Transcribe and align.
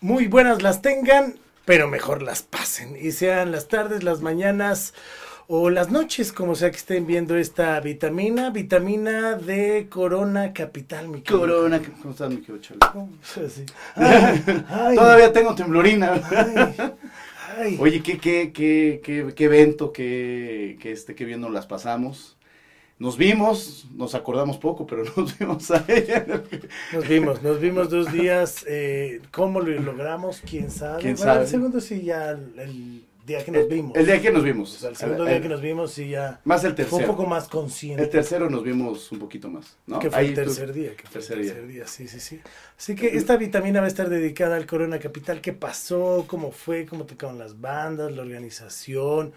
muy 0.00 0.26
buenas 0.26 0.62
las 0.62 0.82
tengan, 0.82 1.38
pero 1.64 1.88
mejor 1.88 2.22
las 2.22 2.42
pasen. 2.42 2.96
Y 3.00 3.12
sean 3.12 3.52
las 3.52 3.68
tardes, 3.68 4.02
las 4.02 4.20
mañanas 4.20 4.94
o 5.48 5.70
las 5.70 5.90
noches, 5.90 6.32
como 6.32 6.54
sea 6.54 6.70
que 6.70 6.76
estén 6.76 7.06
viendo 7.06 7.36
esta 7.36 7.78
vitamina, 7.80 8.50
vitamina 8.50 9.34
de 9.36 9.86
Corona 9.88 10.52
Capital, 10.52 11.08
mi 11.08 11.20
querido. 11.22 11.40
Corona, 11.40 11.80
¿cómo 12.02 12.12
estás, 12.12 12.30
mi 12.30 12.38
querido. 12.38 13.08
Ay, 13.94 14.42
ay, 14.68 14.96
Todavía 14.96 15.32
tengo 15.32 15.54
temblorina. 15.54 16.20
ay. 17.58 17.76
Oye, 17.80 18.02
¿qué, 18.02 18.18
qué, 18.18 18.52
qué, 18.52 19.00
qué, 19.02 19.32
qué 19.34 19.44
evento, 19.44 19.92
qué, 19.92 20.78
qué, 20.80 20.92
este, 20.92 21.14
qué 21.14 21.24
bien 21.24 21.40
nos 21.40 21.52
las 21.52 21.66
pasamos. 21.66 22.35
Nos 22.98 23.18
vimos, 23.18 23.86
nos 23.94 24.14
acordamos 24.14 24.56
poco, 24.56 24.86
pero 24.86 25.04
nos 25.16 25.38
vimos 25.38 25.70
a 25.70 25.84
ella. 25.86 26.24
Nos 26.94 27.06
vimos, 27.06 27.42
nos 27.42 27.60
vimos 27.60 27.90
dos 27.90 28.10
días. 28.12 28.64
Eh, 28.66 29.20
¿Cómo 29.30 29.60
lo 29.60 29.78
logramos? 29.80 30.40
¿Quién 30.48 30.70
sabe? 30.70 31.02
¿Quién 31.02 31.14
Bueno, 31.16 31.32
sabe? 31.32 31.42
El 31.44 31.48
segundo 31.50 31.80
sí, 31.80 32.02
ya 32.02 32.30
el, 32.30 32.58
el 32.58 33.04
día 33.26 33.44
que 33.44 33.50
nos 33.50 33.68
vimos. 33.68 33.96
El 33.96 34.06
día 34.06 34.22
que 34.22 34.30
nos 34.30 34.40
O 34.40 34.44
vimos. 34.44 34.70
sea, 34.70 34.88
el 34.88 34.96
segundo 34.96 35.24
El- 35.24 35.28
día 35.30 35.42
que 35.42 35.48
nos 35.50 35.60
vimos 35.60 35.92
sí 35.92 36.08
ya 36.08 36.40
Más 36.44 36.64
el 36.64 36.74
fue 36.74 36.84
un 36.84 36.90
tercero. 36.90 37.06
poco 37.12 37.26
más 37.26 37.48
consciente. 37.48 38.02
El 38.02 38.08
tercero 38.08 38.48
nos 38.48 38.62
vimos 38.62 39.12
un 39.12 39.18
poquito 39.18 39.50
más, 39.50 39.76
¿no? 39.86 39.98
Que 39.98 40.08
fue 40.08 40.18
Ahí 40.18 40.26
el 40.28 40.34
tú- 40.34 40.40
tercer 40.40 40.72
día, 40.72 40.96
que 40.96 41.02
fue 41.02 41.12
tercer 41.12 41.36
el 41.36 41.42
día. 41.42 41.52
tercer 41.52 41.68
día, 41.68 41.86
sí, 41.86 42.08
sí, 42.08 42.18
sí. 42.20 42.40
Así 42.78 42.94
que 42.94 43.08
esta 43.16 43.36
vitamina 43.36 43.80
va 43.80 43.86
a 43.86 43.88
estar 43.88 44.08
dedicada 44.08 44.56
al 44.56 44.64
Corona 44.64 44.98
Capital. 45.00 45.42
¿Qué 45.42 45.52
pasó? 45.52 46.24
¿Cómo 46.26 46.50
fue? 46.50 46.86
¿Cómo 46.86 47.04
tocaron 47.04 47.36
las 47.38 47.60
bandas? 47.60 48.10
¿La 48.12 48.22
organización? 48.22 49.32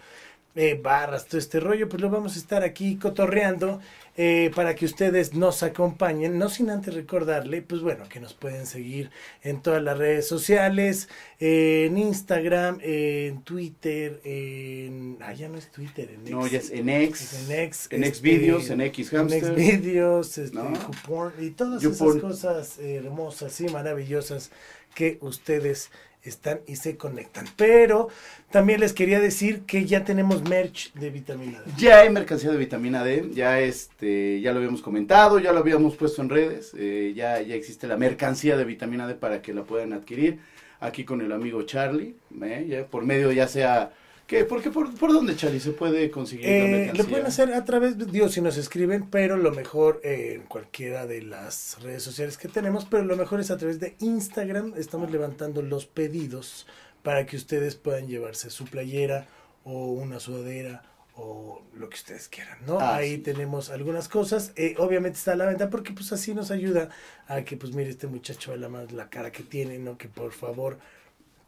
Eh, 0.56 0.78
barras, 0.82 1.26
todo 1.26 1.38
este 1.38 1.60
rollo, 1.60 1.88
pues 1.88 2.02
lo 2.02 2.10
vamos 2.10 2.34
a 2.34 2.38
estar 2.38 2.64
aquí 2.64 2.96
cotorreando 2.96 3.80
eh, 4.16 4.50
para 4.54 4.74
que 4.74 4.84
ustedes 4.84 5.32
nos 5.34 5.62
acompañen, 5.62 6.38
no 6.38 6.48
sin 6.48 6.70
antes 6.70 6.92
recordarle, 6.92 7.62
pues 7.62 7.82
bueno, 7.82 8.08
que 8.08 8.18
nos 8.18 8.34
pueden 8.34 8.66
seguir 8.66 9.10
en 9.42 9.62
todas 9.62 9.80
las 9.82 9.96
redes 9.96 10.26
sociales, 10.26 11.08
eh, 11.38 11.86
en 11.88 11.98
Instagram, 11.98 12.78
en 12.82 13.42
Twitter, 13.42 14.20
en... 14.24 15.18
Ah, 15.20 15.32
ya 15.32 15.48
no 15.48 15.56
es 15.56 15.70
Twitter, 15.70 16.10
en 16.10 16.30
No, 16.30 16.44
X. 16.46 16.52
ya 16.52 16.58
es 16.58 16.70
en 16.70 16.88
X, 16.88 17.48
en 17.48 17.58
X, 17.60 17.88
en 17.92 18.04
este, 18.04 18.18
Xvideos, 18.18 18.70
en 18.70 18.80
X 18.80 19.12
en 19.12 19.18
Hamster. 19.18 19.58
Este, 19.58 20.50
¿no? 20.52 20.72
YouPorn, 20.74 21.32
y 21.38 21.50
todas 21.50 21.82
esas 21.84 22.16
cosas 22.16 22.78
hermosas 22.80 23.60
y 23.60 23.68
maravillosas 23.68 24.50
que 24.94 25.18
ustedes 25.20 25.90
están 26.22 26.60
y 26.66 26.76
se 26.76 26.96
conectan. 26.96 27.46
Pero 27.56 28.08
también 28.50 28.80
les 28.80 28.92
quería 28.92 29.20
decir 29.20 29.62
que 29.62 29.86
ya 29.86 30.04
tenemos 30.04 30.42
merch 30.48 30.92
de 30.94 31.10
vitamina 31.10 31.60
D. 31.60 31.72
Ya 31.76 32.00
hay 32.00 32.10
mercancía 32.10 32.50
de 32.50 32.56
vitamina 32.56 33.04
D, 33.04 33.30
ya 33.32 33.60
este, 33.60 34.40
ya 34.40 34.52
lo 34.52 34.58
habíamos 34.58 34.82
comentado, 34.82 35.38
ya 35.38 35.52
lo 35.52 35.60
habíamos 35.60 35.96
puesto 35.96 36.22
en 36.22 36.28
redes, 36.28 36.72
eh, 36.76 37.12
ya, 37.14 37.40
ya 37.40 37.54
existe 37.54 37.86
la 37.86 37.96
mercancía 37.96 38.56
de 38.56 38.64
vitamina 38.64 39.06
D 39.06 39.14
para 39.14 39.42
que 39.42 39.54
la 39.54 39.64
puedan 39.64 39.92
adquirir 39.92 40.38
aquí 40.80 41.04
con 41.04 41.20
el 41.20 41.30
amigo 41.32 41.62
Charlie, 41.62 42.16
eh, 42.42 42.86
por 42.90 43.04
medio 43.04 43.30
ya 43.32 43.46
sea, 43.46 43.92
¿qué? 44.30 44.44
¿Por 44.44 44.62
qué? 44.62 44.70
¿Por, 44.70 44.94
por 44.94 45.12
dónde 45.12 45.36
Charlie 45.36 45.60
se 45.60 45.72
puede 45.72 46.10
conseguir 46.10 46.54
la 46.56 46.66
Eh, 46.66 46.68
mercancía? 46.68 47.02
lo 47.04 47.08
pueden 47.10 47.26
hacer 47.26 47.52
a 47.52 47.64
través, 47.64 47.98
de- 47.98 48.06
digo, 48.06 48.28
si 48.28 48.40
nos 48.40 48.56
escriben, 48.56 49.10
pero 49.10 49.36
lo 49.36 49.50
mejor 49.52 50.00
eh, 50.04 50.34
en 50.36 50.42
cualquiera 50.46 51.06
de 51.06 51.22
las 51.22 51.78
redes 51.82 52.02
sociales 52.02 52.38
que 52.38 52.48
tenemos, 52.48 52.84
pero 52.86 53.04
lo 53.04 53.16
mejor 53.16 53.40
es 53.40 53.50
a 53.50 53.56
través 53.58 53.80
de 53.80 53.96
Instagram. 54.00 54.74
Estamos 54.76 55.10
levantando 55.10 55.62
los 55.62 55.86
pedidos 55.86 56.66
para 57.02 57.26
que 57.26 57.36
ustedes 57.36 57.74
puedan 57.76 58.06
llevarse 58.08 58.50
su 58.50 58.64
playera 58.66 59.26
o 59.64 59.92
una 59.92 60.20
sudadera 60.20 60.82
o 61.14 61.62
lo 61.74 61.88
que 61.90 61.96
ustedes 61.96 62.28
quieran, 62.28 62.58
¿no? 62.66 62.78
Ah, 62.80 62.96
Ahí 62.96 63.16
sí. 63.16 63.18
tenemos 63.18 63.68
algunas 63.70 64.08
cosas. 64.08 64.52
eh, 64.56 64.74
obviamente 64.78 65.18
está 65.18 65.32
a 65.32 65.36
la 65.36 65.46
venta 65.46 65.68
porque 65.70 65.92
pues 65.92 66.12
así 66.12 66.34
nos 66.34 66.50
ayuda 66.50 66.88
a 67.26 67.42
que 67.42 67.56
pues 67.56 67.74
mire 67.74 67.90
este 67.90 68.06
muchacho 68.06 68.56
la, 68.56 68.68
más 68.68 68.92
la 68.92 69.10
cara 69.10 69.30
que 69.32 69.42
tiene, 69.42 69.78
¿no? 69.78 69.98
Que 69.98 70.08
por 70.08 70.32
favor 70.32 70.78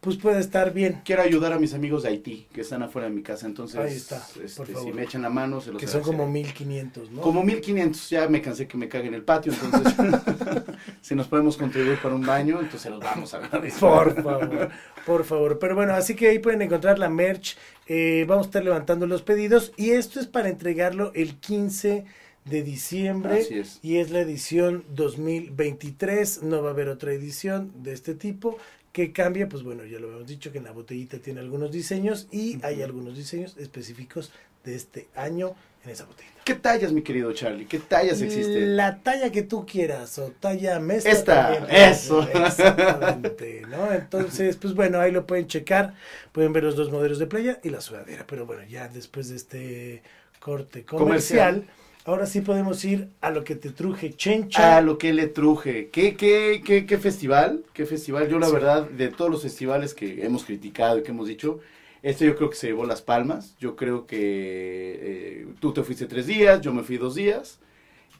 pues 0.03 0.17
pueda 0.17 0.41
estar 0.41 0.75
bien. 0.75 1.01
Quiero 1.05 1.23
ayudar 1.23 1.53
a 1.53 1.59
mis 1.61 1.75
amigos 1.75 2.03
de 2.03 2.09
Haití, 2.09 2.49
que 2.53 2.63
están 2.63 2.83
afuera 2.83 3.09
de 3.09 3.15
mi 3.15 3.23
casa, 3.23 3.47
entonces, 3.47 3.79
Ahí 3.79 3.95
está, 3.97 4.17
este, 4.45 4.57
por 4.57 4.67
si 4.67 4.73
favor. 4.73 4.95
me 4.95 5.03
echan 5.05 5.23
la 5.23 5.31
mano, 5.31 5.61
se 5.61 5.71
los 5.73 5.81
Que 5.81 5.87
son 5.87 6.03
como 6.03 6.25
agradeceré. 6.25 6.49
1500, 6.49 7.11
¿no? 7.13 7.21
Como 7.23 7.45
1500, 7.45 8.11
ya 8.11 8.29
me 8.29 8.43
cansé 8.43 8.67
que 8.67 8.77
me 8.77 8.89
cague 8.89 9.07
en 9.07 9.15
el 9.15 9.23
patio, 9.23 9.53
entonces 9.53 9.95
si 11.01 11.15
nos 11.15 11.29
podemos 11.29 11.57
contribuir 11.57 11.99
para 12.03 12.17
un 12.17 12.27
baño, 12.27 12.61
entonces 12.61 12.91
los 12.91 12.99
vamos 13.01 13.33
a 13.33 13.37
agradecer. 13.39 13.79
Por 13.81 14.23
favor, 14.23 14.71
por 15.07 15.25
favor. 15.25 15.59
Pero 15.61 15.77
bueno, 15.77 15.95
así 15.95 16.15
que 16.17 16.29
ahí 16.31 16.41
pueden 16.41 16.63
encontrar 16.63 16.99
la 16.99 17.09
merch. 17.09 17.57
eh, 17.87 18.25
vamos 18.27 18.47
a 18.47 18.49
estar 18.49 18.65
levantando 18.65 19.07
los 19.07 19.23
pedidos 19.23 19.73
y 19.77 19.91
esto 19.93 20.19
es 20.19 20.27
para 20.27 20.49
entregarlo 20.49 21.13
el 21.15 21.37
15 21.37 22.05
de 22.45 22.63
diciembre 22.65 23.39
Así 23.43 23.59
es. 23.59 23.79
y 23.83 23.99
es 23.99 24.11
la 24.11 24.19
edición 24.21 24.83
2023. 24.97 26.43
No 26.43 26.61
va 26.61 26.71
a 26.71 26.73
haber 26.73 26.89
otra 26.89 27.13
edición 27.13 27.71
de 27.85 27.93
este 27.93 28.15
tipo 28.17 28.59
que 28.93 29.13
cambia. 29.13 29.49
Pues 29.49 29.63
bueno, 29.63 29.85
ya 29.85 29.99
lo 29.99 30.09
hemos 30.09 30.27
dicho 30.27 30.53
que 30.53 30.59
en 30.59 30.65
la 30.65 30.73
botellita 30.73 31.19
tiene 31.19 31.41
algunos 31.41 31.73
diseños 31.73 32.29
y 32.31 32.59
hay 32.65 32.83
algunos 32.83 33.17
diseños 33.17 33.57
específicos 33.59 34.33
de 34.65 34.77
este 34.77 35.09
año 35.17 35.55
en 35.85 35.91
esa 35.91 36.05
botellita. 36.05 36.33
¿Qué 36.45 36.55
tallas, 36.55 36.93
mi 36.93 37.03
querido 37.03 37.33
Charlie? 37.33 37.67
¿Qué 37.67 37.79
tallas 37.79 38.21
existen? 38.21 38.77
La 38.77 38.99
talla 38.99 39.31
que 39.31 39.43
tú 39.43 39.65
quieras, 39.65 40.19
o 40.19 40.33
talla 40.41 40.81
mesta. 40.81 41.11
Esta, 41.11 41.53
también 41.53 41.77
eso. 41.77 42.23
Exactamente, 42.35 43.63
¿no? 43.69 43.93
Entonces, 43.93 44.57
pues 44.57 44.75
bueno, 44.75 45.01
ahí 45.01 45.13
lo 45.13 45.25
pueden 45.25 45.47
checar. 45.47 45.95
Pueden 46.33 46.53
ver 46.53 46.65
los 46.65 46.75
dos 46.75 46.91
modelos 46.91 47.21
de 47.21 47.27
playa 47.27 47.61
y 47.63 47.71
la 47.71 47.81
sudadera. 47.81 48.27
Pero 48.27 48.45
bueno, 48.45 48.65
ya 48.65 48.89
después 48.89 49.29
de 49.29 49.37
este 49.37 50.03
corte 50.41 50.85
comercial, 50.85 51.55
Comercial. 51.55 51.82
Ahora 52.05 52.27
sí 52.27 52.41
podemos 52.41 52.85
ir 52.85 53.09
a 53.21 53.31
lo 53.31 53.45
que 53.45 53.55
te 53.55 53.71
truje 53.71 54.15
Chencha. 54.15 54.77
A 54.77 54.81
lo 54.81 54.99
que 54.99 55.13
le 55.13 55.27
truje. 55.29 55.89
¿Qué, 55.91 56.17
qué, 56.17 56.63
qué, 56.65 56.87
qué 56.87 56.99
festival? 56.99 57.65
¿Qué 57.73 57.87
festival? 57.87 58.29
Yo 58.29 58.39
la 58.39 58.47
Sí. 58.47 58.53
verdad, 58.55 58.89
de 58.91 59.09
todos 59.09 59.31
los 59.31 59.43
festivales 59.43 59.95
que 59.95 60.25
hemos 60.25 60.45
criticado 60.45 60.99
y 60.99 61.03
que 61.03 61.11
hemos 61.13 61.29
dicho, 61.29 61.61
este 62.03 62.27
yo 62.27 62.35
creo 62.37 62.51
que 62.51 62.57
se 62.57 62.67
llevó 62.69 62.87
las 62.87 63.03
palmas. 63.03 63.57
Yo 63.59 63.77
creo 63.77 64.07
que 64.07 64.19
eh, 64.21 65.47
tú 65.61 65.73
te 65.73 65.83
fuiste 65.83 66.07
tres 66.07 66.27
días, 66.27 66.61
yo 66.61 66.73
me 66.73 66.83
fui 66.83 66.97
dos 66.99 67.15
días. 67.15 67.61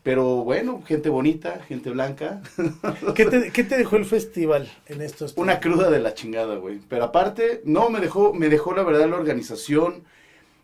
Pero 0.03 0.45
bueno, 0.45 0.83
gente 0.87 1.09
bonita, 1.11 1.61
gente 1.69 1.91
blanca. 1.91 2.43
¿Qué, 3.15 3.27
te, 3.27 3.53
qué 3.53 3.65
te 3.65 3.77
dejó 3.77 3.97
el 3.97 4.05
festival 4.05 4.71
en 4.87 5.01
estos 5.03 5.35
Una 5.35 5.61
tiempos? 5.61 5.61
cruda 5.61 5.91
de 5.91 6.01
la 6.01 6.15
chingada, 6.15 6.57
güey. 6.57 6.79
Pero 6.89 7.05
aparte, 7.05 7.63
no, 7.65 7.89
me 7.91 8.01
dejó, 8.01 8.35
me 8.35 8.49
dejó 8.49 8.75
la 8.75 8.83
verdad 8.83 9.09
la 9.09 9.17
organización, 9.17 10.05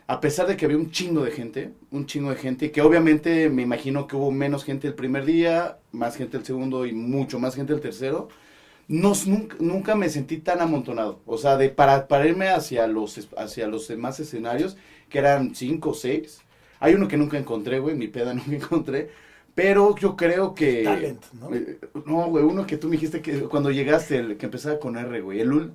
a 0.08 0.20
pesar 0.20 0.46
de 0.46 0.56
que 0.56 0.64
había 0.64 0.78
un 0.78 0.90
chingo 0.90 1.22
de 1.22 1.30
gente, 1.30 1.74
un 1.90 2.06
chingo 2.06 2.30
de 2.30 2.36
gente, 2.36 2.70
que 2.72 2.80
obviamente 2.80 3.50
me 3.50 3.60
imagino 3.62 4.06
que 4.06 4.16
hubo 4.16 4.32
menos 4.32 4.64
gente 4.64 4.88
el 4.88 4.94
primer 4.94 5.26
día, 5.26 5.78
más 5.92 6.16
gente 6.16 6.38
el 6.38 6.46
segundo 6.46 6.86
y 6.86 6.92
mucho 6.94 7.38
más 7.38 7.54
gente 7.54 7.74
el 7.74 7.80
tercero. 7.82 8.28
No, 8.88 9.12
nunca, 9.26 9.56
nunca 9.60 9.94
me 9.94 10.08
sentí 10.08 10.38
tan 10.38 10.62
amontonado. 10.62 11.20
O 11.26 11.36
sea, 11.36 11.58
de 11.58 11.68
para, 11.68 12.08
para 12.08 12.26
irme 12.26 12.48
hacia 12.48 12.86
los, 12.86 13.28
hacia 13.36 13.66
los 13.68 13.86
demás 13.86 14.18
escenarios, 14.18 14.78
que 15.10 15.18
eran 15.18 15.54
cinco 15.54 15.90
o 15.90 15.94
seis. 15.94 16.40
Hay 16.80 16.94
uno 16.94 17.06
que 17.06 17.18
nunca 17.18 17.36
encontré, 17.38 17.78
güey, 17.78 17.94
mi 17.94 18.08
peda 18.08 18.32
nunca 18.34 18.54
encontré. 18.56 19.10
Pero 19.54 19.94
yo 19.96 20.16
creo 20.16 20.54
que... 20.54 20.84
Talent, 20.84 21.22
¿no? 21.34 21.54
Eh, 21.54 21.78
No, 22.06 22.28
güey, 22.30 22.44
uno 22.44 22.66
que 22.66 22.78
tú 22.78 22.86
me 22.88 22.92
dijiste 22.92 23.20
que 23.20 23.40
cuando 23.42 23.70
llegaste, 23.70 24.16
el 24.16 24.36
que 24.38 24.46
empezaba 24.46 24.78
con 24.78 24.96
R, 24.96 25.20
güey, 25.20 25.40
el 25.40 25.52
ul, 25.52 25.72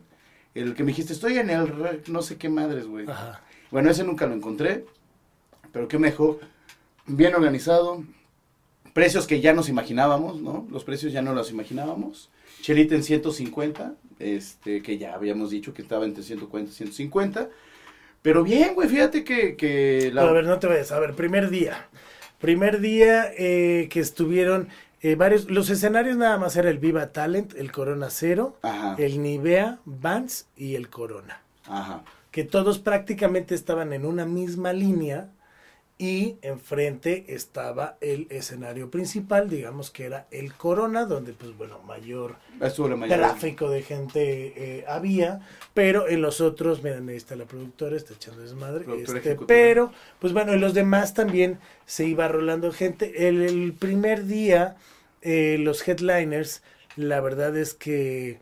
el 0.55 0.75
que 0.75 0.83
me 0.83 0.89
dijiste, 0.89 1.13
estoy 1.13 1.37
en 1.37 1.49
el 1.49 2.01
no 2.07 2.21
sé 2.21 2.37
qué 2.37 2.49
madres, 2.49 2.85
güey. 2.87 3.09
Ajá. 3.09 3.41
Bueno, 3.71 3.89
ese 3.89 4.03
nunca 4.03 4.27
lo 4.27 4.35
encontré, 4.35 4.85
pero 5.71 5.87
que 5.87 5.97
me 5.97 6.11
dejó 6.11 6.39
bien 7.07 7.33
organizado, 7.33 8.03
precios 8.93 9.25
que 9.27 9.41
ya 9.41 9.53
nos 9.53 9.69
imaginábamos, 9.69 10.41
¿no? 10.41 10.67
Los 10.69 10.83
precios 10.83 11.11
ya 11.11 11.21
no 11.21 11.33
los 11.33 11.51
imaginábamos. 11.51 12.29
Chelita 12.61 12.95
en 12.95 13.03
150, 13.03 13.95
este, 14.19 14.81
que 14.81 14.97
ya 14.97 15.15
habíamos 15.15 15.49
dicho 15.49 15.73
que 15.73 15.81
estaba 15.81 16.05
entre 16.05 16.23
140 16.23 16.71
y 16.71 16.75
150. 16.75 17.49
Pero 18.21 18.43
bien, 18.43 18.73
güey, 18.75 18.87
fíjate 18.87 19.23
que, 19.23 19.55
que 19.55 20.11
la... 20.13 20.21
Pero 20.21 20.31
a 20.31 20.33
ver, 20.33 20.45
no 20.45 20.59
te 20.59 20.67
vayas. 20.67 20.91
A 20.91 20.99
ver, 20.99 21.13
primer 21.13 21.49
día. 21.49 21.87
Primer 22.39 22.79
día 22.79 23.31
eh, 23.37 23.89
que 23.89 23.99
estuvieron 23.99 24.69
eh, 25.03 25.15
varios. 25.15 25.49
Los 25.51 25.69
escenarios 25.69 26.17
nada 26.17 26.37
más 26.37 26.55
era 26.55 26.69
el 26.71 26.79
Viva 26.79 27.11
Talent, 27.11 27.53
el 27.55 27.71
Corona 27.71 28.09
Cero, 28.09 28.57
Ajá, 28.63 28.95
el 28.97 29.21
Nivea, 29.21 29.79
Vans 29.85 30.47
y 30.57 30.75
el 30.75 30.89
Corona. 30.89 31.41
ajá. 31.67 32.03
Que 32.31 32.43
todos 32.43 32.79
prácticamente 32.79 33.53
estaban 33.53 33.93
en 33.93 34.07
una 34.07 34.25
misma 34.25 34.73
línea 34.73 35.29
y 35.99 36.37
enfrente 36.41 37.25
estaba 37.27 37.97
el 38.01 38.25
escenario 38.31 38.89
principal, 38.89 39.47
digamos 39.49 39.91
que 39.91 40.05
era 40.05 40.25
el 40.31 40.53
Corona, 40.55 41.05
donde 41.05 41.33
pues 41.33 41.55
bueno, 41.55 41.79
mayor 41.85 42.35
tráfico 43.15 43.69
de 43.69 43.83
gente 43.83 44.53
eh, 44.79 44.85
había, 44.87 45.41
pero 45.75 46.07
en 46.09 46.21
los 46.23 46.41
otros, 46.41 46.81
miren, 46.83 47.07
ahí 47.07 47.15
está 47.15 47.35
la 47.35 47.45
productora, 47.45 47.95
está 47.95 48.15
echando 48.15 48.41
desmadre, 48.41 48.85
este, 49.01 49.37
pero, 49.47 49.91
pues 50.19 50.33
bueno, 50.33 50.53
en 50.53 50.61
los 50.61 50.73
demás 50.73 51.13
también 51.13 51.59
se 51.85 52.05
iba 52.05 52.27
rolando 52.27 52.71
gente. 52.71 53.27
El, 53.27 53.43
el 53.43 53.73
primer 53.73 54.25
día, 54.25 54.75
eh, 55.23 55.57
los 55.59 55.87
headliners, 55.87 56.61
la 56.95 57.19
verdad 57.21 57.57
es 57.57 57.73
que, 57.73 58.39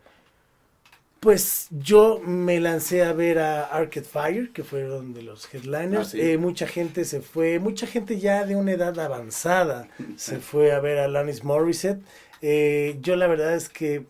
pues 1.20 1.68
yo 1.70 2.20
me 2.20 2.60
lancé 2.60 3.04
a 3.04 3.14
ver 3.14 3.38
a 3.40 3.66
Arcade 3.66 4.06
Fire, 4.08 4.50
que 4.52 4.64
fueron 4.64 5.14
de 5.14 5.22
los 5.22 5.54
headliners. 5.54 6.08
Ah, 6.08 6.12
sí. 6.12 6.22
Eh, 6.22 6.38
mucha 6.40 6.66
gente 6.68 7.06
se 7.06 7.22
fue, 7.22 7.60
mucha 7.60 7.86
gente 7.86 8.20
ya 8.20 8.44
de 8.46 8.56
una 8.56 8.72
edad 8.72 9.00
avanzada 9.00 9.88
se 10.16 10.40
fue 10.40 10.72
a 10.72 10.80
ver 10.80 10.98
a 10.98 11.06
Alanis 11.06 11.44
Morissette. 11.44 12.02
Eh, 12.42 12.98
yo 13.02 13.16
la 13.16 13.28
verdad 13.28 13.54
es 13.56 13.70
que 13.70 14.06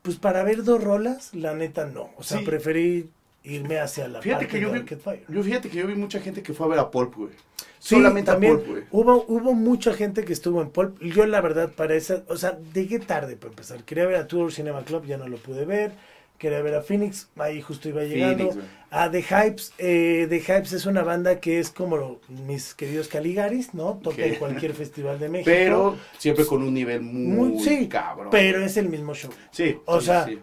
pues 0.00 0.16
para 0.16 0.42
ver 0.44 0.62
dos 0.62 0.82
rolas, 0.82 1.34
la 1.34 1.54
neta 1.54 1.84
no. 1.84 2.10
O 2.16 2.22
sea, 2.22 2.38
Sí. 2.38 2.44
preferí 2.44 3.10
irme 3.46 3.78
hacia 3.78 4.08
la 4.08 4.20
Fíjate 4.20 4.44
parte 4.46 4.56
que 4.56 4.60
yo 4.62 4.68
de 4.68 4.74
vi, 4.74 4.80
Arcade 4.80 5.00
Fire. 5.00 5.24
yo 5.28 5.42
fíjate 5.42 5.68
que 5.70 5.76
yo 5.78 5.86
vi 5.86 5.94
mucha 5.94 6.20
gente 6.20 6.42
que 6.42 6.52
fue 6.52 6.66
a 6.66 6.68
ver 6.70 6.78
a 6.78 6.90
Pulp, 6.90 7.14
güey. 7.14 7.30
Sí, 7.78 7.94
Solamente 7.96 8.30
también 8.32 8.54
a 8.54 8.56
Pulp, 8.56 8.68
güey. 8.68 8.82
hubo, 8.90 9.24
hubo 9.28 9.54
mucha 9.54 9.94
gente 9.94 10.24
que 10.24 10.32
estuvo 10.32 10.60
en 10.62 10.70
Pulp. 10.70 11.00
Yo 11.02 11.26
la 11.26 11.40
verdad 11.40 11.70
para 11.70 11.94
esa, 11.94 12.24
o 12.28 12.36
sea, 12.36 12.58
llegué 12.74 12.98
tarde 12.98 13.36
para 13.36 13.50
empezar. 13.50 13.82
Quería 13.84 14.06
ver 14.06 14.16
a 14.16 14.26
Tour 14.26 14.52
Cinema 14.52 14.82
Club, 14.84 15.04
ya 15.06 15.16
no 15.16 15.28
lo 15.28 15.36
pude 15.36 15.64
ver. 15.64 15.92
Quería 16.38 16.60
ver 16.60 16.74
a 16.74 16.82
Phoenix, 16.82 17.28
ahí 17.38 17.62
justo 17.62 17.88
iba 17.88 18.02
llegando. 18.02 18.48
Phoenix, 18.50 18.68
a 18.90 19.10
The 19.10 19.22
Hypes, 19.22 19.72
eh, 19.78 20.26
The 20.28 20.40
Hypes 20.40 20.72
es 20.74 20.84
una 20.84 21.02
banda 21.02 21.40
que 21.40 21.58
es 21.60 21.70
como 21.70 22.20
mis 22.28 22.74
queridos 22.74 23.08
Caligaris, 23.08 23.72
¿no? 23.72 24.00
Toca 24.02 24.22
en 24.26 24.34
cualquier 24.34 24.74
festival 24.74 25.18
de 25.18 25.30
México. 25.30 25.50
Pero 25.50 25.96
siempre 26.18 26.44
con 26.44 26.62
un 26.62 26.74
nivel 26.74 27.00
muy, 27.00 27.48
Muy- 27.52 27.62
sí, 27.64 27.88
cabrón. 27.88 28.28
pero 28.30 28.62
es 28.62 28.76
el 28.76 28.90
mismo 28.90 29.14
show. 29.14 29.30
Sí, 29.50 29.78
o 29.86 29.98
sí, 29.98 30.06
sea, 30.06 30.26
sí. 30.26 30.38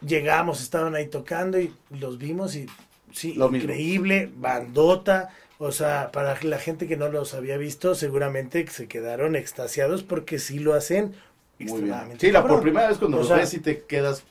Llegamos, 0.00 0.60
estaban 0.62 0.94
ahí 0.94 1.08
tocando 1.08 1.58
y 1.58 1.72
los 1.90 2.18
vimos 2.18 2.54
y 2.56 2.66
sí, 3.12 3.34
Lo 3.34 3.48
mismo. 3.48 3.70
increíble, 3.70 4.30
bandota. 4.36 5.30
O 5.58 5.72
sea, 5.72 6.10
para 6.12 6.38
la 6.42 6.58
gente 6.58 6.86
que 6.86 6.96
no 6.96 7.08
los 7.08 7.32
había 7.34 7.56
visto, 7.56 7.94
seguramente 7.94 8.66
se 8.68 8.88
quedaron 8.88 9.36
extasiados 9.36 10.02
porque 10.02 10.38
sí 10.38 10.58
lo 10.58 10.74
hacen 10.74 11.14
Muy 11.58 11.82
bien. 11.82 12.18
Sí, 12.18 12.30
la 12.30 12.46
por 12.46 12.60
primera 12.60 12.88
vez 12.88 12.98
cuando 12.98 13.16
O 13.16 13.20
los 13.20 13.28
sea, 13.28 13.38
ves 13.38 13.54
y 13.54 13.60
te 13.60 13.84
quedas 13.84 14.24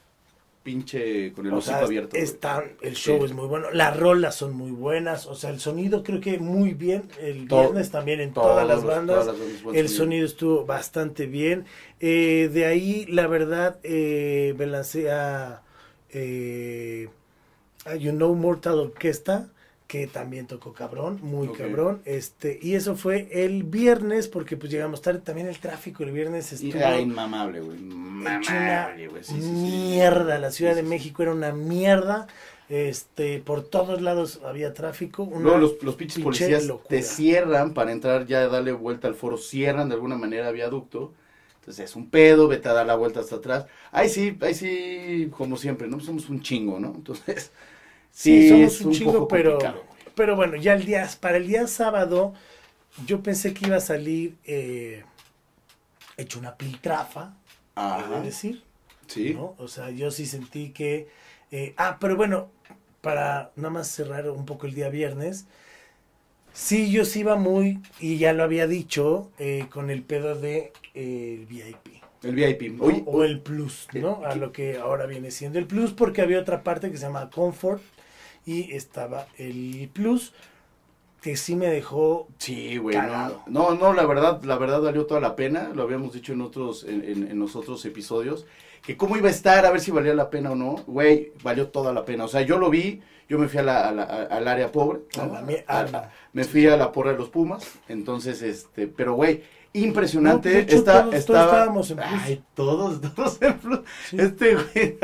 pinche 0.66 1.32
con 1.34 1.46
el 1.46 1.54
O 1.54 1.58
hocico 1.60 1.78
sea, 1.78 1.86
abierto. 1.86 2.18
están, 2.18 2.74
el 2.82 2.96
show 2.96 3.20
Sí. 3.20 3.26
es 3.26 3.34
muy 3.34 3.46
bueno, 3.46 3.70
las 3.72 3.96
rolas 3.98 4.34
son 4.36 4.54
muy 4.56 4.72
buenas, 4.72 5.28
o 5.28 5.36
sea, 5.36 5.52
el 5.52 5.60
sonido 5.60 6.04
creo 6.04 6.20
que 6.20 6.40
muy 6.40 6.74
bien, 6.74 7.04
el 7.22 7.48
Todo- 7.48 7.62
viernes 7.62 7.92
también 7.92 8.20
en 8.20 8.34
todas 8.34 8.68
las 8.68 8.84
bandas, 8.84 9.26
todas 9.28 9.40
las 9.40 9.76
el 9.76 9.88
sonido 9.90 10.26
estuvo 10.26 10.66
bastante 10.66 11.28
bien. 11.28 11.66
Eh, 12.00 12.50
de 12.52 12.66
ahí, 12.66 13.06
la 13.06 13.28
verdad, 13.28 13.78
eh, 13.84 14.56
me 14.58 14.66
lancé 14.66 15.12
a, 15.12 15.62
eh, 16.10 17.10
You 18.00 18.12
Know 18.14 18.34
Mortal 18.34 18.80
Orquesta, 18.80 19.50
que 19.88 20.08
también 20.08 20.48
tocó 20.48 20.74
cabrón, 20.74 21.20
muy 21.22 21.50
cabrón. 21.50 22.02
este 22.06 22.60
Y 22.62 22.76
eso 22.76 22.96
fue 22.96 23.30
el 23.32 23.64
viernes, 23.64 24.28
porque 24.28 24.58
pues 24.58 24.72
llegamos 24.72 25.02
tarde. 25.02 25.20
También 25.20 25.48
el 25.48 25.60
tráfico 25.60 26.04
el 26.04 26.12
viernes 26.12 26.52
estuvo 26.54 26.88
era 26.88 27.00
inmamable, 27.00 27.62
güey. 27.62 27.78
hecho 27.78 28.58
una 28.58 28.88
Inmamable, 28.88 29.08
güey. 29.08 29.24
Sí, 29.24 29.42
sí, 29.42 29.56
sí. 29.56 29.72
mierda. 29.72 30.40
La 30.40 30.52
Ciudad 30.52 30.76
de. 30.76 30.84
México 30.84 31.24
era 31.24 31.32
una 31.34 31.52
mierda. 31.54 32.28
Este, 32.68 33.40
por 33.40 33.64
todos 33.70 34.02
lados 34.02 34.42
había 34.44 34.74
tráfico. 34.74 35.24
Una 35.24 35.44
Luego 35.44 35.58
los, 35.60 35.84
los 35.84 35.96
pinches 35.96 36.20
pinche 36.20 36.24
policías 36.24 36.66
locura. 36.66 36.88
te 36.88 37.04
cierran 37.04 37.74
para 37.74 37.92
entrar 37.92 38.26
ya, 38.26 38.48
darle 38.48 38.72
vuelta 38.74 39.08
al 39.08 39.16
foro, 39.16 39.38
cierran 39.38 39.90
de 39.90 39.96
alguna 39.96 40.18
manera 40.18 40.52
viaducto. 40.52 41.14
Entonces 41.60 41.86
es 41.92 41.96
un 41.96 42.10
pedo, 42.10 42.48
vete 42.48 42.70
a 42.70 42.74
dar 42.74 42.86
la 42.86 42.96
vuelta 42.96 43.20
hasta 43.20 43.38
atrás. 43.38 43.66
Ahí 43.92 44.10
sí, 44.10 44.38
ahí 44.42 44.54
sí, 44.54 45.32
como 45.36 45.58
siempre, 45.58 45.88
¿no? 45.88 46.00
Somos 46.00 46.30
un 46.30 46.42
chingo, 46.42 46.80
¿no? 46.80 46.94
Entonces, 46.96 47.52
Sí, 48.16 48.44
sí, 48.44 48.50
somos 48.50 48.74
es 48.74 48.82
un 48.82 48.94
chingo, 48.94 49.12
poco 49.12 49.28
pero, 49.28 49.60
pero 50.16 50.38
bueno, 50.38 50.56
ya 50.56 50.74
el 50.74 50.86
día, 50.86 51.06
para 51.20 51.36
el 51.36 51.48
día 51.48 51.68
sábado, 51.68 52.34
yo 53.06 53.22
pensé 53.22 53.54
que 53.54 53.68
iba 53.68 53.76
a 53.76 53.82
salir 53.82 54.38
eh, 54.46 55.04
hecho 56.16 56.40
una 56.40 56.56
piltrafa, 56.56 57.34
Ajá, 57.76 58.22
decir, 58.22 58.64
sí. 59.08 59.34
¿no? 59.34 59.56
O 59.58 59.68
sea, 59.68 59.90
yo 59.90 60.12
sí 60.12 60.26
sentí 60.26 60.70
que... 60.70 61.10
eh, 61.52 61.74
ah, 61.76 61.98
pero 62.00 62.16
bueno, 62.16 62.48
para 63.02 63.52
nada 63.58 63.70
más 63.70 63.90
cerrar 63.90 64.30
un 64.30 64.46
poco 64.46 64.66
el 64.66 64.74
día 64.76 64.88
viernes, 64.88 65.46
sí, 66.54 66.90
yo 66.94 67.04
sí 67.04 67.20
iba 67.20 67.36
muy, 67.36 67.82
y 68.00 68.18
ya 68.18 68.32
lo 68.32 68.44
había 68.44 68.66
dicho, 68.66 69.30
eh, 69.40 69.66
con 69.70 69.90
el 69.90 70.04
pedo 70.04 70.36
de 70.36 70.72
eh, 70.94 71.40
el 71.42 71.46
VIP. 71.48 72.02
El 72.24 72.34
VIP. 72.34 72.62
¿no? 72.78 72.84
Oye, 72.86 73.04
o 73.06 73.26
el 73.26 73.42
plus, 73.42 73.90
¿no? 73.92 74.22
A 74.24 74.36
lo 74.36 74.54
que 74.54 74.78
ahora 74.78 75.06
viene 75.06 75.32
siendo 75.32 75.60
el 75.60 75.68
plus, 75.68 75.92
porque 75.92 76.22
había 76.22 76.40
otra 76.40 76.64
parte 76.64 76.90
que 76.90 76.96
se 76.96 77.04
llama 77.04 77.30
comfort 77.30 77.82
y 78.46 78.74
estaba 78.74 79.28
el 79.38 79.90
plus 79.94 80.34
que 81.22 81.36
sí 81.38 81.56
me 81.56 81.68
dejó 81.68 82.28
Sí, 82.38 82.78
güey, 82.78 82.96
no, 82.96 83.44
no, 83.48 83.76
no, 83.76 83.94
la 83.94 84.06
verdad, 84.06 84.44
la 84.44 84.58
verdad 84.58 84.82
valió 84.82 85.06
toda 85.08 85.20
la 85.20 85.36
pena, 85.36 85.72
lo 85.74 85.82
habíamos 85.84 86.14
dicho 86.14 86.34
en 86.34 86.42
otros, 86.42 86.84
en, 86.84 87.04
en- 87.04 87.28
en 87.32 87.40
los 87.40 87.56
otros 87.56 87.84
episodios, 87.86 88.46
que 88.84 88.96
cómo 88.96 89.18
iba 89.18 89.28
a 89.28 89.32
estar, 89.32 89.66
a 89.66 89.72
ver 89.72 89.82
si 89.82 89.90
valía 89.90 90.14
la 90.14 90.30
pena 90.30 90.52
o 90.52 90.56
no, 90.56 90.76
güey, 90.86 91.32
valió 91.42 91.70
toda 91.70 91.92
la 91.94 92.06
pena, 92.06 92.26
o 92.26 92.28
sea, 92.28 92.42
yo 92.44 92.60
lo 92.60 92.70
vi, 92.70 93.02
yo 93.28 93.40
me 93.40 93.48
fui 93.48 93.58
a 93.60 93.64
la, 93.64 93.88
a 93.88 93.92
la- 93.92 94.04
a- 94.04 94.24
al 94.26 94.48
área 94.48 94.72
pobre, 94.72 95.00
a- 95.68 95.84
la- 95.92 96.12
me 96.34 96.44
fui 96.44 96.68
a 96.68 96.78
la 96.78 96.92
porra 96.92 97.14
de 97.14 97.18
los 97.18 97.30
Pumas, 97.30 97.74
entonces, 97.90 98.44
este, 98.44 98.86
pero 98.88 99.16
güey, 99.16 99.42
impresionante, 99.84 100.54
No, 100.54 100.60
hecho, 100.60 100.76
está- 100.76 100.92
todos- 100.94 101.04
todos 101.06 101.20
estaba, 101.20 101.44
estábamos 101.46 101.90
en 101.92 101.98
plus. 101.98 102.08
ay, 102.12 102.44
todos, 102.54 103.02
todos 103.16 103.42
en 103.42 103.54
plus, 103.60 103.80
Sí. 104.10 104.18
este 104.20 104.56
güey, 104.56 104.98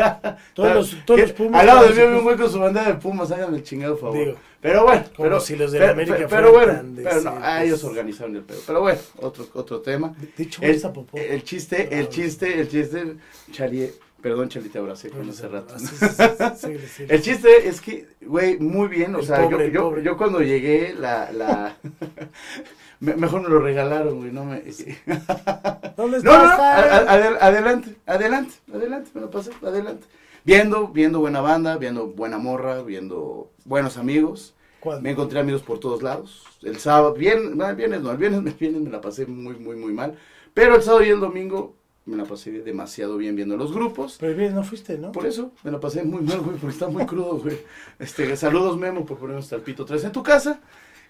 Todos 0.53 0.73
los- 0.75 1.06
todos 1.06 1.19
los 1.21 1.31
Pumas 1.33 1.62
al 1.62 1.68
lado 1.68 1.88
de 1.88 1.94
mí 1.95 2.01
había 2.01 2.18
un 2.18 2.23
güey 2.23 2.38
con 2.38 2.51
su 2.51 2.59
bandera 2.59 2.88
de 2.88 2.94
Pumas, 2.95 3.31
háganme 3.31 3.57
el 3.57 3.63
chingado 3.63 3.97
favor, 3.97 4.18
Digo, 4.18 4.35
pero 4.62 4.83
bueno, 4.83 5.03
como 5.15 5.29
pero, 5.29 5.39
si 5.39 5.56
los 5.56 5.71
de 5.71 5.79
pero, 5.79 5.91
América 5.94 6.15
pero, 6.18 6.29
pero 6.29 6.51
bueno, 6.51 6.73
tan 6.73 6.95
pero 6.95 7.21
no, 7.21 7.29
ah, 7.41 7.63
ellos 7.63 7.79
decentes. 7.79 7.83
organizaron 7.83 8.35
el 8.35 8.44
pedo. 8.44 8.59
Pero 8.68 8.81
bueno, 8.81 9.00
otro, 9.18 9.47
otro 9.53 9.79
tema. 9.81 10.13
de 10.38 10.44
hecho, 10.44 10.62
El, 10.62 10.69
el 11.15 11.44
chiste, 11.44 12.00
el 12.00 12.09
chiste, 12.09 12.59
el 12.59 12.69
chiste, 12.69 13.15
Chali, 13.51 13.89
perdón 14.21 14.50
Chali, 14.50 14.69
te 14.69 14.77
abracé 14.77 15.09
con 15.09 15.27
hace 15.27 15.47
rato. 15.47 15.73
Ah, 15.73 16.53
sí, 16.56 16.68
sí, 16.77 16.88
sí. 16.95 17.06
El 17.09 17.21
chiste 17.23 17.68
es 17.68 17.81
que, 17.81 18.06
güey, 18.21 18.59
muy 18.59 18.88
bien, 18.88 19.15
o 19.15 19.19
El 19.19 19.25
sea, 19.25 19.41
pobre, 19.50 19.71
yo, 19.71 19.95
yo, 19.95 20.00
yo 20.03 20.18
cuando 20.18 20.41
llegué, 20.41 20.94
la, 20.94 21.31
la, 21.31 21.75
me- 23.01 23.15
mejor 23.15 23.42
me 23.42 23.50
lo 23.50 23.59
regalaron, 23.59 24.19
güey, 24.19 24.31
no 24.31 24.45
me... 24.45 24.62
¿Dónde 25.98 26.21
No, 26.24 26.31
no, 26.31 26.57
no, 26.57 26.63
adelante, 26.63 27.95
adelante, 28.06 28.53
adelante, 28.74 29.12
me 29.13 29.21
lo 29.21 29.30
pasé, 29.30 29.51
adelante. 29.62 30.07
Viendo, 30.44 30.88
viendo 30.88 31.19
buena 31.19 31.42
banda, 31.42 31.77
viendo 31.77 32.07
buena 32.07 32.38
morra, 32.38 32.81
viendo 32.81 33.50
buenos 33.65 33.98
amigos. 33.98 34.53
¿Cuándo? 34.80 35.01
Me 35.03 35.12
encontré 35.12 35.39
amigos 35.39 35.62
por 35.62 35.80
todos 35.80 36.01
lados. 36.01 36.44
El 36.63 36.77
sábado, 36.80 37.13
bien, 37.13 37.56
no, 37.57 37.68
el 37.69 37.75
viernes 37.75 38.01
no, 38.01 38.09
el 38.12 38.18
viernes, 38.18 38.39
el 38.45 38.53
viernes 38.53 38.81
me 38.81 38.89
la 38.89 39.01
pasé 39.01 39.25
muy, 39.25 39.56
muy, 39.57 39.75
muy 39.75 39.94
mal. 39.94 40.18
Pero 40.54 40.75
el 40.75 40.81
sábado 40.81 41.04
y 41.04 41.09
el 41.09 41.19
domingo 41.19 41.75
me 42.06 42.18
la 42.18 42.25
pasé 42.25 42.50
demasiado 42.51 43.18
bien 43.18 43.36
viendo 43.36 43.56
los 43.57 43.71
grupos. 43.71 44.18
Pero 44.19 44.36
bien, 44.36 44.56
no 44.56 44.63
fuiste, 44.63 44.97
¿no? 44.97 45.12
Por 45.12 45.27
eso 45.27 45.51
me 45.63 45.69
la 45.71 45.80
pasé 45.80 46.04
muy 46.04 46.21
mal, 46.21 46.39
güey, 46.39 46.57
porque 46.57 46.74
está 46.74 46.88
muy 46.88 47.06
crudo, 47.06 47.38
güey. 47.38 47.59
Este, 48.00 48.36
saludos, 48.36 48.77
Memo, 48.77 49.06
por 49.06 49.18
ponernos 49.19 49.45
hasta 49.45 49.57
el 49.57 49.62
pito 49.62 49.86
3 49.86 50.06
en 50.06 50.12
tu 50.12 50.24
casa. 50.24 50.59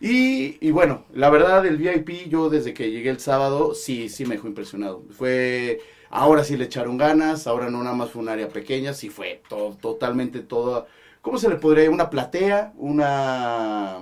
Y, 0.04 0.58
y 0.68 0.72
bueno, 0.72 1.06
la 1.14 1.30
verdad, 1.30 1.66
el 1.66 1.78
VIP, 1.78 2.28
yo 2.28 2.50
desde 2.50 2.74
que 2.74 2.90
llegué 2.92 3.10
el 3.12 3.20
sábado, 3.20 3.76
sí, 3.76 4.10
sí 4.10 4.26
me 4.26 4.36
dejó 4.36 4.48
impresionado. 4.48 5.04
Fue, 5.12 5.80
ahora 6.10 6.44
sí 6.44 6.58
le 6.58 6.66
echaron 6.66 6.98
ganas, 6.98 7.46
ahora 7.46 7.70
no 7.70 7.84
nada 7.84 7.96
más 7.96 8.10
fue 8.10 8.22
un 8.24 8.30
área 8.30 8.50
pequeña, 8.50 8.94
sí 8.94 9.10
fue 9.12 9.44
todo, 9.48 9.76
totalmente 9.78 10.40
toda, 10.40 10.88
¿cómo 11.22 11.38
se 11.38 11.50
le 11.50 11.58
podría? 11.58 11.90
Una 11.92 12.10
platea, 12.10 12.74
una, 12.78 14.00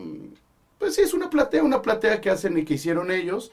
pues 0.77 0.95
sí, 0.95 1.01
es 1.01 1.13
una 1.13 1.29
platea, 1.29 1.63
una 1.63 1.81
platea 1.81 2.21
que 2.21 2.29
hacen 2.29 2.57
y 2.57 2.63
que 2.65 2.75
hicieron 2.75 3.11
ellos. 3.11 3.51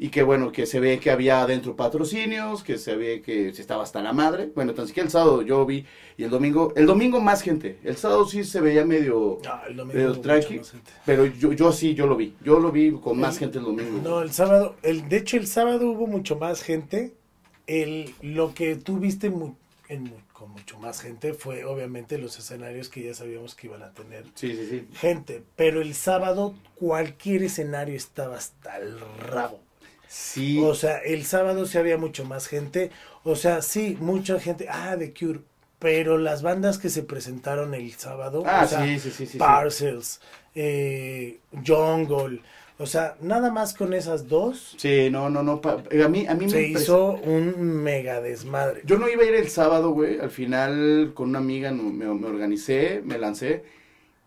Y 0.00 0.10
que 0.10 0.22
bueno, 0.22 0.52
que 0.52 0.64
se 0.64 0.78
ve 0.78 1.00
que 1.00 1.10
había 1.10 1.42
adentro 1.42 1.74
patrocinios, 1.74 2.62
que 2.62 2.78
se 2.78 2.94
ve 2.94 3.20
que 3.20 3.52
se 3.52 3.60
estaba 3.60 3.82
hasta 3.82 4.00
la 4.00 4.12
madre. 4.12 4.48
Bueno, 4.54 4.72
tan 4.72 4.86
siquiera 4.86 5.06
el 5.06 5.10
sábado 5.10 5.42
yo 5.42 5.66
vi 5.66 5.84
y 6.16 6.22
el 6.22 6.30
domingo, 6.30 6.72
el 6.76 6.86
domingo 6.86 7.20
más 7.20 7.42
gente. 7.42 7.78
El 7.82 7.96
sábado 7.96 8.24
sí 8.24 8.44
se 8.44 8.60
veía 8.60 8.84
medio, 8.84 9.40
el 9.68 9.76
Pero 9.90 10.12
hubo 10.12 10.20
tranqui. 10.20 10.60
pero 11.04 11.26
yo, 11.26 11.52
yo 11.52 11.72
sí, 11.72 11.94
yo 11.94 12.06
lo 12.06 12.14
vi. 12.14 12.36
Yo 12.44 12.60
lo 12.60 12.70
vi 12.70 12.92
con 12.92 13.18
más 13.18 13.34
El- 13.34 13.40
gente 13.40 13.58
el 13.58 13.64
domingo. 13.64 14.00
No, 14.04 14.22
el 14.22 14.30
sábado, 14.32 14.76
el, 14.82 15.08
de 15.08 15.16
hecho 15.16 15.36
el 15.36 15.48
sábado 15.48 15.90
hubo 15.90 16.06
mucho 16.06 16.36
más 16.36 16.62
gente. 16.62 17.14
El, 17.66 18.14
lo 18.22 18.54
que 18.54 18.76
tú 18.76 18.98
viste 18.98 19.30
mu- 19.30 19.54
en 19.88 20.04
mu- 20.04 20.16
con 20.32 20.52
mucho 20.52 20.78
más 20.78 21.00
gente 21.00 21.34
fue 21.34 21.64
obviamente 21.64 22.18
los 22.18 22.38
escenarios 22.38 22.88
que 22.88 23.02
ya 23.02 23.14
sabíamos 23.14 23.56
que 23.56 23.66
iban 23.66 23.82
a 23.82 23.90
tener 23.92 24.24
Sí, 24.36 24.54
sí, 24.54 24.66
sí. 24.70 24.88
gente. 24.94 25.42
Pero 25.56 25.82
el 25.82 25.94
sábado 25.94 26.54
cualquier 26.76 27.42
escenario 27.42 27.96
estaba 27.96 28.36
hasta 28.36 28.76
el 28.78 29.00
rabo. 29.00 29.60
Sí. 30.08 30.58
O 30.62 30.74
sea, 30.74 30.98
el 30.98 31.24
sábado 31.24 31.66
sí 31.66 31.78
había 31.78 31.98
mucho 31.98 32.24
más 32.24 32.46
gente. 32.48 32.90
O 33.24 33.36
sea, 33.36 33.62
sí, 33.62 33.96
mucha 34.00 34.40
gente. 34.40 34.66
Ah, 34.70 34.96
The 34.98 35.12
Cure. 35.14 35.40
Pero 35.78 36.18
las 36.18 36.42
bandas 36.42 36.76
que 36.78 36.88
se 36.88 37.04
presentaron 37.04 37.72
el 37.74 37.92
sábado. 37.92 38.42
ah, 38.46 38.62
o 38.64 38.68
sea, 38.68 38.84
sí, 38.84 38.98
sí, 38.98 39.10
sí, 39.12 39.26
sí. 39.26 39.38
Parcels, 39.38 40.20
eh, 40.56 41.38
Jungle. 41.64 42.40
O 42.80 42.86
sea, 42.86 43.16
nada 43.20 43.50
más 43.50 43.74
con 43.74 43.92
esas 43.92 44.28
dos 44.28 44.74
Sí, 44.78 45.08
no, 45.10 45.28
no, 45.30 45.42
no. 45.42 45.60
pa- 45.60 45.82
a 46.04 46.08
mí, 46.08 46.26
a 46.28 46.34
mí 46.34 46.48
se 46.48 46.56
me 46.56 46.62
hizo 46.68 47.12
un 47.12 47.60
mega 47.82 48.20
desmadre. 48.20 48.82
Yo 48.84 48.98
no 48.98 49.08
iba 49.08 49.22
a 49.22 49.26
ir 49.26 49.34
el 49.34 49.48
sábado, 49.50 49.90
güey. 49.90 50.20
Al 50.20 50.30
final, 50.30 51.10
con 51.14 51.30
una 51.30 51.38
amiga 51.38 51.70
no- 51.72 51.84
me, 51.84 52.06
me 52.06 52.26
organicé, 52.28 53.02
me 53.04 53.18
lancé. 53.18 53.64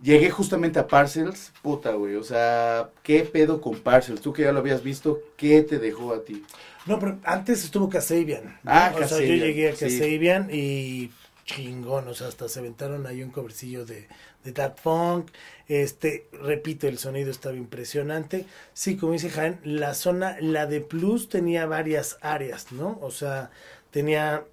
Llegué 0.02 0.30
justamente 0.32 0.80
a 0.80 0.88
Parcels. 0.88 1.54
Puta, 1.62 1.92
güey. 1.94 2.16
O 2.16 2.24
sea, 2.24 2.90
¿qué 3.04 3.24
pedo 3.24 3.62
con 3.62 3.80
Parcels? 3.82 4.22
Tú 4.22 4.34
que 4.34 4.44
ya 4.44 4.52
lo 4.52 4.60
habías 4.60 4.84
visto, 4.84 5.22
¿qué 5.38 5.62
te 5.62 5.80
dejó 5.80 6.14
a 6.14 6.24
ti? 6.26 6.44
No, 6.86 7.00
pero 7.00 7.20
antes 7.24 7.64
estuvo 7.64 7.90
Casabian. 7.90 8.60
¿no? 8.64 8.72
Ah, 8.72 8.94
O 8.96 9.04
sea, 9.04 9.22
yo 9.22 9.36
llegué 9.36 9.70
a 9.70 9.76
sí. 9.76 9.80
Casabian 9.86 10.50
y 10.52 11.12
chingón. 11.46 12.08
O 12.08 12.14
sea, 12.16 12.28
hasta 12.28 12.50
se 12.50 12.60
aventaron 12.60 13.06
ahí 13.06 13.22
un 13.24 13.30
covercillo 13.32 13.86
de, 13.86 14.08
de 14.44 14.52
That 14.54 14.78
Funk. 14.78 15.30
Este, 15.68 16.28
repito, 16.34 16.88
el 16.88 16.98
sonido 16.98 17.30
estaba 17.30 17.56
impresionante. 17.56 18.48
Sí, 18.74 18.98
como 18.98 19.14
dice 19.14 19.30
Jaén, 19.30 19.60
la 19.64 19.94
zona, 19.94 20.38
la 20.42 20.66
de 20.66 20.82
Plus 20.82 21.30
tenía 21.30 21.66
varias 21.68 22.18
áreas, 22.22 22.72
¿no? 22.72 22.98
O 23.02 23.12
sea, 23.12 23.52
tenía 23.92 24.46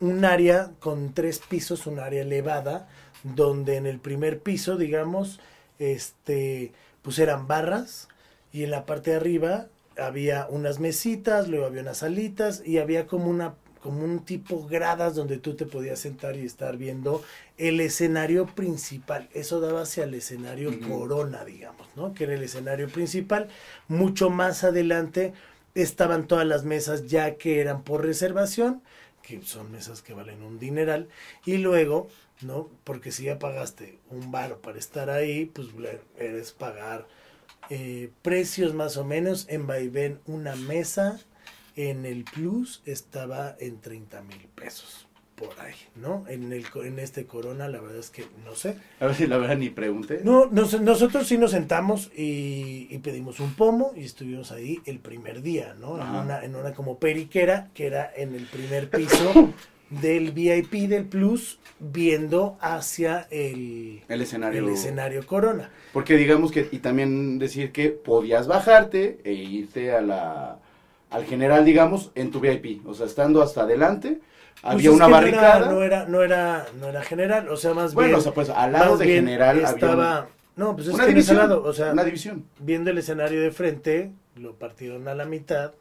un 0.00 0.24
área 0.24 0.72
con 0.80 1.12
tres 1.14 1.38
pisos, 1.40 1.86
un 1.86 1.98
área 2.00 2.22
elevada, 2.22 2.88
donde 3.22 3.76
en 3.76 3.86
el 3.86 3.98
primer 3.98 4.40
piso, 4.40 4.76
digamos, 4.76 5.40
este, 5.78 6.72
pues 7.02 7.18
eran 7.18 7.46
barras 7.46 8.08
y 8.52 8.64
en 8.64 8.70
la 8.70 8.86
parte 8.86 9.10
de 9.10 9.16
arriba 9.16 9.66
había 9.98 10.46
unas 10.48 10.80
mesitas, 10.80 11.48
luego 11.48 11.66
había 11.66 11.82
unas 11.82 11.98
salitas 11.98 12.62
y 12.64 12.78
había 12.78 13.06
como 13.06 13.28
una 13.28 13.54
como 13.82 14.04
un 14.04 14.20
tipo 14.20 14.64
gradas 14.68 15.16
donde 15.16 15.38
tú 15.38 15.54
te 15.54 15.66
podías 15.66 15.98
sentar 15.98 16.36
y 16.36 16.46
estar 16.46 16.76
viendo 16.76 17.22
el 17.58 17.80
escenario 17.80 18.46
principal. 18.46 19.28
Eso 19.34 19.60
daba 19.60 19.82
hacia 19.82 20.04
el 20.04 20.14
escenario 20.14 20.78
Corona, 20.88 21.44
digamos, 21.44 21.88
¿no? 21.96 22.14
Que 22.14 22.24
era 22.24 22.34
el 22.34 22.44
escenario 22.44 22.88
principal. 22.88 23.48
Mucho 23.88 24.30
más 24.30 24.62
adelante 24.62 25.32
estaban 25.74 26.28
todas 26.28 26.46
las 26.46 26.64
mesas 26.64 27.08
ya 27.08 27.34
que 27.34 27.60
eran 27.60 27.82
por 27.82 28.04
reservación, 28.04 28.82
que 29.20 29.42
son 29.42 29.72
mesas 29.72 30.00
que 30.00 30.14
valen 30.14 30.42
un 30.44 30.60
dineral. 30.60 31.08
Y 31.44 31.56
luego, 31.56 32.08
¿no? 32.42 32.68
Porque 32.84 33.12
si 33.12 33.24
ya 33.24 33.38
pagaste 33.38 33.98
un 34.10 34.30
bar 34.30 34.56
para 34.58 34.78
estar 34.78 35.10
ahí, 35.10 35.46
pues 35.46 35.68
eres 36.18 36.52
pagar 36.52 37.06
eh, 37.70 38.10
precios 38.22 38.74
más 38.74 38.96
o 38.96 39.04
menos 39.04 39.46
en 39.48 39.66
vaivén 39.66 40.20
una 40.26 40.56
mesa 40.56 41.20
en 41.76 42.04
el 42.04 42.24
Plus 42.24 42.82
estaba 42.84 43.56
en 43.58 43.80
30 43.80 44.22
mil 44.22 44.48
pesos 44.54 45.06
por 45.36 45.58
ahí, 45.60 45.74
¿no? 45.96 46.24
En 46.28 46.52
el 46.52 46.66
en 46.84 46.98
este 46.98 47.24
Corona, 47.24 47.68
la 47.68 47.80
verdad 47.80 47.98
es 47.98 48.10
que 48.10 48.26
no 48.44 48.54
sé. 48.54 48.76
A 49.00 49.06
ver 49.06 49.14
si 49.14 49.26
la 49.26 49.38
verdad 49.38 49.56
ni 49.56 49.70
pregunté. 49.70 50.20
No, 50.22 50.46
nosotros 50.46 51.26
sí 51.26 51.38
nos 51.38 51.52
sentamos 51.52 52.10
y, 52.14 52.96
pedimos 52.98 53.40
un 53.40 53.54
pomo 53.54 53.92
y 53.96 54.04
estuvimos 54.04 54.52
ahí 54.52 54.80
el 54.84 55.00
primer 55.00 55.42
día, 55.42 55.74
¿no? 55.80 56.00
En 56.00 56.08
una, 56.08 56.44
en 56.44 56.54
una 56.54 56.74
como 56.74 56.98
periquera 56.98 57.70
que 57.74 57.86
era 57.86 58.12
en 58.14 58.34
el 58.34 58.46
primer 58.46 58.90
piso 58.90 59.52
del 60.00 60.32
VIP 60.32 60.88
del 60.88 61.04
Plus 61.04 61.58
viendo 61.78 62.56
hacia 62.60 63.26
el, 63.30 64.02
el, 64.08 64.22
escenario. 64.22 64.66
el 64.66 64.72
escenario 64.72 65.26
Corona. 65.26 65.70
Porque 65.92 66.16
digamos 66.16 66.52
que, 66.52 66.68
y 66.70 66.78
también 66.78 67.38
decir 67.38 67.72
que 67.72 67.90
podías 67.90 68.46
bajarte 68.46 69.20
e 69.24 69.32
irte 69.32 69.92
a 69.92 70.00
la 70.00 70.58
al 71.10 71.26
general, 71.26 71.64
digamos, 71.64 72.10
en 72.14 72.30
tu 72.30 72.40
VIP. 72.40 72.86
O 72.86 72.94
sea, 72.94 73.06
estando 73.06 73.42
hasta 73.42 73.62
adelante, 73.62 74.20
pues 74.62 74.74
había 74.74 74.92
una 74.92 75.08
barricada. 75.08 75.70
No 75.70 75.82
era, 75.82 76.06
no 76.06 76.22
era, 76.22 76.66
no 76.80 76.88
era, 76.88 77.02
general, 77.02 77.48
o 77.50 77.56
sea, 77.56 77.74
más 77.74 77.94
bien. 77.94 78.06
Bueno, 78.06 78.18
o 78.18 78.20
sea, 78.20 78.32
pues 78.32 78.48
al 78.48 78.72
lado 78.72 78.96
de 78.96 79.06
general 79.06 79.58
estaba. 79.58 80.18
Había 80.18 80.30
no, 80.54 80.74
pues 80.74 80.88
es 80.88 80.94
una 80.94 81.04
que 81.04 81.10
división, 81.10 81.36
lado, 81.38 81.62
o 81.64 81.72
sea, 81.72 81.92
una 81.92 82.04
división. 82.04 82.44
Viendo 82.58 82.90
el 82.90 82.98
escenario 82.98 83.40
de 83.40 83.50
frente, 83.50 84.12
lo 84.36 84.54
partieron 84.54 85.08
a 85.08 85.14
la 85.14 85.24
mitad 85.24 85.72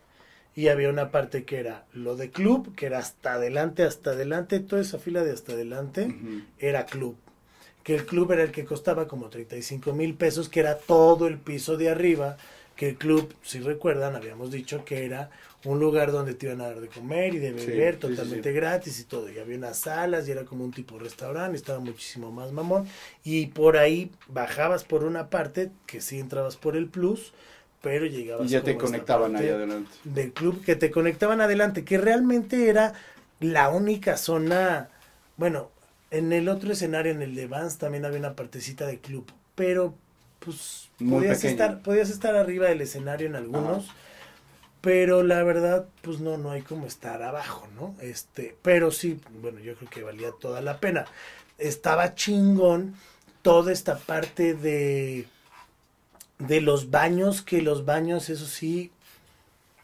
y 0.55 0.67
había 0.67 0.89
una 0.89 1.11
parte 1.11 1.43
que 1.43 1.59
era 1.59 1.85
lo 1.93 2.15
de 2.15 2.29
club, 2.29 2.75
que 2.75 2.87
era 2.87 2.99
hasta 2.99 3.33
adelante, 3.33 3.83
hasta 3.83 4.11
adelante, 4.11 4.59
toda 4.59 4.81
esa 4.81 4.99
fila 4.99 5.23
de 5.23 5.31
hasta 5.31 5.53
adelante 5.53 6.13
era 6.59 6.85
club. 6.85 7.15
Que 7.83 7.95
el 7.95 8.05
club 8.05 8.31
era 8.31 8.43
el 8.43 8.51
que 8.51 8.65
costaba 8.65 9.07
como 9.07 9.29
35 9.29 9.93
mil 9.93 10.13
pesos, 10.13 10.49
que 10.49 10.59
era 10.59 10.77
todo 10.77 11.27
el 11.27 11.39
piso 11.39 11.77
de 11.77 11.89
arriba 11.89 12.37
que 12.81 12.89
el 12.89 12.97
club, 12.97 13.31
si 13.43 13.59
recuerdan, 13.59 14.15
habíamos 14.15 14.49
dicho 14.49 14.83
que 14.85 15.05
era 15.05 15.29
un 15.65 15.79
lugar 15.79 16.11
donde 16.11 16.33
te 16.33 16.47
iban 16.47 16.61
a 16.61 16.69
dar 16.69 16.81
de 16.81 16.87
comer 16.87 17.35
y 17.35 17.37
de 17.37 17.51
beber 17.51 17.97
totalmente 17.97 18.51
gratis 18.51 18.99
y 18.99 19.03
todo. 19.03 19.29
Y 19.29 19.37
había 19.37 19.57
unas 19.57 19.77
salas 19.77 20.27
y 20.27 20.31
era 20.31 20.45
como 20.45 20.63
un 20.63 20.71
tipo 20.71 20.97
de 20.97 21.03
restaurante, 21.03 21.57
estaba 21.57 21.79
muchísimo 21.79 22.31
más 22.31 22.51
mamón. 22.51 22.87
Y 23.23 23.47
por 23.47 23.77
ahí 23.77 24.11
bajabas 24.27 24.83
por 24.83 25.03
una 25.03 25.29
parte, 25.29 25.69
que 25.85 26.01
sí 26.01 26.19
entrabas 26.19 26.55
por 26.55 26.75
el 26.75 26.87
plus, 26.87 27.33
pero 27.81 28.05
llegabas. 28.05 28.47
Y 28.47 28.49
ya 28.49 28.61
te 28.61 28.77
conectaban 28.77 29.35
ahí 29.35 29.49
adelante. 29.49 29.91
Del 30.03 30.31
club, 30.31 30.63
que 30.63 30.75
te 30.75 30.91
conectaban 30.91 31.41
adelante, 31.41 31.83
que 31.83 31.97
realmente 31.97 32.69
era 32.69 32.93
la 33.39 33.69
única 33.69 34.17
zona. 34.17 34.89
Bueno, 35.37 35.71
en 36.11 36.31
el 36.31 36.47
otro 36.47 36.71
escenario, 36.71 37.11
en 37.11 37.21
el 37.21 37.35
de 37.35 37.47
Vans, 37.47 37.77
también 37.77 38.05
había 38.05 38.19
una 38.19 38.35
partecita 38.35 38.85
de 38.85 38.99
club, 38.99 39.31
pero 39.55 39.95
pues 40.39 40.89
podías 40.97 41.43
estar, 41.43 41.81
podías 41.81 42.09
estar 42.09 42.35
arriba 42.35 42.67
del 42.67 42.81
escenario 42.81 43.27
en 43.27 43.35
algunos, 43.35 43.87
pero 44.81 45.23
la 45.23 45.43
verdad, 45.43 45.87
pues 46.01 46.19
no, 46.19 46.37
no 46.37 46.51
hay 46.51 46.63
como 46.63 46.87
estar 46.87 47.21
abajo, 47.21 47.67
¿no? 47.75 47.95
Este, 48.01 48.55
pero 48.61 48.91
sí, 48.91 49.19
bueno, 49.41 49.59
yo 49.59 49.75
creo 49.75 49.89
que 49.89 50.03
valía 50.03 50.31
toda 50.39 50.61
la 50.61 50.79
pena. 50.79 51.05
Estaba 51.57 52.15
chingón 52.15 52.95
toda 53.43 53.71
esta 53.71 53.97
parte 53.97 54.55
de 54.55 55.27
de 56.47 56.61
los 56.61 56.91
baños, 56.91 57.41
que 57.41 57.61
los 57.61 57.85
baños, 57.85 58.29
eso 58.29 58.45
sí, 58.45 58.91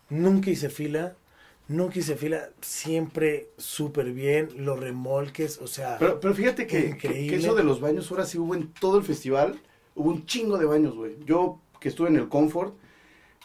nunca 0.10 0.50
hice 0.50 0.70
fila, 0.70 1.16
nunca 1.68 2.00
hice 2.00 2.16
fila, 2.16 2.50
siempre 2.62 3.50
súper 3.58 4.12
bien, 4.12 4.50
los 4.58 4.80
remolques, 4.80 5.60
o 5.62 5.68
sea. 5.68 5.98
Pero, 5.98 6.20
pero 6.20 6.34
fíjate 6.34 6.68
que, 6.68 6.98
que, 6.98 7.36
eso 7.36 7.56
de 7.56 7.64
los 7.64 7.80
baños 7.80 8.10
ahora 8.12 8.26
sí 8.26 8.38
hubo 8.38 8.56
en 8.56 8.72
todo 8.74 8.98
el 8.98 9.04
festival 9.04 9.60
hubo 9.98 10.12
un 10.12 10.26
chingo 10.26 10.58
de 10.58 10.66
baños, 10.66 10.96
güey. 10.96 11.16
Yo 11.26 11.60
que 11.80 11.90
estuve 11.90 12.08
en 12.08 12.16
el 12.16 12.30
Comfort, 12.30 12.76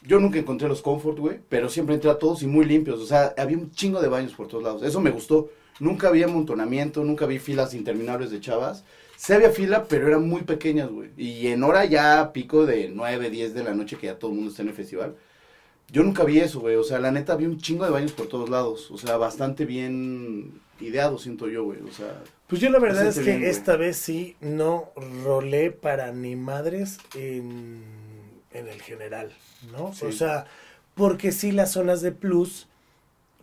yo 0.02 0.20
nunca 0.20 0.38
encontré 0.38 0.68
los 0.68 0.82
Comfort, 0.82 1.18
güey, 1.18 1.40
pero 1.48 1.68
siempre 1.68 1.94
entré 1.94 2.10
a 2.10 2.18
todos 2.18 2.42
y 2.42 2.46
muy 2.46 2.64
limpios. 2.64 3.00
O 3.00 3.06
sea, 3.06 3.34
había 3.36 3.56
un 3.56 3.70
chingo 3.72 4.00
de 4.00 4.08
baños 4.08 4.34
por 4.34 4.48
todos 4.48 4.62
lados. 4.62 4.82
Eso 4.82 5.00
me 5.00 5.10
gustó. 5.10 5.50
Nunca 5.80 6.08
había 6.08 6.26
amontonamiento, 6.26 7.02
nunca 7.02 7.26
vi 7.26 7.38
filas 7.38 7.74
interminables 7.74 8.30
de 8.30 8.40
chavas. 8.40 8.84
Sí 9.22 9.32
había 9.32 9.50
fila, 9.50 9.84
pero 9.86 10.08
eran 10.08 10.28
muy 10.28 10.42
pequeñas, 10.42 10.90
güey. 10.90 11.10
Y 11.16 11.46
en 11.46 11.62
hora 11.62 11.84
ya 11.84 12.32
pico 12.32 12.66
de 12.66 12.88
9, 12.88 13.30
10 13.30 13.54
de 13.54 13.62
la 13.62 13.72
noche 13.72 13.96
que 13.96 14.08
ya 14.08 14.18
todo 14.18 14.32
el 14.32 14.34
mundo 14.34 14.50
está 14.50 14.62
en 14.62 14.68
el 14.70 14.74
festival. 14.74 15.14
Yo 15.92 16.02
nunca 16.02 16.24
vi 16.24 16.40
eso, 16.40 16.58
güey. 16.58 16.74
O 16.74 16.82
sea, 16.82 16.98
la 16.98 17.12
neta, 17.12 17.36
vi 17.36 17.46
un 17.46 17.56
chingo 17.58 17.84
de 17.84 17.92
baños 17.92 18.10
por 18.10 18.26
todos 18.26 18.50
lados. 18.50 18.90
O 18.90 18.98
sea, 18.98 19.16
bastante 19.18 19.64
bien 19.64 20.60
ideado, 20.80 21.18
siento 21.18 21.46
yo, 21.46 21.62
güey. 21.62 21.78
O 21.82 21.92
sea, 21.92 22.20
pues 22.48 22.60
yo 22.60 22.68
la 22.68 22.80
verdad 22.80 23.06
es 23.06 23.20
que 23.20 23.48
esta 23.48 23.76
vez 23.76 23.96
sí 23.96 24.34
no 24.40 24.90
rolé 25.24 25.70
para 25.70 26.10
ni 26.10 26.34
madres 26.34 26.98
en, 27.14 27.80
el 28.50 28.82
general, 28.82 29.30
¿no? 29.70 29.94
O 30.04 30.10
sea, 30.10 30.46
porque 30.96 31.30
sí 31.30 31.52
las 31.52 31.70
zonas 31.70 32.00
de 32.00 32.10
plus, 32.10 32.66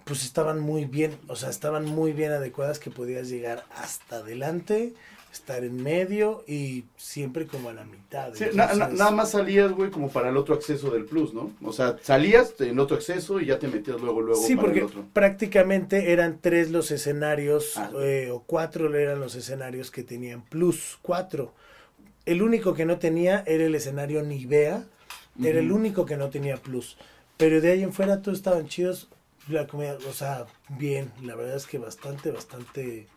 pues 0.03 0.25
estaban 0.25 0.59
muy 0.59 0.83
bien, 0.83 1.17
o 1.29 1.38
sea, 1.38 1.50
estaban 1.50 1.86
muy 1.86 2.12
bien 2.12 2.33
adecuadas 2.33 2.79
que 2.79 2.91
podías 2.91 3.29
llegar 3.29 3.63
hasta 3.77 4.17
adelante 4.17 4.93
estar 5.31 5.63
en 5.63 5.81
medio 5.81 6.43
y 6.48 6.86
siempre 6.98 7.45
como 7.45 7.69
a 7.69 7.74
la 7.74 7.83
mitad. 7.83 8.33
nada 8.53 9.12
más 9.12 9.31
salías, 9.31 9.71
güey, 9.71 9.91
como 9.91 10.09
para 10.09 10.29
el 10.29 10.38
otro 10.38 10.55
acceso 10.55 10.89
del 10.89 11.05
plus, 11.05 11.33
¿no? 11.33 11.51
O 11.63 11.71
sea, 11.71 11.98
salías 12.01 12.53
en 12.59 12.79
otro 12.79 12.98
acceso 12.98 13.39
y 13.39 13.48
ya 13.48 13.59
te 13.59 13.67
metías 13.67 14.01
luego, 14.01 14.21
luego 14.21 14.41
sí, 14.41 14.55
porque 14.55 14.88
prácticamente 15.13 16.12
eran 16.12 16.39
tres 16.41 16.71
los 16.71 16.91
escenarios, 16.91 17.77
ah. 17.77 17.91
eh, 18.01 18.29
o 18.31 18.41
cuatro 18.41 18.93
eran 18.95 19.19
los 19.19 19.36
escenarios 19.36 19.91
que 19.91 20.03
tenían 20.03 20.41
plus, 20.41 20.98
cuatro. 21.01 21.53
El 22.25 22.41
único 22.41 22.74
que 22.74 22.86
no 22.86 23.00
tenía 23.00 23.43
era 23.48 23.65
el 23.65 23.75
escenario 23.75 24.21
Nivea, 24.24 24.83
era 25.41 25.59
el 25.59 25.71
único 25.71 26.05
que 26.05 26.17
no 26.17 26.29
tenía 26.29 26.57
plus. 26.57 26.98
Pero 27.38 27.62
de 27.62 27.71
ahí 27.71 27.83
en 27.83 27.93
fuera 27.93 28.21
todos 28.21 28.38
estaban 28.38 28.67
chidos, 28.67 29.07
la 29.48 29.65
comida, 29.65 29.98
o 30.07 30.13
sea, 30.13 30.45
bien, 30.67 31.12
la 31.24 31.36
verdad 31.36 31.55
es 31.55 31.65
que 31.65 31.77
bastante, 31.77 32.31
bastante 32.31 33.07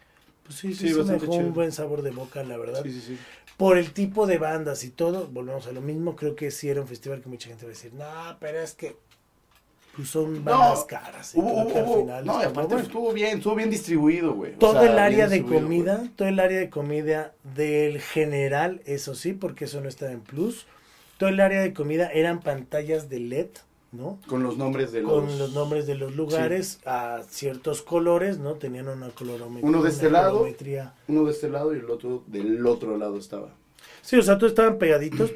pues 0.61 0.79
sí, 0.79 0.89
sí, 0.89 0.95
me 0.95 1.19
dejó 1.19 1.33
un 1.33 1.53
buen 1.53 1.73
sabor 1.73 2.03
de 2.03 2.11
boca, 2.11 2.43
la 2.43 2.57
verdad. 2.57 2.83
Sí, 2.83 2.93
sí, 2.93 3.01
sí. 3.01 3.19
Por 3.57 3.79
el 3.79 3.93
tipo 3.93 4.27
de 4.27 4.39
bandas 4.39 4.85
y 4.85 4.91
todo, 4.91 5.29
volvemos 5.29 5.67
a 5.67 5.73
lo 5.73 5.81
mismo. 5.81 6.17
Creo 6.17 6.35
que 6.35 6.51
sí 6.51 6.69
era 6.69 6.81
un 6.81 6.89
festival 6.89 7.21
que 7.21 7.29
mucha 7.29 7.49
gente 7.49 7.65
va 7.65 7.71
a 7.71 7.75
decir, 7.75 7.93
no, 7.95 8.37
pero 8.41 8.61
es 8.61 8.75
que 8.75 8.97
pues 9.95 10.09
son 10.09 10.43
bandas 10.43 10.85
caras. 10.85 11.35
no, 11.37 12.39
aparte 12.39 12.77
estuvo 12.77 13.13
bien, 13.13 13.39
estuvo 13.39 13.55
bien 13.55 13.71
distribuido, 13.71 14.33
güey. 14.35 14.55
Todo 14.55 14.83
el 14.83 14.99
área 14.99 15.29
de 15.29 15.45
comida, 15.45 16.09
todo 16.17 16.29
el 16.29 16.41
área 16.41 16.59
de 16.59 16.71
comida 16.71 17.35
del 17.55 18.01
general, 18.01 18.81
eso 18.87 19.15
sí, 19.15 19.33
porque 19.35 19.67
eso 19.67 19.81
no 19.81 19.89
estaba 19.89 20.13
en 20.13 20.21
plus. 20.21 20.67
Todo 21.19 21.29
el 21.29 21.41
área 21.41 21.61
de 21.61 21.75
comida 21.75 22.11
eran 22.11 22.41
pantallas 22.41 23.09
de 23.09 23.21
LED 23.21 23.49
¿no? 23.93 24.19
Con 24.27 24.43
los 24.43 24.57
nombres 24.57 24.91
de 24.91 25.03
los... 25.03 25.13
Con 25.13 25.39
los 25.39 25.53
nombres 25.53 25.87
de 25.87 25.95
los 25.95 26.17
lugares 26.17 26.81
a 26.85 27.23
ciertos 27.29 27.83
colores, 27.83 28.39
¿no? 28.39 28.55
Tenían 28.55 28.89
una 28.89 29.11
colorometría. 29.11 29.69
Uno 29.69 29.83
de 29.83 29.91
este 29.91 30.11
lado, 30.11 30.47
uno 31.09 31.25
de 31.25 31.31
este 31.31 31.49
lado 31.49 31.75
y 31.75 31.79
el 31.79 31.91
otro 31.91 32.25
del 32.27 32.67
otro 32.67 32.97
lado 32.97 33.19
estaba. 33.19 33.51
Sí, 34.01 34.17
o 34.17 34.23
sea, 34.23 34.39
todos 34.39 34.53
estaban 34.53 34.79
pegaditos 34.79 35.33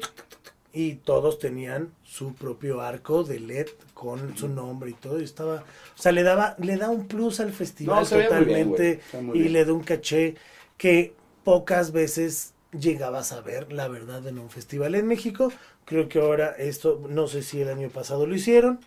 y 0.73 0.95
todos 0.95 1.39
tenían 1.39 1.91
su 2.03 2.33
propio 2.33 2.81
arco 2.81 3.23
de 3.23 3.39
LED 3.39 3.67
con 3.93 4.37
su 4.37 4.49
nombre 4.49 4.89
y 4.89 4.93
todo. 4.93 5.19
Y 5.19 5.23
estaba, 5.23 5.63
o 5.97 6.01
sea, 6.01 6.11
le 6.11 6.23
daba, 6.23 6.55
le 6.59 6.77
da 6.77 6.89
un 6.89 7.07
plus 7.07 7.39
al 7.39 7.51
festival 7.51 8.07
totalmente 8.07 8.99
y 9.33 9.49
le 9.49 9.65
da 9.65 9.73
un 9.73 9.83
caché 9.83 10.35
que 10.77 11.13
pocas 11.43 11.91
veces 11.91 12.53
llegabas 12.71 13.31
a 13.31 13.41
ver, 13.41 13.71
la 13.71 13.87
verdad, 13.87 14.25
en 14.27 14.39
un 14.39 14.49
festival 14.49 14.95
en 14.95 15.07
México. 15.07 15.51
Creo 15.85 16.09
que 16.09 16.19
ahora 16.19 16.51
esto, 16.57 17.01
no 17.09 17.27
sé 17.27 17.41
si 17.43 17.61
el 17.61 17.69
año 17.69 17.89
pasado 17.89 18.25
lo 18.25 18.35
hicieron. 18.35 18.79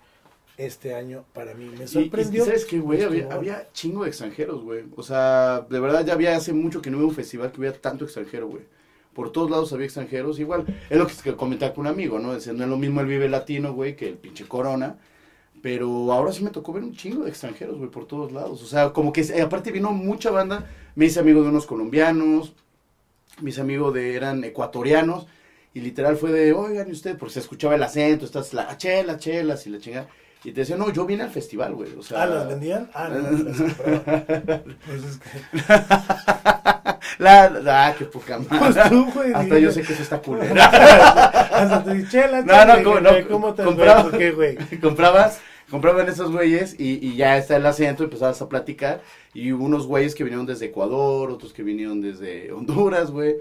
Este 0.56 0.94
año 0.94 1.24
para 1.32 1.54
mí 1.54 1.70
me 1.78 1.86
sorprendió. 1.86 2.42
Y, 2.42 2.46
¿Sabes 2.46 2.66
qué, 2.66 2.78
güey? 2.80 3.02
Había, 3.02 3.68
chingo 3.72 4.02
de 4.02 4.10
extranjeros, 4.10 4.62
güey. 4.62 4.84
O 4.94 5.02
sea, 5.02 5.66
de 5.70 5.80
verdad 5.80 6.04
ya 6.04 6.12
había 6.12 6.36
hace 6.36 6.52
mucho 6.52 6.82
que 6.82 6.90
no 6.90 6.98
hubo 6.98 7.08
un 7.08 7.14
festival 7.14 7.50
que 7.50 7.60
hubiera 7.60 7.76
tanto 7.78 8.04
extranjero, 8.04 8.48
güey. 8.48 8.64
Por 9.14 9.32
todos 9.32 9.50
lados 9.50 9.72
había 9.72 9.86
extranjeros. 9.86 10.38
Igual, 10.38 10.66
es 10.90 10.98
lo 10.98 11.06
que 11.06 11.34
comentaba 11.34 11.72
con 11.72 11.86
un 11.86 11.92
amigo, 11.92 12.18
¿no? 12.18 12.32
no 12.32 12.36
es 12.36 12.46
lo 12.46 12.76
mismo 12.76 13.00
el 13.00 13.06
Vive 13.06 13.28
Latino, 13.28 13.72
güey, 13.72 13.96
que 13.96 14.08
el 14.08 14.18
pinche 14.18 14.46
Corona. 14.46 14.98
Pero 15.62 16.12
ahora 16.12 16.32
sí 16.32 16.44
me 16.44 16.50
tocó 16.50 16.72
ver 16.72 16.82
un 16.82 16.94
chingo 16.94 17.24
de 17.24 17.30
extranjeros, 17.30 17.78
güey, 17.78 17.90
por 17.90 18.06
todos 18.06 18.32
lados. 18.32 18.62
O 18.62 18.66
sea, 18.66 18.92
como 18.92 19.12
que 19.12 19.22
eh, 19.22 19.40
aparte 19.40 19.72
vino 19.72 19.92
mucha 19.92 20.30
banda. 20.30 20.66
Me 20.94 21.06
hice 21.06 21.20
amigo 21.20 21.42
de 21.42 21.48
unos 21.48 21.66
colombianos, 21.66 22.54
mis 23.42 23.58
amigos 23.58 23.94
de 23.94 24.14
eran 24.14 24.42
ecuatorianos. 24.44 25.26
Y 25.72 25.80
literal 25.80 26.16
fue 26.16 26.32
de, 26.32 26.52
oigan, 26.52 26.88
¿y 26.88 26.92
usted? 26.92 27.16
Porque 27.16 27.34
se 27.34 27.40
escuchaba 27.40 27.76
el 27.76 27.82
acento, 27.82 28.24
estás 28.24 28.52
la 28.52 28.76
chela, 28.76 29.18
chelas 29.18 29.66
y 29.66 29.70
la 29.70 29.78
chingada. 29.78 30.08
Y 30.42 30.52
te 30.52 30.60
decía, 30.60 30.76
no, 30.76 30.90
yo 30.90 31.04
vine 31.04 31.22
al 31.22 31.30
festival, 31.30 31.74
güey. 31.74 31.94
O 31.96 32.02
sea, 32.02 32.22
ah, 32.22 32.26
¿las 32.26 32.48
vendían? 32.48 32.90
Ah, 32.94 33.08
no, 33.08 33.18
las. 33.18 33.40
Pues 34.86 35.04
es 35.04 35.18
que... 35.18 35.60
La, 37.18 37.50
la, 37.50 37.88
ah, 37.88 37.94
qué 37.98 38.06
poca 38.06 38.38
madre. 38.38 38.58
Pues 38.58 38.88
tú, 38.88 39.10
güey, 39.12 39.34
Hasta 39.34 39.58
yo 39.58 39.70
sé 39.70 39.82
que 39.82 39.92
eso 39.92 40.02
está 40.02 40.22
culera. 40.22 40.64
Hasta 41.52 41.84
te 41.84 41.94
dije, 41.94 42.08
chela, 42.10 42.40
No, 42.40 42.46
chela, 42.46 42.76
no, 42.76 42.82
¿cómo, 42.82 43.00
no, 43.00 43.10
¿Cómo 43.28 43.54
te 43.54 43.62
compraba-? 43.62 44.02
¿Por 44.04 44.18
qué, 44.18 44.30
güey? 44.30 44.56
comprabas, 44.80 45.40
compraban 45.70 46.08
esos 46.08 46.30
güeyes 46.32 46.74
y, 46.78 46.98
y 47.06 47.16
ya 47.16 47.36
está 47.38 47.56
el 47.56 47.66
acento, 47.66 48.04
empezabas 48.04 48.40
a 48.42 48.48
platicar. 48.48 49.02
Y 49.34 49.52
hubo 49.52 49.64
unos 49.64 49.86
güeyes 49.86 50.14
que 50.14 50.24
vinieron 50.24 50.46
desde 50.46 50.66
Ecuador, 50.66 51.30
otros 51.30 51.52
que 51.52 51.62
vinieron 51.62 52.00
desde 52.00 52.50
Honduras, 52.52 53.10
güey. 53.10 53.36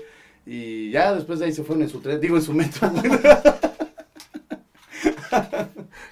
Y 0.45 0.91
ya 0.91 1.13
después 1.13 1.39
de 1.39 1.45
ahí 1.45 1.51
se 1.53 1.63
fueron 1.63 1.83
en 1.83 1.89
su 1.89 1.99
tren, 1.99 2.19
digo 2.19 2.35
en 2.37 2.41
su 2.41 2.53
metro, 2.53 2.89
güey. 2.89 3.09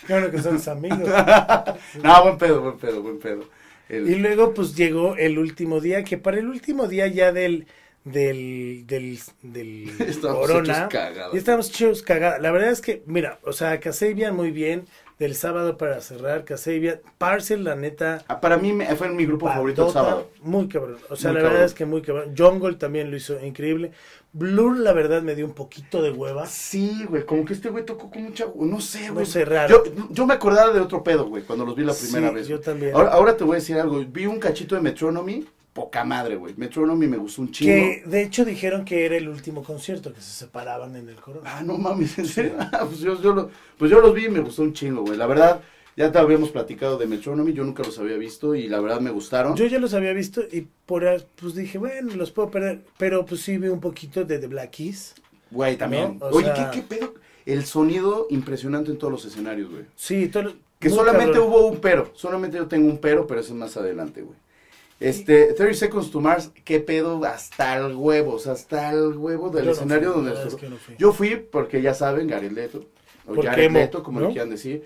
Claro 0.06 0.32
que 0.32 0.42
son 0.42 0.58
sus 0.58 0.68
amigos. 0.68 1.00
No, 2.04 2.24
buen 2.24 2.38
pedo, 2.38 2.62
buen 2.62 2.78
pedo, 2.78 3.02
buen 3.02 3.20
pedo. 3.20 3.44
El- 3.90 4.10
Y 4.10 4.16
luego, 4.16 4.54
pues 4.54 4.76
llegó 4.76 5.16
el 5.16 5.38
último 5.40 5.80
día, 5.82 6.04
que 6.04 6.18
para 6.18 6.38
el 6.40 6.48
último 6.48 6.88
día 6.88 7.08
ya 7.08 7.32
del. 7.32 7.68
del. 8.04 8.86
del. 8.88 9.20
del 9.42 9.90
Estábamos 10.08 10.48
Corona. 10.48 10.74
hechos 10.78 10.90
cagadas. 10.90 11.34
Y 11.34 11.38
estábamos 11.38 11.70
hechos 11.70 12.04
cagadas. 12.04 12.42
La 12.42 12.52
verdad 12.52 12.72
es 12.72 12.82
que, 12.82 13.02
mira, 13.06 13.40
o 13.44 13.54
sea, 13.54 13.80
Casabian 13.80 14.36
muy 14.36 14.52
bien. 14.52 14.86
Del 15.20 15.34
sábado 15.34 15.78
para 15.78 16.00
cerrar, 16.02 16.46
Casabian. 16.46 17.00
Parcel, 17.18 17.64
la 17.64 17.76
neta. 17.76 18.24
Ah, 18.28 18.40
Para 18.40 18.58
mí 18.58 18.72
me- 18.72 18.86
fue 18.96 19.10
mi 19.10 19.26
grupo 19.26 19.48
favorito 19.48 19.88
el 19.88 19.92
sábado. 19.94 20.30
Muy 20.44 20.68
cabrón. 20.68 20.98
O 21.10 21.16
sea, 21.16 21.32
Muy 21.32 21.36
la 21.38 21.42
cabrón. 21.42 21.54
verdad 21.54 21.66
es 21.66 21.74
que 21.74 21.86
muy 21.88 22.02
cabrón. 22.04 22.36
Jungle 22.38 22.76
también 22.76 23.10
lo 23.10 23.18
hizo 23.18 23.44
increíble. 23.44 23.92
Blur, 24.34 24.78
la 24.78 24.94
verdad, 24.94 25.24
me 25.24 25.34
dio 25.34 25.46
un 25.48 25.54
poquito 25.54 26.04
de 26.04 26.12
hueva. 26.12 26.46
Sí, 26.46 27.04
güey, 27.10 27.26
como 27.26 27.46
que 27.46 27.54
este 27.54 27.70
güey 27.70 27.84
tocó 27.84 28.12
con 28.12 28.22
mucha... 28.26 28.46
No 28.56 28.80
sé, 28.80 29.08
No 29.08 29.16
güey. 29.16 29.26
sé, 29.26 29.44
raro. 29.44 29.84
Yo, 29.84 29.92
yo 30.12 30.28
me 30.28 30.36
acordaba 30.36 30.72
de 30.72 30.82
otro 30.82 31.02
pedo, 31.04 31.26
güey, 31.28 31.42
cuando 31.42 31.66
los 31.66 31.76
vi 31.76 31.84
la 31.84 31.94
primera 31.96 32.30
Sí, 32.30 32.36
vez. 32.36 32.48
yo 32.48 32.60
también. 32.60 32.94
Ahora, 32.94 33.10
ahora 33.10 33.36
te 33.36 33.44
voy 33.44 33.54
a 33.54 33.60
decir 33.60 33.78
algo. 33.80 34.04
Vi 34.08 34.28
un 34.28 34.38
cachito 34.40 34.76
de 34.76 34.82
Metronomy, 34.82 35.48
poca 35.78 36.04
madre, 36.04 36.36
güey. 36.38 36.56
Metronomy 36.58 37.06
me 37.08 37.18
gustó 37.18 37.44
un 37.44 37.52
chingo. 37.52 37.72
Que 37.72 38.04
de 38.10 38.24
hecho 38.24 38.44
dijeron 38.44 38.84
que 38.84 39.06
era 39.06 39.16
el 39.16 39.30
último 39.30 39.64
concierto, 39.64 40.12
que 40.12 40.22
se 40.22 40.32
separaban 40.32 40.96
en 40.96 41.08
el 41.08 41.16
corona. 41.18 41.48
Ah, 41.56 41.62
no 41.64 41.78
mames, 41.78 42.18
¿en 42.18 42.26
serio? 42.26 42.54
Ah, 42.60 42.86
pues, 42.88 43.00
yo, 43.02 43.22
yo 43.22 43.32
lo- 43.36 43.52
pues 43.78 43.92
yo 43.92 44.02
los 44.02 44.12
vi 44.12 44.26
y 44.26 44.30
me 44.30 44.40
gustó 44.40 44.64
un 44.64 44.74
chingo, 44.74 45.04
güey. 45.04 45.16
La 45.18 45.28
verdad, 45.28 45.62
ya 45.96 46.12
te 46.12 46.18
habíamos 46.18 46.50
platicado 46.50 46.98
de 46.98 47.06
Metronomy, 47.06 47.54
yo 47.54 47.64
nunca 47.64 47.84
los 47.84 48.00
había 48.00 48.18
visto 48.18 48.56
y 48.56 48.68
la 48.68 48.80
verdad 48.82 49.02
me 49.02 49.12
gustaron. 49.12 49.56
Yo 49.56 49.68
ya 49.68 49.78
los 49.78 49.94
había 49.94 50.14
visto 50.14 50.42
y 50.52 50.68
por 50.88 51.04
pues 51.40 51.54
dije, 51.54 51.78
bueno, 51.78 52.16
los 52.16 52.32
puedo 52.32 52.50
perder. 52.50 52.82
Pero 52.98 53.24
pues 53.26 53.42
sí 53.42 53.58
vi 53.60 53.68
un 53.68 53.80
poquito 53.80 54.26
de 54.26 54.40
The 54.40 54.48
Black 54.48 54.72
Keys. 54.72 55.14
Güey, 55.52 55.78
también. 55.78 56.18
Oye, 56.22 56.46
sea- 56.48 56.72
¿qué, 56.72 56.82
¿qué 56.82 56.96
pedo? 56.96 57.14
El 57.46 57.66
sonido 57.66 58.26
impresionante 58.32 58.90
en 58.92 58.98
todos 58.98 59.14
los 59.14 59.26
escenarios, 59.26 59.70
güey. 59.70 59.84
Sí, 59.96 60.28
todo, 60.28 60.54
Que 60.80 60.90
solamente 60.90 61.34
cabrón. 61.34 61.50
hubo 61.50 61.68
un 61.68 61.78
pero. 61.80 62.12
Solamente 62.16 62.58
yo 62.58 62.66
tengo 62.68 62.90
un 62.90 62.98
pero, 62.98 63.26
pero 63.28 63.40
eso 63.42 63.54
es 63.54 63.60
más 63.60 63.78
adelante, 63.78 64.22
güey. 64.24 64.36
Este, 65.00 65.54
30 65.54 65.76
Seconds 65.76 66.12
to 66.12 66.22
Mars, 66.22 66.52
qué 66.64 66.80
pedo, 66.80 67.24
hasta 67.24 67.78
el 67.78 67.96
huevo, 67.96 68.34
o 68.34 68.40
sea, 68.40 68.54
hasta 68.54 68.92
el 68.92 69.16
huevo 69.16 69.50
del 69.50 69.66
Yo 69.66 69.68
no 69.68 69.72
escenario 69.74 70.14
fui, 70.14 70.16
donde... 70.16 70.30
la 70.32 70.40
verdad 70.40 70.48
es 70.48 70.54
estuvo. 70.54 70.70
que 70.70 70.70
no 70.70 70.78
fui. 70.78 70.96
Yo 70.98 71.14
fui 71.14 71.36
porque 71.36 71.82
ya 71.82 71.94
saben, 71.94 72.30
Jared 72.30 72.52
Leto, 72.52 72.84
o 73.28 73.42
Jared 73.42 73.72
Leto, 73.72 74.02
como 74.02 74.20
¿no? 74.20 74.28
le 74.28 74.34
quieran 74.34 74.50
decir. 74.50 74.84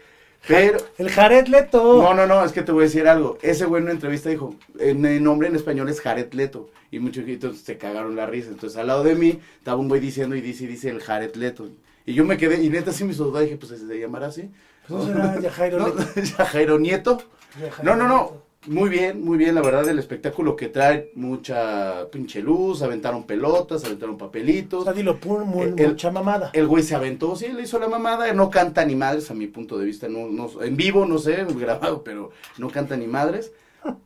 Pero, 0.48 0.80
El 0.98 1.10
Jared 1.10 1.48
Leto. 1.48 2.02
no, 2.02 2.14
no, 2.14 2.26
no, 2.28 2.44
es 2.44 2.52
que 2.52 2.62
te 2.62 2.72
voy 2.72 2.84
a 2.84 2.88
decir 2.88 3.08
algo. 3.08 3.38
Ese 3.42 3.66
güey 3.66 3.80
en 3.80 3.84
una 3.86 3.94
entrevista 3.94 4.30
dijo, 4.30 4.56
en 4.80 5.06
el 5.06 5.24
nombre 5.24 5.48
en 5.48 5.56
español 5.56 5.88
es 5.88 6.02
Jared 6.02 6.34
Leto. 6.34 6.70
Y 6.90 7.00
muchos 7.00 7.26
entonces 7.26 7.62
se 7.62 7.78
cagaron 7.78 8.16
la 8.16 8.26
risa. 8.26 8.50
Entonces 8.50 8.78
al 8.78 8.88
lado 8.88 9.04
de 9.04 9.16
mí 9.16 9.40
estaba 9.60 9.78
un 9.80 9.88
güey 9.88 10.02
diciendo 10.02 10.36
y 10.36 10.42
dice 10.42 10.66
y 10.66 10.68
dice 10.68 10.90
el 10.90 11.02
Jared 11.02 11.36
Leto. 11.36 11.70
Y 12.06 12.14
yo 12.14 12.26
me 12.26 12.38
quedé, 12.38 12.62
y 12.62 12.70
neta 12.70 12.92
sí 12.92 13.04
me 13.04 13.12
hizo 13.12 13.32
dije, 13.40 13.58
pues 13.58 13.80
se 13.80 14.00
llamará 14.00 14.28
así. 14.28 14.50
Pues 14.88 15.06
no 15.06 15.08
será 15.08 15.40
ya 15.42 15.52
Jairo 15.52 15.80
¿No? 15.80 15.88
Leto. 15.90 16.80
Nieto. 16.80 17.24
No, 17.84 17.96
no, 17.96 18.08
no. 18.08 18.51
Muy 18.68 18.90
bien, 18.90 19.24
muy 19.24 19.40
bien, 19.40 19.56
la 19.56 19.62
verdad, 19.62 19.90
el 19.90 19.98
espectáculo 19.98 20.56
que 20.56 20.68
trae 20.68 21.12
mucha 21.16 22.08
pinche 22.12 22.42
luz, 22.42 22.84
aventaron 22.84 23.24
pelotas, 23.24 23.84
aventaron 23.86 24.16
O 24.16 24.18
papelitos. 24.20 24.84
sea, 24.84 24.94
dilo, 24.94 25.20
pum, 25.20 25.44
mu- 25.50 25.64
El- 25.64 25.90
mucha 25.90 26.12
mamada. 26.12 26.52
El 26.54 26.68
güey 26.68 26.84
se 26.84 26.94
aventó, 26.94 27.36
sí, 27.36 27.48
le 27.48 27.64
hizo 27.64 27.80
la 27.80 27.88
mamada, 27.88 28.32
no 28.34 28.52
canta 28.52 28.86
ni 28.86 28.96
madres 28.96 29.32
a 29.32 29.34
mi 29.34 29.48
punto 29.48 29.80
de 29.80 29.86
vista, 29.86 30.08
no, 30.08 30.28
no, 30.30 30.62
en 30.62 30.78
vivo, 30.78 31.08
no 31.08 31.18
sé, 31.18 31.44
grabado, 31.60 32.04
pero 32.04 32.30
no 32.60 32.70
canta 32.70 32.96
ni 32.98 33.08
madres, 33.08 33.52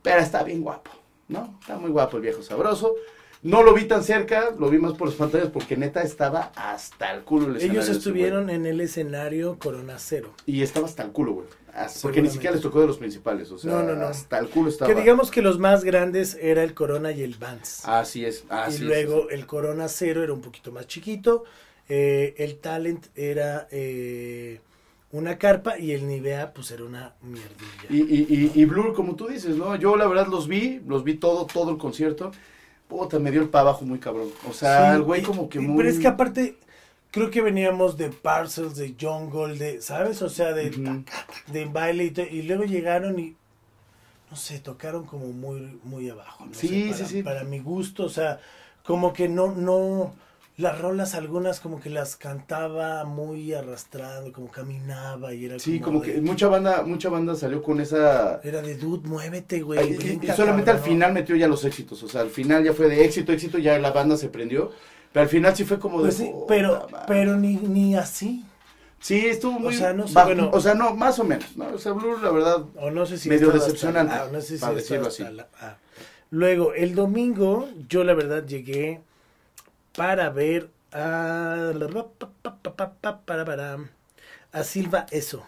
pero 0.02 0.20
está 0.20 0.42
bien 0.42 0.62
guapo, 0.62 0.90
¿no? 1.28 1.58
Está 1.60 1.76
muy 1.78 1.90
guapo 1.90 2.16
el 2.16 2.22
viejo 2.22 2.42
sabroso. 2.42 2.94
No 3.42 3.62
lo 3.62 3.74
vi 3.74 3.84
tan 3.84 4.02
cerca, 4.02 4.54
lo 4.58 4.70
vi 4.70 4.78
más 4.78 4.94
por 4.94 5.06
las 5.08 5.16
pantallas 5.16 5.48
porque 5.52 5.76
neta 5.76 6.02
estaba 6.02 6.50
hasta 6.56 7.12
el 7.14 7.22
culo 7.22 7.48
el 7.48 7.56
escenario 7.56 7.82
Ellos 7.82 7.94
estuvieron 7.94 8.48
en 8.48 8.64
el 8.64 8.80
escenario 8.80 9.58
Corona 9.58 9.96
Cero. 9.98 10.30
Y 10.46 10.62
estaba 10.62 10.86
hasta 10.86 11.02
el 11.02 11.10
culo, 11.12 11.34
güey. 11.34 11.46
Porque 12.02 12.22
ni 12.22 12.28
siquiera 12.30 12.52
les 12.54 12.62
tocó 12.62 12.80
de 12.80 12.86
los 12.86 12.98
principales, 12.98 13.50
o 13.50 13.58
sea, 13.58 13.70
No, 13.70 13.82
no, 13.82 13.94
no. 13.94 14.06
hasta 14.06 14.38
el 14.38 14.48
culo 14.48 14.68
estaba. 14.70 14.92
Que 14.92 14.98
digamos 15.00 15.30
que 15.30 15.42
los 15.42 15.58
más 15.58 15.84
grandes 15.84 16.36
era 16.40 16.62
el 16.62 16.74
Corona 16.74 17.12
y 17.12 17.22
el 17.22 17.34
Vans. 17.34 17.82
Así 17.84 18.24
es, 18.24 18.44
así 18.48 18.72
y 18.72 18.76
es. 18.76 18.80
luego 18.82 19.28
el 19.30 19.46
Corona 19.46 19.88
Cero 19.88 20.22
era 20.22 20.32
un 20.32 20.40
poquito 20.40 20.72
más 20.72 20.86
chiquito. 20.86 21.44
eh, 21.88 22.34
el 22.38 22.56
Talent 22.58 23.06
era 23.14 23.68
eh, 23.70 24.60
una 25.12 25.38
carpa 25.38 25.78
y 25.78 25.92
el 25.92 26.06
Nivea 26.08 26.52
pues 26.52 26.70
era 26.72 26.84
una 26.84 27.14
mierdilla. 27.22 27.86
Y, 27.88 27.98
y, 28.02 28.26
y, 28.54 28.60
y 28.60 28.64
Blur, 28.64 28.92
como 28.94 29.14
tú 29.14 29.28
dices, 29.28 29.56
¿no? 29.56 29.76
Yo 29.76 29.96
la 29.96 30.06
verdad 30.08 30.26
los 30.26 30.48
vi, 30.48 30.80
los 30.86 31.04
vi 31.04 31.14
todo, 31.14 31.46
todo 31.46 31.70
el 31.70 31.78
concierto. 31.78 32.32
Puta, 32.88 33.18
me 33.18 33.30
dio 33.30 33.40
el 33.42 33.48
pa' 33.48 33.60
abajo 33.60 33.84
muy 33.84 33.98
cabrón. 33.98 34.28
O 34.48 34.52
sea, 34.52 34.90
Sí, 34.90 34.96
el 34.96 35.02
güey 35.02 35.20
y- 35.20 35.24
como 35.24 35.48
que 35.48 35.58
y- 35.58 35.62
muy... 35.62 35.76
Pero 35.78 35.88
es 35.90 35.98
que 35.98 36.06
aparte, 36.08 36.56
creo 37.16 37.30
que 37.30 37.42
veníamos 37.42 37.96
de 37.96 38.10
Parcels, 38.10 38.76
de 38.76 38.96
Jungle, 39.00 39.56
de, 39.58 39.82
¿sabes? 39.82 40.22
O 40.22 40.28
sea, 40.28 40.52
de, 40.52 40.78
de 41.46 41.64
baile 41.66 42.12
y, 42.16 42.20
y 42.38 42.42
luego 42.42 42.64
llegaron 42.64 43.18
y, 43.18 43.36
no 44.30 44.36
sé, 44.36 44.60
tocaron 44.60 45.06
como 45.06 45.26
muy, 45.28 45.80
muy 45.84 46.08
abajo. 46.10 46.46
no 46.46 46.54
Sí, 46.54 46.68
sé, 46.68 46.82
para, 46.86 46.94
sí, 46.94 47.06
sí. 47.06 47.22
Para 47.22 47.44
mi 47.44 47.60
gusto, 47.60 48.04
o 48.04 48.08
sea, 48.08 48.40
como 48.84 49.12
que 49.12 49.28
no, 49.28 49.52
no, 49.52 50.14
las 50.56 50.80
rolas 50.80 51.14
algunas 51.14 51.60
como 51.60 51.80
que 51.80 51.90
las 51.90 52.16
cantaba 52.16 53.04
muy 53.04 53.52
arrastrando, 53.54 54.32
como 54.32 54.50
caminaba 54.50 55.34
y 55.34 55.44
era 55.46 55.58
Sí, 55.58 55.78
como, 55.80 55.84
como 55.86 56.02
que 56.02 56.20
mucha 56.20 56.48
banda, 56.48 56.82
mucha 56.82 57.08
banda 57.08 57.34
salió 57.34 57.62
con 57.62 57.80
esa... 57.80 58.40
Era 58.42 58.62
de 58.62 58.76
dude, 58.76 59.08
muévete, 59.08 59.60
güey. 59.62 59.94
y- 60.24 60.30
solamente 60.32 60.70
al 60.70 60.76
cabrón". 60.76 60.84
final 60.84 61.12
metió 61.12 61.36
ya 61.36 61.48
los 61.48 61.64
éxitos. 61.64 62.02
O 62.02 62.08
sea, 62.08 62.20
al 62.22 62.30
final 62.30 62.64
ya 62.64 62.72
fue 62.72 62.88
de 62.88 63.04
éxito, 63.04 63.32
éxito, 63.32 63.58
ya 63.58 63.78
la 63.78 63.90
banda 63.90 64.16
se 64.16 64.28
prendió. 64.28 64.70
Pero 65.16 65.24
al 65.24 65.30
final 65.30 65.56
sí 65.56 65.64
fue 65.64 65.78
como 65.78 66.02
de... 66.02 66.08
Pues 66.08 66.16
sí, 66.18 66.24
"Puta 66.30 66.44
pero, 66.46 66.88
madre". 66.92 67.04
pero 67.08 67.36
ni, 67.38 67.54
ni 67.56 67.96
así. 67.96 68.44
Sí, 69.00 69.24
estuvo 69.24 69.58
muy... 69.58 69.74
sea, 69.74 69.94
no 69.94 70.06
sé, 70.06 70.12
bueno. 70.12 70.50
o 70.52 70.60
sea, 70.60 70.74
no, 70.74 70.94
más 70.94 71.18
o 71.18 71.24
menos, 71.24 71.56
¿no? 71.56 71.68
O 71.68 71.78
sea, 71.78 71.92
Blur, 71.92 72.22
la 72.22 72.30
verdad... 72.30 72.66
O 72.76 72.90
no 72.90 73.06
sé 73.06 73.16
si 73.16 73.30
Medio 73.30 73.50
decepcionante, 73.50 74.14
la- 74.14 74.24
ah, 74.24 74.28
no 74.30 74.42
sé 74.42 74.56
si 74.56 74.60
para 74.60 74.74
decirlo 74.74 75.06
así. 75.06 75.22
la- 75.24 75.48
ah. 75.58 75.78
Luego, 76.28 76.74
el 76.74 76.94
domingo, 76.94 77.66
yo 77.88 78.04
la 78.04 78.12
verdad 78.12 78.44
llegué 78.44 79.00
para 79.96 80.28
ver 80.28 80.68
a, 80.92 81.72
a 84.52 84.64
Silva 84.64 85.06
Eso. 85.10 85.42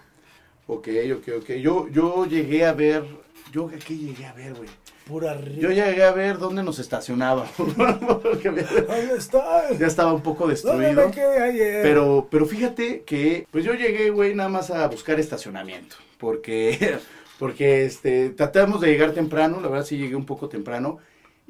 Ok, 0.67 0.89
ok, 1.15 1.29
ok. 1.43 1.51
Yo, 1.61 1.89
yo 1.91 2.25
llegué 2.25 2.65
a 2.65 2.73
ver... 2.73 3.05
¿Yo 3.53 3.69
qué 3.69 3.99
llegué 3.99 4.25
a 4.25 4.33
ver, 4.33 4.55
güey? 4.55 4.71
Pura 5.09 5.41
Yo 5.41 5.71
llegué 5.71 6.05
a 6.05 6.13
ver 6.13 6.39
dónde 6.39 6.63
nos. 6.63 6.77
Porque 6.87 8.49
¿Dónde 8.51 9.15
está? 9.17 9.73
ya 9.73 9.87
estaba 9.87 10.13
un 10.13 10.23
poco 10.23 10.41
¿Dónde 10.47 10.55
destruido. 10.55 11.07
me 11.09 11.15
quedé 11.15 11.43
ayer? 11.43 11.83
Pero, 11.83 12.29
pero 12.31 12.45
fíjate 12.45 13.03
que, 13.07 13.47
pues 13.51 13.65
yo 13.65 13.73
llegué, 13.73 14.11
güey, 14.11 14.35
nada 14.35 14.51
más 14.51 14.71
a 14.71 14.87
buscar 14.89 15.19
estacionamiento. 15.19 15.97
Porque, 16.19 16.99
porque, 17.39 17.87
este, 17.87 18.31
tratamos 18.31 18.83
de 18.83 18.89
llegar 18.89 19.13
temprano, 19.13 19.61
la 19.63 19.69
verdad 19.69 19.87
sí 19.87 19.97
llegué 19.97 20.15
un 20.15 20.27
poco 20.27 20.49
temprano. 20.49 20.99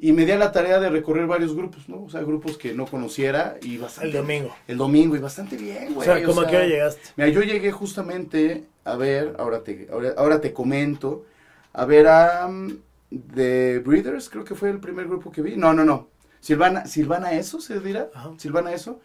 Y 0.01 0.13
me 0.13 0.25
di 0.25 0.31
a 0.31 0.37
la 0.37 0.53
tarea 0.53 0.79
de 0.79 0.89
recorrer 0.89 1.27
varios 1.27 1.53
grupos, 1.53 1.89
¿no? 1.89 2.03
O 2.03 2.09
sea, 2.09 2.21
grupos 2.21 2.57
que 2.57 2.73
no 2.73 2.85
conociera 2.85 3.57
y 3.61 3.77
bastante. 3.77 4.07
El 4.07 4.13
domingo. 4.15 4.55
El 4.65 4.77
domingo, 4.77 5.15
y 5.17 5.19
bastante 5.19 5.57
bien, 5.57 5.89
O 5.91 5.95
güey. 5.95 6.05
sea, 6.07 6.23
¿cómo 6.23 6.39
a 6.39 6.47
qué 6.47 6.55
hora 6.55 6.65
llegaste? 6.67 7.01
Mira, 7.17 7.27
yo 7.29 7.41
llegué 7.41 7.73
justamente 7.73 8.63
a 8.85 8.95
ver, 8.95 9.35
ahora 9.37 9.61
te, 9.61 9.89
ahora, 9.91 10.13
ahora 10.15 10.39
te 10.39 10.53
comento, 10.53 11.25
a 11.73 11.83
ver 11.83 12.07
a 12.07 12.47
um, 12.47 12.77
The 13.11 13.79
Breeders, 13.79 14.29
creo 14.29 14.43
que 14.43 14.55
fue 14.55 14.69
el 14.69 14.79
primer 14.79 15.07
grupo 15.07 15.31
que 15.31 15.41
vi. 15.41 15.55
No, 15.55 15.73
no, 15.73 15.83
no. 15.83 16.09
Silvana, 16.39 16.85
Silvana 16.85 17.33
Eso, 17.33 17.59
se 17.59 17.79
dirá. 17.79 18.09
Ajá. 18.13 18.31
Silvana 18.37 18.71
Eso, 18.73 18.99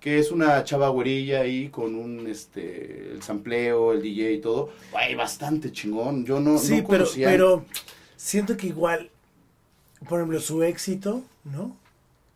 que 0.00 0.18
es 0.18 0.30
una 0.30 0.62
chava 0.64 0.88
güerilla 0.88 1.40
ahí 1.40 1.68
con 1.68 1.94
un, 1.96 2.26
este, 2.28 3.10
el 3.12 3.22
sampleo, 3.22 3.92
el 3.92 4.00
DJ 4.02 4.32
y 4.34 4.40
todo. 4.40 4.70
Ay, 4.94 5.14
bastante 5.14 5.72
chingón. 5.72 6.24
Yo 6.24 6.40
no, 6.40 6.56
sí, 6.58 6.80
no 6.82 6.88
pero, 6.88 7.04
conocía. 7.04 7.28
pero 7.28 7.64
siento 8.16 8.56
que 8.56 8.68
igual, 8.68 9.10
por 10.08 10.20
ejemplo, 10.20 10.40
su 10.40 10.62
éxito, 10.62 11.22
¿no? 11.44 11.76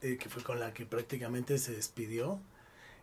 Eh, 0.03 0.17
que 0.21 0.29
fue 0.29 0.43
con 0.43 0.59
la 0.59 0.75
que 0.75 0.85
prácticamente 0.85 1.57
se 1.59 1.73
despidió. 1.73 2.41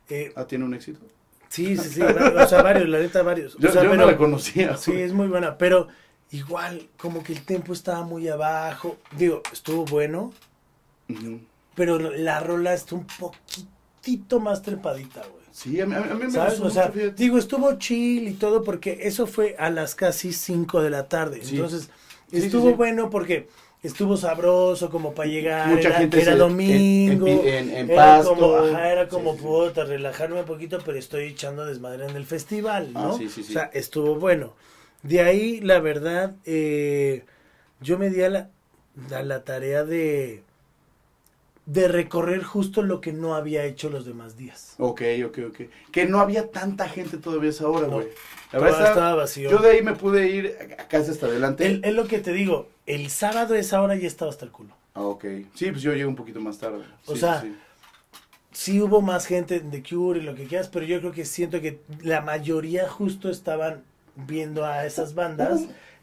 eh, 0.10 0.34
Ah, 0.36 0.45
tiene 0.45 0.65
un 0.65 0.73
éxito. 0.73 0.99
Sí, 1.47 1.75
sí, 1.77 1.89
sí, 1.89 2.01
o 2.01 2.47
sea, 2.47 2.62
varios, 2.62 2.88
la 2.89 2.99
neta, 2.99 3.23
varios. 3.23 3.55
Yo, 3.60 3.69
o 3.69 3.71
sea, 3.71 3.82
yo 3.84 3.89
pero- 3.91 4.01
no 4.05 4.12
la 4.12 4.17
conocía. 4.17 4.77
Sí, 4.77 4.91
es 4.91 5.13
muy 5.13 5.27
buena, 5.27 5.58
pero 5.58 5.88
igual, 6.32 6.88
como 6.98 7.24
que 7.24 7.34
el 7.34 7.44
tempo 7.44 7.74
estaba 7.74 8.04
muy 8.04 8.28
abajo. 8.28 8.98
Digo, 9.18 9.42
estuvo 9.52 9.86
bueno, 9.86 10.32
pero 11.76 11.98
la 12.00 12.39
rola 12.39 12.74
está 12.74 12.96
un 12.96 13.06
poquitito 13.20 14.39
más 14.39 14.62
trepadita, 14.62 15.22
güey. 15.22 15.39
Sí, 15.52 15.82
a 15.82 15.86
mí, 15.86 15.96
a 15.96 16.02
mí- 16.02 16.26
me 16.26 16.32
¿Sabes? 16.32 16.60
O 16.60 16.70
sea, 16.70 16.89
digo, 16.89 17.38
estuvo 17.38 17.74
chill 17.78 18.28
y 18.28 18.34
todo 18.34 18.63
porque 18.63 19.00
eso 19.04 19.28
fue 19.28 19.56
a 19.60 19.70
las 19.70 19.96
casi 19.96 20.32
5 20.32 20.82
de 20.82 20.89
la 20.89 21.08
tarde. 21.08 21.39
Sí. 21.44 21.56
Entonces, 21.56 21.89
Sí, 22.32 22.38
estuvo 22.38 22.70
sí. 22.70 22.74
bueno 22.76 23.10
porque 23.10 23.50
estuvo 23.82 24.15
sabroso 24.15 24.92
como 24.92 25.15
para 25.15 25.28
llegar. 25.30 25.68
Mucha 25.70 25.88
era, 25.89 25.98
gente 25.98 26.22
era 26.22 26.36
domingo. 26.36 27.26
en, 27.28 27.48
en, 27.48 27.70
en 27.76 27.89
era 27.89 28.18
pasto. 28.18 28.36
como, 28.36 28.56
ajá, 28.56 28.92
era 28.92 29.08
como 29.10 29.36
puta, 29.36 29.84
relajarme 29.84 30.39
un 30.42 30.46
poquito, 30.46 30.78
pero 30.86 30.98
estoy 31.00 31.24
echando 31.30 31.65
desmadre 31.65 32.06
en 32.08 32.15
el 32.15 32.26
festival, 32.28 32.92
Ah, 32.94 33.02
¿no? 33.08 33.18
sí, 33.18 33.28
sí, 33.30 33.44
sí. 33.44 33.50
O 33.52 33.54
sea, 33.54 33.72
estuvo 33.74 34.15
bueno. 34.15 34.54
De 35.04 35.22
ahí, 35.22 35.62
la 35.62 35.80
verdad, 35.80 36.36
eh, 36.46 37.24
yo 37.82 37.98
me 37.98 38.10
di 38.10 38.22
a 38.24 38.30
la, 38.30 38.50
a 39.16 39.22
la 39.24 39.44
tarea 39.46 39.84
de, 39.86 40.44
de 41.66 41.88
recorrer 41.88 42.44
justo 42.44 42.82
lo 42.82 43.00
que 43.00 43.14
no 43.14 43.36
había 43.36 43.64
hecho 43.66 43.90
los 43.90 44.06
demás 44.06 44.36
días. 44.38 44.74
Ok, 44.78 45.02
ok, 45.26 45.38
ok. 45.50 45.60
Que 45.92 46.06
no 46.06 46.20
había 46.20 46.50
tanta 46.52 46.90
gente 46.90 47.18
todavía 47.18 47.50
esa 47.52 47.68
hora, 47.70 47.88
No. 47.88 47.94
güey. 47.94 48.08
La 48.52 48.60
verdad, 48.60 48.72
estaba- 48.80 48.90
estaba 48.90 49.16
vacío. 49.16 49.50
yo 49.52 49.58
de 49.60 49.70
ahí 49.72 49.82
me 49.84 49.94
pude 49.94 50.28
ir 50.28 50.58
a- 50.80 50.88
casi 50.88 51.12
hasta 51.12 51.28
adelante. 51.28 51.66
El- 51.66 51.86
es 51.86 51.94
lo 51.94 52.08
que 52.08 52.20
te 52.20 52.34
digo, 52.34 52.68
el 52.86 53.10
sábado 53.10 53.54
a 53.54 53.60
esa 53.60 53.82
hora 53.82 53.96
ya 53.96 54.08
estaba 54.08 54.32
hasta 54.32 54.46
el 54.46 54.52
culo. 54.52 54.76
Ah, 54.96 55.04
ok. 55.04 55.24
Sí, 55.54 55.70
pues 55.72 55.82
yo 55.82 55.92
llegué 55.92 56.06
un 56.08 56.16
poquito 56.16 56.42
más 56.42 56.58
tarde. 56.58 56.84
O 57.06 57.14
Sí, 57.14 57.20
sea, 57.22 57.42
sí, 57.42 57.56
sí. 58.52 58.82
Hubo 58.82 59.02
más 59.02 59.28
gente 59.28 59.56
en 59.58 59.70
The 59.72 59.82
Cure 59.84 60.20
y 60.20 60.24
lo 60.24 60.36
que 60.36 60.46
quieras, 60.46 60.68
pero 60.68 60.84
yo 60.86 61.00
creo 61.00 61.12
que 61.14 61.24
siento 61.24 61.62
que 61.62 61.80
la 62.02 62.20
mayoría 62.22 62.90
justo 62.90 63.30
estaban 63.30 63.84
viendo 64.15 64.65
a 64.65 64.86
esas 64.86 65.13
bandas 65.15 65.62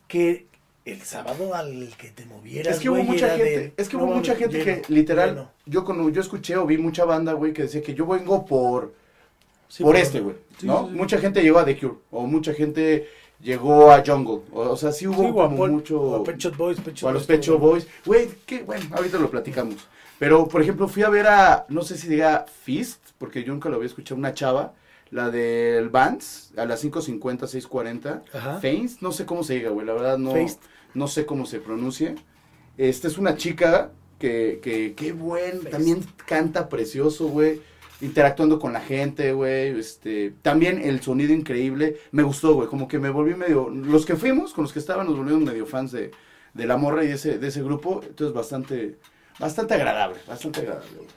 que 0.09 0.47
el 0.85 1.03
sábado 1.03 1.55
al 1.55 1.93
que 1.99 2.11
te 2.11 2.25
movieras, 2.27 2.77
Es 2.77 2.81
que 2.81 2.89
hubo 2.89 2.97
güey, 2.99 3.09
mucha 3.09 3.29
gente, 3.31 3.45
de- 3.59 3.73
es 3.77 3.89
que 3.89 3.97
no 3.97 4.05
hubo 4.05 4.15
mucha 4.15 4.37
gente 4.37 4.59
lleno, 4.65 4.83
que 4.83 4.93
literal, 4.93 5.31
lleno. 5.31 5.51
yo 5.67 5.85
con, 5.85 6.13
yo 6.13 6.21
escuché 6.21 6.57
o 6.57 6.65
vi 6.67 6.79
mucha 6.79 7.05
banda, 7.05 7.33
güey, 7.33 7.53
que 7.53 7.63
decía 7.63 7.83
que 7.83 7.95
yo 7.95 8.07
vengo 8.07 8.45
por, 8.47 8.95
Sí, 9.69 9.83
por 9.83 9.95
pero- 9.95 10.05
este, 10.05 10.21
güey, 10.21 10.37
Sí, 10.59 10.67
¿no? 10.67 10.85
sí, 10.87 10.93
sí. 10.93 10.97
Mucha 10.97 11.19
gente 11.19 11.43
llegó 11.43 11.59
a 11.59 11.65
The 11.65 11.77
Cure, 11.79 11.95
o 12.13 12.27
mucha 12.27 12.55
gente 12.55 13.09
llegó 13.41 13.91
a 13.91 14.03
Jungle, 14.07 14.43
o, 14.53 14.61
o 14.61 14.77
sea, 14.77 14.93
sí 14.93 15.09
hubo 15.09 15.35
como 15.35 15.57
Pol- 15.57 15.71
mucho... 15.73 16.01
o 16.01 16.17
a 16.17 16.25
Pet 16.25 16.37
Shop 16.39 16.57
Boys, 16.57 16.79
Pet 16.81 16.95
Shop 16.95 17.07
O 17.07 17.11
a 17.11 17.13
los 17.13 17.27
Pecho 17.27 17.55
estuvo- 17.55 17.71
Boys. 17.71 17.87
Güey, 18.05 18.29
que 18.47 18.63
bueno, 18.63 18.87
ahorita 18.93 19.19
lo 19.19 19.29
platicamos. 19.29 19.77
Pero, 20.21 20.47
por 20.47 20.63
ejemplo, 20.63 20.87
fui 20.89 21.03
a 21.03 21.11
ver 21.11 21.27
a, 21.27 21.67
no 21.69 21.83
sé 21.83 21.99
si 21.99 22.07
diga 22.09 22.47
Fist, 22.63 23.01
porque 23.19 23.43
yo 23.43 23.53
nunca 23.53 23.69
lo 23.69 23.75
había 23.77 23.87
escuchado, 23.89 24.17
una 24.19 24.33
chava, 24.33 24.73
la 25.11 25.31
del 25.31 25.89
Vans, 25.89 26.53
a 26.57 26.65
las 26.65 26.85
5.50, 26.85 27.21
6.40. 27.47 28.23
Ajá. 28.33 28.59
Feist, 28.61 29.03
no 29.03 29.13
sé 29.13 29.25
cómo 29.27 29.43
se 29.45 29.55
diga, 29.55 29.71
güey, 29.71 29.87
la 29.87 29.93
verdad 29.95 30.19
no, 30.19 30.33
Feist. 30.33 30.63
no 30.95 31.07
sé 31.09 31.27
cómo 31.27 31.47
se 31.47 31.61
pronuncia. 31.61 32.15
Esta 32.77 33.09
es 33.09 33.17
una 33.19 33.37
chica 33.37 33.93
que, 34.19 34.61
que 34.63 34.95
qué 34.95 35.13
buen, 35.13 35.61
Feist. 35.61 35.71
también 35.71 36.05
canta 36.27 36.69
precioso, 36.69 37.29
güey. 37.29 37.61
Interactuando 38.03 38.59
con 38.59 38.75
la 38.75 38.81
gente, 38.83 39.33
güey. 39.33 39.69
Este, 39.79 40.35
también 40.43 40.83
el 40.83 41.01
sonido 41.01 41.33
increíble. 41.33 41.97
Me 42.11 42.23
gustó, 42.23 42.53
güey. 42.55 42.69
Como 42.69 42.89
que 42.89 42.99
me 42.99 43.09
volví 43.09 43.35
medio. 43.35 43.71
Los 43.71 44.05
que 44.05 44.17
fuimos, 44.17 44.53
con 44.53 44.65
los 44.65 44.73
que 44.75 44.81
estaban, 44.81 45.07
nos 45.07 45.17
volvimos 45.17 45.41
medio 45.43 45.65
fans 45.65 45.93
de, 45.93 46.11
de 46.53 46.67
la 46.67 46.77
morra 46.77 47.05
y 47.05 47.09
de 47.09 47.15
ese, 47.15 47.39
de 47.39 47.49
ese 47.49 47.63
grupo. 47.63 48.03
Entonces, 48.07 48.35
bastante, 48.35 48.99
bastante 49.39 49.73
agradable. 49.75 50.19
Bastante 50.29 50.61
agradable, 50.61 50.91
güey. 50.95 51.09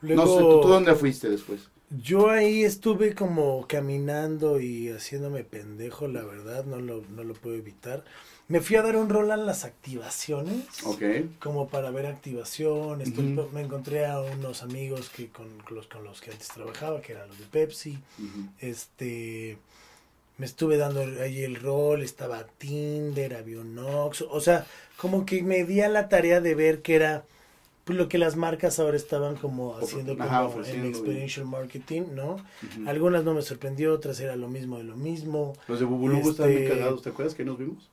Luego, 0.00 0.24
No 0.24 0.32
sé, 0.34 0.40
¿tú, 0.40 0.60
tú 0.62 0.68
dónde 0.68 0.94
fuiste 0.96 1.28
después? 1.30 1.68
Yo 1.90 2.30
ahí 2.30 2.64
estuve 2.64 3.14
como 3.14 3.66
caminando 3.68 4.60
y 4.60 4.88
haciéndome 4.90 5.44
pendejo, 5.44 6.08
la 6.08 6.24
verdad, 6.24 6.64
no 6.64 6.80
lo, 6.80 7.02
no 7.14 7.22
lo 7.22 7.34
puedo 7.34 7.54
evitar. 7.56 8.04
Me 8.48 8.60
fui 8.60 8.76
a 8.76 8.82
dar 8.82 8.96
un 8.96 9.08
rol 9.08 9.30
a 9.30 9.36
las 9.36 9.64
activaciones. 9.64 10.64
Ok. 10.84 11.02
como 11.38 11.68
para 11.68 11.90
ver 11.90 12.06
activación. 12.06 13.00
estoy- 13.02 13.32
Ujú. 13.38 13.48
Me 13.52 13.60
encontré 13.62 14.06
a 14.06 14.20
unos 14.20 14.62
amigos 14.62 15.10
que 15.10 15.28
con 15.28 15.46
los, 15.70 15.86
con 15.86 16.02
los 16.04 16.20
que 16.20 16.32
antes 16.32 16.48
trabajaba, 16.48 17.00
que 17.00 17.12
eran 17.12 17.28
los 17.28 17.38
de 17.38 17.44
Pepsi. 17.46 17.98
Este, 18.60 19.58
me 20.38 20.46
estuve 20.46 20.76
dando 20.76 21.00
ahí 21.22 21.42
el 21.44 21.56
rol, 21.56 22.02
estaba 22.02 22.44
Tinder, 22.58 23.34
Avionox, 23.36 24.22
o 24.22 24.40
sea, 24.40 24.66
como 24.96 25.24
que 25.24 25.42
me 25.42 25.64
di 25.64 25.80
a 25.82 25.88
la 25.88 26.08
tarea 26.08 26.40
de 26.40 26.54
ver 26.54 26.82
que 26.82 26.96
era 26.96 27.24
pues, 27.86 27.96
lo 27.96 28.08
que 28.08 28.18
las 28.18 28.34
marcas 28.34 28.80
ahora 28.80 28.96
estaban 28.96 29.36
como 29.36 29.76
haciendo 29.76 30.18
como 30.18 30.64
en 30.64 30.86
experiential 30.86 31.46
marketing, 31.46 32.02
¿no? 32.16 32.36
Algunas 32.84 33.22
no 33.22 33.32
me 33.32 33.42
sorprendió, 33.42 33.94
otras 33.94 34.18
era 34.18 34.34
lo 34.34 34.48
mismo 34.48 34.76
de 34.78 34.82
lo 34.84 34.96
mismo. 34.96 35.52
Los 35.68 35.78
de 35.78 35.86
Bubulubu 35.86 36.30
están 36.30 36.48
bien 36.48 36.64
Este- 36.64 36.74
cagados, 36.78 37.02
¿te 37.02 37.10
acuerdas 37.10 37.36
que 37.36 37.44
nos 37.44 37.56
vimos? 37.58 37.88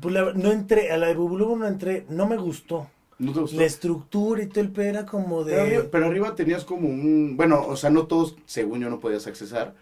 Pues 0.00 0.14
la- 0.14 0.32
no 0.32 0.50
entré, 0.52 0.90
a 0.90 0.96
la 0.96 1.08
de 1.08 1.14
Bubulubu 1.14 1.54
no 1.56 1.66
entré, 1.66 2.06
no 2.08 2.26
me 2.26 2.38
gustó. 2.38 2.88
¿No 3.18 3.34
te 3.34 3.40
gustó? 3.40 3.58
La 3.58 3.64
estructura 3.66 4.42
y 4.42 4.46
todo 4.46 4.60
el 4.62 4.70
pedo 4.70 4.88
era 4.88 5.04
como 5.06 5.44
de... 5.44 5.52
Pero 5.52 5.62
arriba, 5.64 5.84
pero 5.92 6.06
arriba 6.06 6.34
tenías 6.34 6.64
como 6.64 6.88
un, 6.88 7.34
bueno, 7.36 7.62
o 7.66 7.76
sea, 7.76 7.90
no 7.90 8.06
todos, 8.06 8.36
según 8.46 8.80
yo, 8.80 8.88
no 8.88 9.00
podías 9.00 9.26
accesar, 9.26 9.74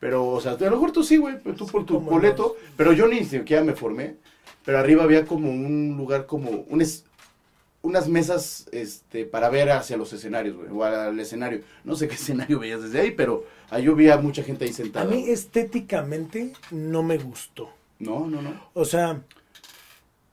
pero, 0.00 0.26
o 0.28 0.40
sea, 0.42 0.52
a 0.52 0.58
lo 0.58 0.70
mejor 0.70 0.92
tú 0.92 1.02
sí, 1.02 1.16
güey, 1.16 1.36
tú 1.56 1.66
por 1.66 1.86
tu 1.86 1.98
boleto, 1.98 2.56
pero 2.76 2.92
yo 2.92 3.08
ni 3.08 3.24
siquiera 3.24 3.64
me 3.64 3.72
formé, 3.72 4.16
pero 4.66 4.78
arriba 4.78 5.04
había 5.04 5.24
como 5.24 5.50
un 5.50 5.96
lugar, 5.96 6.26
como 6.26 6.50
un 6.68 6.82
es- 6.82 7.04
unas 7.88 8.08
mesas, 8.08 8.66
este, 8.72 9.24
para 9.24 9.48
ver 9.50 9.70
hacia 9.70 9.96
los 9.96 10.12
escenarios, 10.12 10.56
güey, 10.56 10.68
o 10.70 10.84
al 10.84 11.18
escenario, 11.18 11.62
no 11.84 11.96
sé 11.96 12.06
qué 12.08 12.14
escenario 12.22 12.58
veías 12.58 12.82
desde 12.82 13.00
ahí, 13.00 13.10
pero 13.12 13.44
ahí 13.70 13.84
yo 13.84 13.94
vi 13.94 14.08
a 14.10 14.16
mucha 14.18 14.42
gente 14.42 14.64
ahí 14.64 14.70
A 14.70 14.74
sentada, 14.74 15.06
mí 15.06 15.20
güey. 15.22 15.30
estéticamente 15.32 16.52
no 16.70 17.02
me 17.02 17.18
gustó. 17.18 17.70
no, 17.98 18.26
no, 18.28 18.40
no, 18.42 18.52
O 18.74 18.84
sea, 18.84 19.20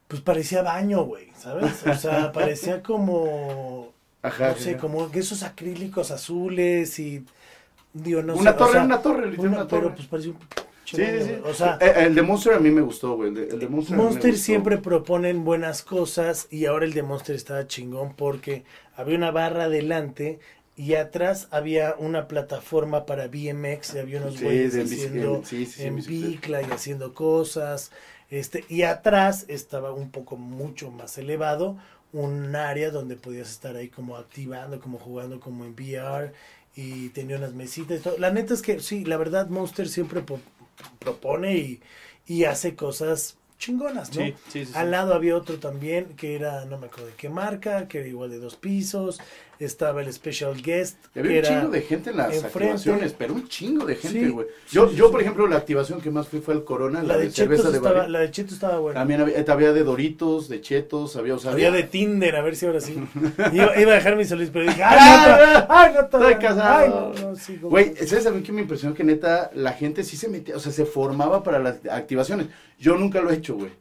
pues 0.07 0.21
parecía 0.21 0.61
baño, 0.61 1.03
güey, 1.03 1.29
¿sabes? 1.37 1.85
O 1.87 1.95
sea, 1.95 2.31
parecía 2.33 2.83
como, 2.83 3.91
ajá, 4.21 4.49
no 4.49 4.55
sé, 4.57 4.71
ajá. 4.71 4.79
como 4.79 5.07
esos 5.13 5.41
acrílicos 5.43 6.11
azules 6.11 6.99
y, 6.99 7.25
digo, 7.93 8.21
no 8.21 8.35
una 8.35 8.51
sé. 8.51 8.57
torre, 8.57 8.69
o 8.69 8.73
sea, 8.73 8.83
una 8.83 9.01
torre, 9.01 9.27
una- 9.37 9.49
una 9.49 9.67
torre. 9.67 9.81
pero 9.83 9.95
pues 9.95 10.07
parecía 10.07 10.31
un... 10.31 10.37
Sí, 10.91 10.97
sí, 10.97 11.21
sí. 11.21 11.35
O 11.43 11.53
sea, 11.53 11.77
Eh, 11.81 11.93
el 12.05 12.15
de 12.15 12.21
Monster 12.21 12.53
a 12.53 12.59
mí 12.59 12.69
me 12.71 12.81
gustó, 12.81 13.15
güey. 13.15 13.29
El 13.29 13.35
de, 13.35 13.47
el 13.47 13.59
de 13.59 13.67
Monster, 13.67 13.97
Monster 13.97 14.37
siempre 14.37 14.77
proponen 14.77 15.43
buenas 15.43 15.81
cosas 15.83 16.47
y 16.51 16.65
ahora 16.65 16.85
el 16.85 16.93
de 16.93 17.03
Monster 17.03 17.35
estaba 17.35 17.67
chingón 17.67 18.15
porque 18.15 18.63
había 18.95 19.17
una 19.17 19.31
barra 19.31 19.65
adelante 19.65 20.39
y 20.75 20.95
atrás 20.95 21.47
había 21.51 21.95
una 21.97 22.27
plataforma 22.27 23.05
para 23.05 23.27
BMX 23.27 23.95
y 23.95 23.99
había 23.99 24.19
unos 24.21 24.41
güeyes 24.41 24.75
haciendo 24.77 25.43
sí, 25.43 25.65
sí, 25.65 25.71
sí, 25.71 25.83
en 25.83 25.95
bicla 26.05 26.61
y 26.61 26.65
haciendo 26.65 27.13
cosas. 27.13 27.91
Este, 28.29 28.65
y 28.69 28.83
atrás 28.83 29.45
estaba 29.47 29.93
un 29.93 30.11
poco 30.11 30.35
mucho 30.37 30.91
más 30.91 31.17
elevado 31.17 31.77
un 32.11 32.55
área 32.55 32.91
donde 32.91 33.15
podías 33.17 33.49
estar 33.51 33.75
ahí 33.75 33.89
como 33.89 34.15
activando, 34.17 34.79
como 34.79 34.97
jugando 34.99 35.39
como 35.39 35.65
en 35.65 35.73
VR 35.73 36.31
y 36.75 37.09
tenía 37.09 37.37
unas 37.37 37.53
mesitas 37.53 37.99
y 37.99 38.03
todo. 38.03 38.17
La 38.17 38.31
neta 38.31 38.53
es 38.53 38.61
que 38.61 38.79
sí, 38.79 39.05
la 39.05 39.17
verdad 39.17 39.47
Monster 39.49 39.87
siempre 39.87 40.21
propone 40.99 41.57
y, 41.57 41.81
y 42.27 42.43
hace 42.45 42.75
cosas 42.75 43.37
chingonas, 43.57 44.13
¿no? 44.13 44.21
Sí, 44.21 44.33
sí, 44.49 44.65
sí, 44.65 44.65
sí. 44.65 44.77
Al 44.77 44.91
lado 44.91 45.13
había 45.13 45.35
otro 45.37 45.59
también 45.59 46.15
que 46.15 46.35
era, 46.35 46.65
no 46.65 46.77
me 46.77 46.87
acuerdo 46.87 47.07
de 47.07 47.13
qué 47.15 47.29
marca, 47.29 47.87
que 47.87 47.99
era 47.99 48.07
igual 48.07 48.29
de 48.29 48.39
dos 48.39 48.55
pisos. 48.55 49.19
Estaba 49.59 50.01
el 50.01 50.11
Special 50.11 50.61
Guest, 50.61 50.97
había 51.15 51.21
que 51.23 51.29
un 51.29 51.35
era 51.35 51.47
chingo 51.47 51.71
de 51.71 51.81
gente 51.81 52.09
en 52.09 52.17
las 52.17 52.33
enfrente. 52.33 52.57
activaciones, 52.57 53.13
pero 53.17 53.33
un 53.33 53.47
chingo 53.47 53.85
de 53.85 53.95
gente, 53.95 54.29
güey. 54.29 54.47
sí, 54.65 54.75
yo, 54.75 54.89
sí, 54.89 54.95
yo 54.95 55.11
por 55.11 55.21
ejemplo, 55.21 55.47
la 55.47 55.55
activación 55.57 56.01
que 56.01 56.11
más 56.11 56.27
fui 56.27 56.41
fue 56.41 56.53
el 56.55 56.63
Corona, 56.65 57.01
la, 57.01 57.09
la 57.13 57.17
de, 57.17 57.25
de 57.25 57.31
cerveza 57.31 57.63
Chetos 57.63 57.71
de 57.71 57.77
estaba, 57.87 58.07
la 58.09 58.19
de 58.19 58.31
Chetos 58.31 58.53
estaba 58.53 58.79
buena. 58.79 58.99
También 58.99 59.21
había, 59.21 59.39
eh, 59.39 59.45
había 59.47 59.71
de 59.71 59.83
Doritos, 59.83 60.49
de 60.49 60.59
Chetos, 60.61 61.15
había, 61.15 61.35
o 61.35 61.39
sea, 61.39 61.51
Había 61.51 61.71
de 61.71 61.83
Tinder, 61.83 62.35
a 62.35 62.41
ver 62.41 62.55
si 62.55 62.65
ahora 62.65 62.81
sí. 62.81 62.95
Iba, 63.53 63.79
iba 63.79 63.91
a 63.91 63.95
dejar 63.95 64.15
mi 64.17 64.25
solís, 64.25 64.49
pero 64.51 64.65
dije, 64.65 64.81
¡ay, 64.85 65.29
no! 65.29 65.35
to- 65.37 65.67
¡Ay, 65.69 65.93
no! 65.93 66.01
Estoy 66.01 66.35
casado. 66.35 67.13
¡Ay, 67.15 67.21
no! 67.23 67.29
no 67.31 67.35
sí, 67.37 67.57
Güey, 67.61 67.95
¿sabes 68.05 68.25
a 68.25 68.31
mí 68.31 68.41
que 68.43 68.51
me 68.51 68.61
impresionó? 68.61 68.93
Que 68.93 69.03
neta, 69.05 69.51
la 69.53 69.73
gente 69.73 70.03
sí 70.03 70.17
se 70.17 70.27
metía, 70.27 70.57
o 70.57 70.59
sea, 70.59 70.71
se 70.71 70.85
formaba 70.85 71.43
para 71.43 71.59
las 71.59 71.77
activaciones. 71.89 72.47
Yo 72.77 72.97
nunca 72.97 73.21
lo 73.21 73.29
he 73.31 73.35
hecho, 73.35 73.55
güey. 73.55 73.71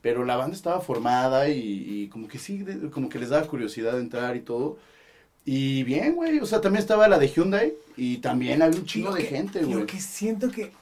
Pero 0.00 0.24
la 0.24 0.36
banda 0.36 0.54
estaba 0.56 0.80
formada 0.80 1.48
y, 1.48 1.58
y 2.04 2.08
como 2.08 2.28
que 2.28 2.38
sí, 2.38 2.62
de- 2.62 2.88
como 2.88 3.08
que 3.08 3.18
les 3.18 3.30
daba 3.30 3.46
curiosidad 3.46 3.92
de 3.94 3.98
entrar 4.00 4.36
y 4.36 4.40
todo. 4.40 4.78
Y 5.44 5.82
bien, 5.84 6.14
güey, 6.14 6.38
o 6.40 6.46
sea, 6.46 6.60
también 6.60 6.80
estaba 6.82 7.08
la 7.08 7.18
de 7.18 7.28
Hyundai 7.28 7.72
y 7.96 8.18
también 8.18 8.60
había 8.62 8.78
un 8.78 8.86
chingo 8.86 9.08
Lo 9.10 9.14
de 9.14 9.22
que- 9.22 9.28
gente, 9.28 9.62
Lo 9.62 9.68
güey. 9.68 9.86
que 9.86 9.98
siento 10.00 10.50
que 10.50 10.72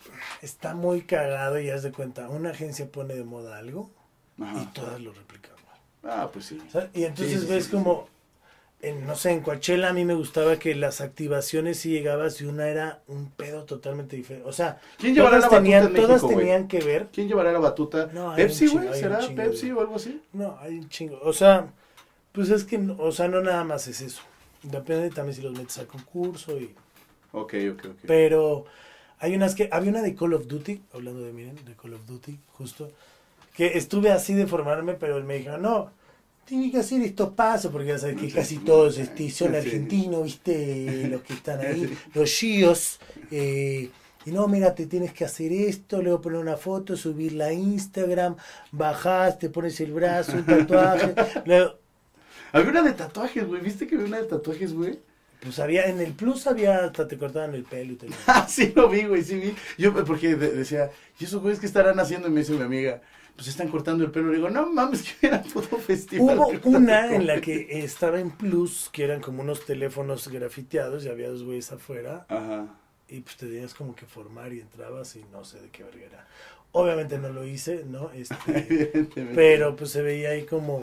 está 0.42 0.74
muy 0.74 1.02
cagado 1.02 1.60
y 1.60 1.70
haz 1.70 1.82
de 1.84 1.92
cuenta, 1.92 2.28
una 2.28 2.50
agencia 2.50 2.90
pone 2.90 3.14
de 3.14 3.24
moda 3.24 3.58
algo 3.58 3.90
y 4.38 4.66
todas 4.74 5.00
lo 5.00 5.12
replican. 5.12 5.52
Ah, 6.02 6.28
pues 6.32 6.46
sí. 6.46 6.58
¿Sabes? 6.70 6.90
Y 6.94 7.04
entonces 7.04 7.40
Sí, 7.42 7.46
ves 7.48 7.64
sí, 7.64 7.70
como, 7.72 8.08
en, 8.80 9.06
no 9.06 9.16
sé, 9.16 9.32
en 9.32 9.40
Coachella 9.40 9.88
a 9.88 9.92
mí 9.92 10.04
me 10.04 10.14
gustaba 10.14 10.56
que 10.56 10.74
las 10.76 11.00
activaciones 11.00 11.80
si 11.80 11.90
llegabas 11.90 12.40
y 12.40 12.44
una 12.44 12.68
era 12.68 13.02
un 13.08 13.30
pedo 13.30 13.64
totalmente 13.64 14.14
diferente. 14.14 14.48
O 14.48 14.52
sea, 14.52 14.80
¿Quién 14.98 15.14
llevará 15.14 15.38
todas 15.38 15.42
la 15.42 15.48
batuta 15.48 15.62
tenían, 15.62 15.86
en 15.86 15.92
México, 15.92 16.06
todas 16.18 16.28
tenían 16.38 16.68
que 16.68 16.78
ver. 16.80 17.08
¿Quién 17.12 17.26
llevará 17.28 17.50
la 17.52 17.58
batuta? 17.58 18.08
No, 18.12 18.34
¿Pepsi, 18.36 18.68
güey? 18.68 18.88
¿Será 18.94 19.18
chingo, 19.20 19.34
Pepsi 19.36 19.70
o 19.72 19.80
algo 19.80 19.96
así? 19.96 20.20
No, 20.32 20.56
hay 20.60 20.78
un 20.78 20.88
chingo. 20.88 21.18
O 21.22 21.32
sea, 21.32 21.66
pues 22.30 22.50
es 22.50 22.62
que, 22.64 22.78
o 22.98 23.10
sea, 23.10 23.26
no 23.26 23.40
nada 23.42 23.64
más 23.64 23.88
es 23.88 24.00
eso. 24.00 24.22
Depende 24.70 25.10
también 25.10 25.36
si 25.36 25.42
los 25.42 25.52
metes 25.52 25.78
al 25.78 25.86
concurso 25.86 26.58
y... 26.58 26.74
Ok, 27.32 27.54
ok, 27.72 27.84
ok. 27.84 28.00
Pero 28.06 28.64
Hay 29.18 29.34
unas 29.34 29.54
que, 29.54 29.68
había 29.72 29.90
una 29.90 30.02
de 30.02 30.14
Call 30.14 30.34
of 30.34 30.46
Duty, 30.46 30.82
hablando 30.92 31.22
de, 31.22 31.32
miren, 31.32 31.56
de 31.64 31.74
Call 31.74 31.94
of 31.94 32.06
Duty, 32.06 32.38
justo, 32.52 32.90
que 33.54 33.78
estuve 33.78 34.12
así 34.12 34.34
de 34.34 34.46
formarme, 34.46 34.94
pero 34.94 35.16
él 35.16 35.24
me 35.24 35.38
dijo, 35.38 35.56
no, 35.56 35.90
tiene 36.44 36.70
que 36.70 36.78
hacer 36.78 37.00
estos 37.02 37.30
pasos, 37.30 37.72
porque 37.72 37.88
ya 37.88 37.98
sabes 37.98 38.20
que 38.20 38.30
casi 38.30 38.58
todos 38.58 38.98
este, 38.98 39.30
son 39.30 39.54
argentinos, 39.54 40.22
viste, 40.22 41.08
los 41.08 41.22
que 41.22 41.32
están 41.32 41.60
ahí, 41.60 41.96
los 42.14 42.30
gios, 42.30 43.00
eh, 43.30 43.90
y 44.26 44.30
no, 44.32 44.46
mira, 44.48 44.74
te 44.74 44.86
tienes 44.86 45.12
que 45.12 45.24
hacer 45.24 45.50
esto, 45.52 46.02
luego 46.02 46.20
poner 46.20 46.40
una 46.40 46.56
foto, 46.56 46.96
subirla 46.96 47.46
a 47.46 47.52
Instagram, 47.52 48.36
bajás, 48.72 49.38
te 49.38 49.48
pones 49.48 49.80
el 49.80 49.92
brazo, 49.92 50.32
un 50.32 50.44
tatuaje, 50.44 51.14
luego, 51.46 51.78
Había 52.52 52.70
una 52.70 52.82
de 52.82 52.92
tatuajes, 52.92 53.46
güey. 53.46 53.60
¿Viste 53.62 53.86
que 53.86 53.94
había 53.96 54.06
una 54.08 54.18
de 54.18 54.24
tatuajes, 54.24 54.72
güey? 54.72 54.98
pues 55.38 55.58
había, 55.60 55.84
en 55.86 56.00
el 56.00 56.12
plus 56.12 56.46
había, 56.46 56.86
hasta 56.86 57.06
te 57.06 57.18
cortaban 57.18 57.54
el 57.54 57.62
pelo 57.62 57.92
y 57.92 57.96
te 57.96 58.08
lo- 58.08 58.16
Ah, 58.26 58.46
sí 58.48 58.72
lo 58.74 58.88
vi, 58.88 59.04
güey, 59.04 59.22
sí 59.22 59.36
vi. 59.38 59.54
Yo, 59.78 59.92
porque 60.04 60.34
de- 60.34 60.50
decía, 60.52 60.90
¿y 61.20 61.24
esos 61.24 61.40
güeyes 61.42 61.60
qué 61.60 61.66
estarán 61.66 62.00
haciendo? 62.00 62.26
Y 62.26 62.30
me 62.32 62.40
dice 62.40 62.52
mi 62.54 62.62
amiga, 62.62 63.00
pues 63.36 63.46
están 63.48 63.68
cortando 63.68 64.02
el 64.02 64.10
pelo. 64.10 64.30
Le 64.30 64.36
digo, 64.38 64.48
no 64.50 64.66
mames, 64.72 65.02
que 65.02 65.26
era 65.28 65.42
puto 65.42 65.76
festival. 65.76 66.38
Hubo 66.38 66.48
una 66.70 67.14
en 67.14 67.26
la 67.26 67.34
cortando". 67.34 67.40
que 67.42 67.84
estaba 67.84 68.18
en 68.18 68.30
plus, 68.30 68.88
que 68.92 69.04
eran 69.04 69.20
como 69.20 69.42
unos 69.42 69.64
teléfonos 69.66 70.26
grafiteados 70.28 71.04
y 71.04 71.10
había 71.10 71.28
dos 71.28 71.44
güeyes 71.44 71.70
afuera 71.70 72.24
Ajá. 72.28 72.66
y 73.08 73.20
pues 73.20 73.36
te 73.36 73.46
tenías 73.46 73.74
como 73.74 73.94
que 73.94 74.06
formar 74.06 74.52
y 74.54 74.60
entrabas 74.60 75.14
y 75.16 75.24
no 75.30 75.44
sé 75.44 75.60
de 75.60 75.68
qué 75.68 75.84
verga 75.84 76.06
era. 76.06 76.26
Obviamente 76.72 77.18
no 77.18 77.28
lo 77.28 77.44
hice, 77.44 77.84
¿no? 77.86 78.10
Este, 78.14 78.34
Evidentemente. 78.46 79.34
pero 79.34 79.76
pues 79.76 79.90
se 79.90 80.00
veía 80.02 80.30
ahí 80.30 80.44
como, 80.44 80.80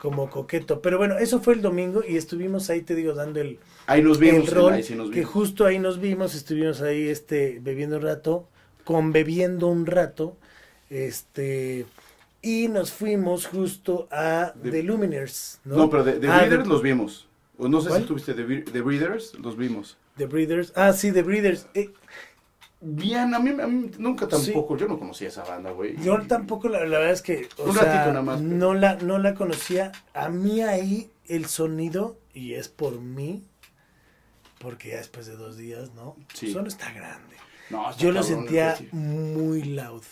como 0.00 0.30
coqueto. 0.30 0.80
Pero 0.82 0.98
bueno, 0.98 1.18
eso 1.18 1.40
fue 1.40 1.54
el 1.54 1.62
domingo 1.62 2.02
y 2.06 2.16
estuvimos 2.16 2.70
ahí, 2.70 2.82
te 2.82 2.94
digo, 2.94 3.14
dando 3.14 3.40
el, 3.40 3.58
Ahí 3.86 4.02
nos 4.02 4.20
el 4.20 4.20
vimos, 4.20 4.50
rol, 4.52 4.72
ahí 4.74 4.82
sí 4.82 4.94
nos 4.94 5.10
que 5.10 5.20
vimos. 5.20 5.32
justo 5.32 5.64
ahí 5.66 5.78
nos 5.78 5.98
vimos, 6.00 6.34
estuvimos 6.34 6.80
ahí 6.82 7.08
este, 7.08 7.58
bebiendo 7.62 7.96
un 7.96 8.02
rato, 8.02 8.48
conbebiendo 8.84 9.68
un 9.68 9.86
rato, 9.86 10.36
este... 10.90 11.86
Y 12.40 12.68
nos 12.68 12.92
fuimos 12.92 13.46
justo 13.46 14.06
a 14.12 14.54
De- 14.54 14.70
The 14.70 14.82
Luminers, 14.84 15.60
¿no? 15.64 15.76
No, 15.76 15.90
pero 15.90 16.04
de, 16.04 16.20
de 16.20 16.28
Ah, 16.28 16.38
Breeders 16.40 16.62
The- 16.64 16.68
los 16.68 16.82
vimos. 16.82 17.26
O 17.58 17.68
no 17.68 17.80
sé 17.80 17.88
¿Cuál? 17.88 18.02
si 18.02 18.06
tuviste 18.06 18.34
Bre- 18.36 18.64
de 18.70 18.80
Breeders, 18.80 19.34
los 19.40 19.56
vimos. 19.56 19.96
The 20.16 20.26
Breeders. 20.26 20.72
Ah, 20.76 20.92
sí, 20.92 21.10
The 21.12 21.22
Breeders. 21.22 21.66
Eh, 21.74 21.90
Bien, 22.80 23.34
a 23.34 23.40
mí, 23.40 23.50
a 23.60 23.66
mí 23.66 23.90
nunca 23.98 24.28
tampoco, 24.28 24.76
yo 24.76 24.86
no 24.86 24.98
conocía 24.98 25.28
esa 25.28 25.42
banda, 25.44 25.72
güey. 25.72 25.96
yo 26.00 26.20
tampoco, 26.28 26.68
la, 26.68 26.80
la 26.86 26.98
verdad 26.98 27.10
es 27.12 27.22
que, 27.22 27.48
o 27.58 27.64
Un 27.64 27.74
sea, 27.74 27.82
ratito 27.82 28.08
nada 28.12 28.22
más, 28.22 28.40
pero- 28.40 28.54
no 28.54 28.74
la, 28.74 28.94
no 28.96 29.18
la 29.18 29.34
conocía. 29.34 29.90
A 30.14 30.28
mí 30.28 30.62
ahí 30.62 31.10
el 31.26 31.46
sonido, 31.46 32.18
y 32.32 32.54
es 32.54 32.68
por 32.68 33.00
mí, 33.00 33.42
porque 34.60 34.90
ya 34.90 34.98
después 34.98 35.26
de 35.26 35.34
dos 35.36 35.56
días, 35.56 35.92
¿no? 35.94 36.16
Sí. 36.34 36.52
Solo 36.52 36.68
está 36.68 36.92
grande. 36.92 37.36
No, 37.70 37.90
está 37.90 38.00
Yo 38.02 38.12
lo 38.12 38.22
sentía 38.22 38.76
muy 38.92 39.62
loud, 39.64 40.02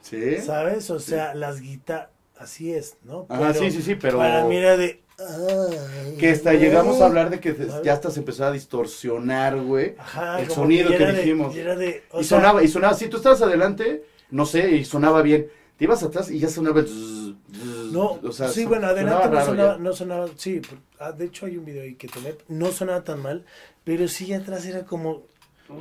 ¿Sí? 0.00 0.38
¿sabes? 0.38 0.88
O 0.90 0.98
sea, 1.00 1.34
las 1.34 1.60
guitarras, 1.60 2.08
así 2.38 2.72
es, 2.72 2.96
¿no? 3.02 3.26
Ajá, 3.28 3.52
sí, 3.54 3.70
sí, 3.70 3.82
sí, 3.82 3.94
pero... 3.94 4.18
Para 4.18 4.44
mí 4.44 4.56
era 4.56 4.76
de... 4.76 5.02
ay, 5.18 6.16
Que 6.18 6.30
hasta 6.30 6.50
güey. 6.52 6.62
llegamos 6.62 7.00
a 7.00 7.06
hablar 7.06 7.30
de 7.30 7.40
que 7.40 7.56
ya 7.84 7.92
hasta 7.92 8.10
se 8.10 8.20
empezó 8.20 8.44
a 8.44 8.52
distorsionar, 8.52 9.60
güey. 9.60 9.94
Ajá, 9.98 10.40
el 10.40 10.50
sonido 10.50 10.88
que 10.90 10.96
era 10.96 11.12
de- 11.12 11.18
dijimos. 11.18 11.54
de, 11.54 12.02
y 12.14 12.24
sea, 12.24 12.38
sonaba, 12.38 12.62
y 12.62 12.68
sonaba, 12.68 12.94
si 12.94 13.08
tú 13.08 13.16
estabas 13.16 13.42
adelante, 13.42 14.04
no 14.30 14.46
sé, 14.46 14.70
y 14.72 14.84
sonaba 14.84 15.22
bien. 15.22 15.48
Te 15.76 15.84
ibas 15.84 16.02
atrás 16.02 16.30
y 16.30 16.38
ya 16.38 16.48
sonaba 16.48 16.80
el 16.80 16.86
zzz, 16.86 17.34
zzz, 17.52 17.92
No, 17.92 18.18
o 18.22 18.32
sea, 18.32 18.48
sí, 18.48 18.64
bueno, 18.64 18.86
adelante 18.86 19.24
sonaba 19.24 19.38
no 19.40 19.44
sonaba, 19.46 19.78
no 19.78 19.92
sonaba, 19.92 20.28
sí, 20.36 20.62
ah, 20.98 21.12
de 21.12 21.26
hecho 21.26 21.44
hay 21.46 21.58
un 21.58 21.66
video 21.66 21.82
ahí 21.82 21.94
que 21.96 22.08
tomé, 22.08 22.34
no 22.48 22.72
sonaba 22.72 23.04
tan 23.04 23.20
mal, 23.20 23.44
pero 23.84 24.08
sí 24.08 24.32
atrás 24.32 24.64
era 24.64 24.84
como... 24.86 25.24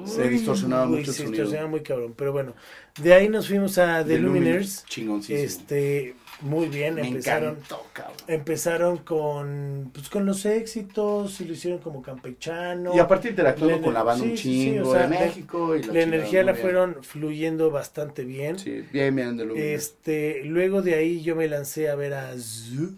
Se 0.05 0.27
distorsionaba 0.29 0.85
mucho 0.85 0.99
el 0.99 1.05
se 1.07 1.13
sonido. 1.13 1.31
distorsionaba 1.31 1.69
muy 1.69 1.81
cabrón, 1.81 2.13
pero 2.17 2.31
bueno, 2.31 2.53
de 3.01 3.13
ahí 3.13 3.29
nos 3.29 3.47
fuimos 3.47 3.77
a 3.77 4.03
The, 4.03 4.13
The 4.15 4.19
Luminers, 4.19 4.85
Chingoncísimo. 4.85 5.39
este, 5.39 6.15
muy 6.41 6.67
bien, 6.67 6.95
Me 6.95 7.07
empezaron, 7.07 7.51
encantó, 7.55 7.85
cabrón. 7.93 8.15
empezaron 8.27 8.97
con, 8.97 9.91
pues 9.93 10.09
con 10.09 10.25
los 10.25 10.45
éxitos, 10.45 11.39
y 11.41 11.45
lo 11.45 11.53
hicieron 11.53 11.79
como 11.79 12.01
campechano, 12.01 12.93
Y 12.95 12.99
aparte 12.99 13.29
interactuando 13.29 13.81
con 13.81 13.93
la 13.93 14.03
banda 14.03 14.23
un 14.25 14.31
sí, 14.31 14.37
sí, 14.37 14.43
sí, 14.43 14.65
chingo 14.71 14.89
o 14.89 14.93
sea, 14.93 15.07
de 15.07 15.19
México. 15.19 15.75
Y 15.75 15.83
la, 15.83 16.01
energía 16.01 16.43
la 16.43 16.51
bien. 16.53 16.61
fueron 16.63 17.03
fluyendo 17.03 17.71
bastante 17.71 18.25
bien, 18.25 18.59
Sí, 18.59 18.83
bien, 18.91 19.15
bien, 19.15 19.37
de 19.37 19.45
Luminers. 19.45 19.83
Este, 19.83 20.43
luego 20.45 20.81
de 20.81 20.95
ahí 20.95 21.21
yo 21.21 21.35
me 21.35 21.47
lancé 21.47 21.89
a 21.89 21.95
ver 21.95 22.13
a 22.15 22.33
Zoo. 22.37 22.89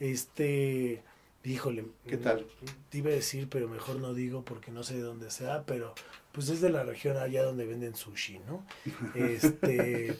Este, 0.00 1.02
híjole. 1.44 1.84
¿Qué 2.06 2.16
tal? 2.16 2.46
Te 2.88 2.98
iba 2.98 3.10
a 3.10 3.14
decir, 3.14 3.48
pero 3.48 3.68
mejor 3.68 3.96
no 3.96 4.14
digo 4.14 4.44
porque 4.44 4.70
no 4.70 4.82
sé 4.82 4.94
de 4.94 5.02
dónde 5.02 5.30
sea, 5.30 5.64
pero 5.64 5.94
pues 6.32 6.48
es 6.48 6.60
de 6.60 6.70
la 6.70 6.82
región 6.82 7.16
allá 7.16 7.44
donde 7.44 7.66
venden 7.66 7.94
sushi, 7.94 8.40
¿no? 8.40 8.64
Este, 9.14 10.16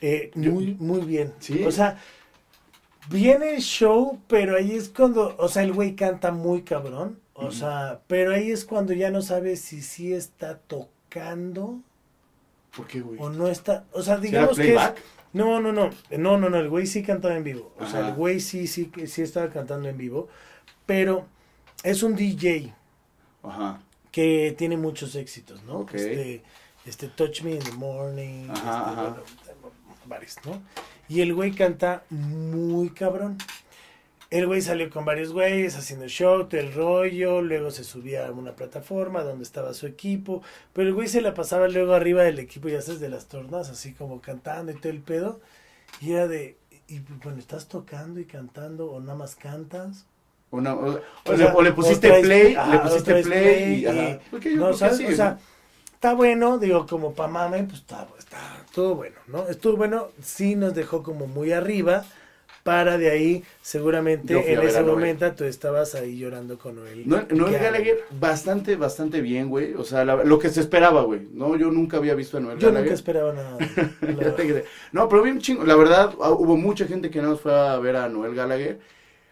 eh, 0.00 0.30
muy, 0.34 0.74
muy 0.74 1.00
bien. 1.02 1.32
Sí. 1.38 1.64
O 1.64 1.70
sea, 1.70 2.00
viene 3.08 3.54
el 3.54 3.62
show, 3.62 4.20
pero 4.28 4.56
ahí 4.56 4.72
es 4.72 4.88
cuando, 4.88 5.36
o 5.38 5.48
sea, 5.48 5.62
el 5.62 5.72
güey 5.72 5.94
canta 5.94 6.32
muy 6.32 6.62
cabrón. 6.62 7.20
O 7.40 7.52
sea, 7.52 8.00
pero 8.08 8.32
ahí 8.32 8.50
es 8.50 8.64
cuando 8.64 8.92
ya 8.92 9.12
no 9.12 9.22
sabes 9.22 9.60
si 9.60 9.80
sí 9.80 10.12
está 10.12 10.58
tocando 10.58 11.78
¿Por 12.76 12.88
qué, 12.88 13.00
güey? 13.00 13.16
o 13.20 13.30
no 13.30 13.46
está. 13.46 13.84
O 13.92 14.02
sea, 14.02 14.16
¿Será 14.16 14.20
digamos 14.20 14.56
que 14.56 14.74
es? 14.74 14.80
No, 15.32 15.60
no, 15.60 15.72
no, 15.72 15.90
no, 16.10 16.38
no, 16.38 16.50
no, 16.50 16.56
el 16.56 16.68
güey 16.68 16.86
sí 16.86 17.02
cantaba 17.02 17.36
en 17.36 17.44
vivo. 17.44 17.72
O 17.78 17.86
sea, 17.86 18.08
el 18.08 18.14
güey 18.14 18.40
sí, 18.40 18.66
sí, 18.66 18.90
sí 19.06 19.22
estaba 19.22 19.50
cantando 19.50 19.88
en 19.88 19.96
vivo, 19.96 20.28
pero 20.86 21.26
es 21.82 22.02
un 22.02 22.16
DJ 22.16 22.74
Ajá. 23.42 23.80
que 24.10 24.54
tiene 24.56 24.76
muchos 24.76 25.14
éxitos, 25.14 25.62
¿no? 25.64 25.86
Este, 25.92 26.42
este 26.86 27.08
Touch 27.08 27.42
Me 27.42 27.52
in 27.52 27.58
the 27.60 27.72
Morning, 27.72 28.48
Ajá, 28.50 29.16
este, 29.24 29.54
bueno, 29.60 29.76
varios, 30.06 30.36
¿no? 30.44 30.62
Y 31.08 31.20
el 31.20 31.34
güey 31.34 31.52
canta 31.52 32.04
muy 32.10 32.90
cabrón. 32.90 33.38
El 34.30 34.46
güey 34.46 34.60
salió 34.60 34.90
con 34.90 35.06
varios 35.06 35.32
güeyes 35.32 35.74
haciendo 35.76 36.06
show, 36.06 36.44
todo 36.48 36.60
el 36.60 36.74
rollo, 36.74 37.40
luego 37.40 37.70
se 37.70 37.82
subía 37.82 38.26
a 38.26 38.30
una 38.32 38.54
plataforma 38.54 39.22
donde 39.22 39.44
estaba 39.44 39.72
su 39.72 39.86
equipo, 39.86 40.42
pero 40.74 40.88
el 40.88 40.94
güey 40.94 41.08
se 41.08 41.22
la 41.22 41.32
pasaba 41.32 41.66
luego 41.68 41.94
arriba 41.94 42.22
del 42.24 42.38
equipo, 42.38 42.68
ya 42.68 42.82
sabes, 42.82 43.00
de 43.00 43.08
las 43.08 43.26
tornas, 43.28 43.70
así 43.70 43.94
como 43.94 44.20
cantando 44.20 44.70
y 44.72 44.74
todo 44.76 44.92
el 44.92 45.00
pedo, 45.00 45.40
y 46.00 46.12
era 46.12 46.28
de, 46.28 46.58
y 46.88 47.00
bueno, 47.00 47.38
¿estás 47.38 47.68
tocando 47.68 48.20
y 48.20 48.26
cantando 48.26 48.90
o 48.90 49.00
nada 49.00 49.14
más 49.16 49.34
cantas? 49.36 50.06
O, 50.50 50.58
o 50.58 51.00
O 51.24 51.32
le, 51.32 51.38
sea, 51.38 51.54
o 51.54 51.62
le 51.62 51.72
pusiste 51.72 52.08
o 52.08 52.10
traes- 52.10 52.22
play, 52.22 52.54
ajá, 52.54 52.70
le 52.70 52.76
o 52.78 52.82
pusiste 52.82 53.14
play, 53.14 53.24
play 53.24 53.74
y, 53.74 53.86
y- 53.86 54.20
yo 54.56 54.56
No, 54.56 54.72
¿sabes? 54.74 55.00
o 55.06 55.12
sea, 55.12 55.30
¿no? 55.32 55.38
está 55.94 56.14
bueno, 56.14 56.58
digo, 56.58 56.86
como 56.86 57.14
pa' 57.14 57.28
mame, 57.28 57.64
pues 57.64 57.80
está, 57.80 58.06
está 58.18 58.38
todo 58.74 58.94
bueno, 58.94 59.16
¿no? 59.26 59.48
Estuvo 59.48 59.76
bueno, 59.76 60.08
sí 60.22 60.54
nos 60.56 60.74
dejó 60.74 61.02
como 61.02 61.26
muy 61.26 61.52
arriba, 61.52 62.04
para 62.68 62.98
de 62.98 63.10
ahí, 63.10 63.42
seguramente 63.62 64.34
en 64.52 64.60
ese 64.60 64.82
momento 64.82 65.32
tú 65.32 65.44
estabas 65.44 65.94
ahí 65.94 66.18
llorando 66.18 66.58
con 66.58 66.76
Noel. 66.76 67.08
Noel, 67.08 67.26
Noel 67.30 67.54
Gallagher, 67.54 68.00
bastante, 68.20 68.76
bastante 68.76 69.22
bien, 69.22 69.48
güey. 69.48 69.72
O 69.72 69.84
sea, 69.84 70.04
la- 70.04 70.22
lo 70.22 70.38
que 70.38 70.50
se 70.50 70.60
esperaba, 70.60 71.00
güey. 71.02 71.28
No, 71.32 71.56
yo 71.56 71.70
nunca 71.70 71.96
había 71.96 72.14
visto 72.14 72.36
a 72.36 72.40
Noel 72.40 72.58
Yo 72.58 72.68
nunca 72.68 72.80
Gallagher. 72.80 72.92
esperaba 72.92 73.32
nada. 73.32 73.56
la 74.02 74.62
No, 74.92 75.08
pero 75.08 75.22
bien 75.22 75.38
chingo. 75.40 75.64
La 75.64 75.76
verdad, 75.76 76.12
ah, 76.20 76.30
hubo 76.30 76.58
mucha 76.58 76.86
gente 76.86 77.08
que 77.10 77.22
no 77.22 77.28
nos 77.30 77.40
fue 77.40 77.58
a 77.58 77.78
ver 77.78 77.96
a 77.96 78.08
Noel 78.10 78.34
Gallagher. 78.34 78.78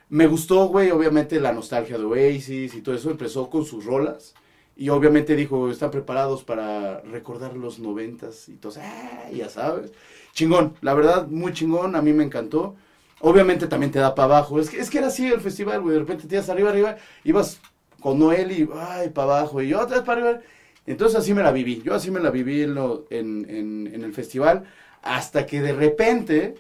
Me 0.09 0.27
gustó, 0.27 0.69
güey, 0.69 0.91
obviamente 0.91 1.39
la 1.39 1.53
nostalgia 1.53 1.99
de 1.99 2.05
Oasis 2.05 2.75
y 2.75 2.81
todo 2.81 2.95
eso. 2.95 3.11
Empezó 3.11 3.51
con 3.51 3.67
sus 3.67 3.85
rolas. 3.85 4.35
Y 4.79 4.89
obviamente 4.89 5.37
dijo, 5.37 5.71
están 5.71 5.91
preparados 5.91 6.43
para 6.43 7.01
recordar 7.03 7.55
los 7.57 7.79
noventas 7.79 8.49
y 8.49 8.55
todo. 8.57 8.73
Ah, 8.81 9.29
ya 9.31 9.49
sabes. 9.51 9.91
Chingón, 10.33 10.75
la 10.81 10.95
verdad, 10.95 11.27
muy 11.29 11.53
chingón. 11.53 11.97
A 11.97 12.03
mí 12.03 12.13
me 12.15 12.25
encantó. 12.25 12.77
Obviamente 13.21 13.67
también 13.67 13.91
te 13.93 13.99
da 13.99 14.15
para 14.15 14.27
abajo. 14.37 14.61
Es 14.61 14.69
que, 14.71 14.79
es 14.81 14.91
que 14.91 14.99
era 14.99 15.07
así 15.09 15.27
el 15.27 15.41
festival, 15.41 15.81
güey. 15.81 15.95
De 15.95 16.01
repente 16.01 16.27
te 16.27 16.35
ibas 16.37 16.49
arriba, 16.51 16.71
arriba. 16.71 16.97
Ibas 17.25 17.61
con 18.01 18.19
Noel 18.19 18.53
y, 18.53 18.69
ay, 18.79 19.09
para 19.11 19.39
abajo. 19.39 19.63
Y 19.63 19.73
otra 19.75 19.97
vez 19.97 20.05
para 20.05 20.21
arriba. 20.21 20.41
Entonces 20.87 21.19
así 21.19 21.33
me 21.35 21.43
la 21.43 21.51
viví. 21.51 21.83
Yo 21.85 21.95
así 21.95 22.11
me 22.11 22.21
la 22.21 22.31
viví 22.31 22.63
en, 22.63 22.75
lo- 22.75 23.07
en, 23.11 23.47
en- 23.49 23.91
en 23.93 24.05
el 24.05 24.13
festival. 24.15 24.65
Hasta 25.03 25.47
que 25.47 25.61
de 25.63 25.73
repente, 25.73 26.55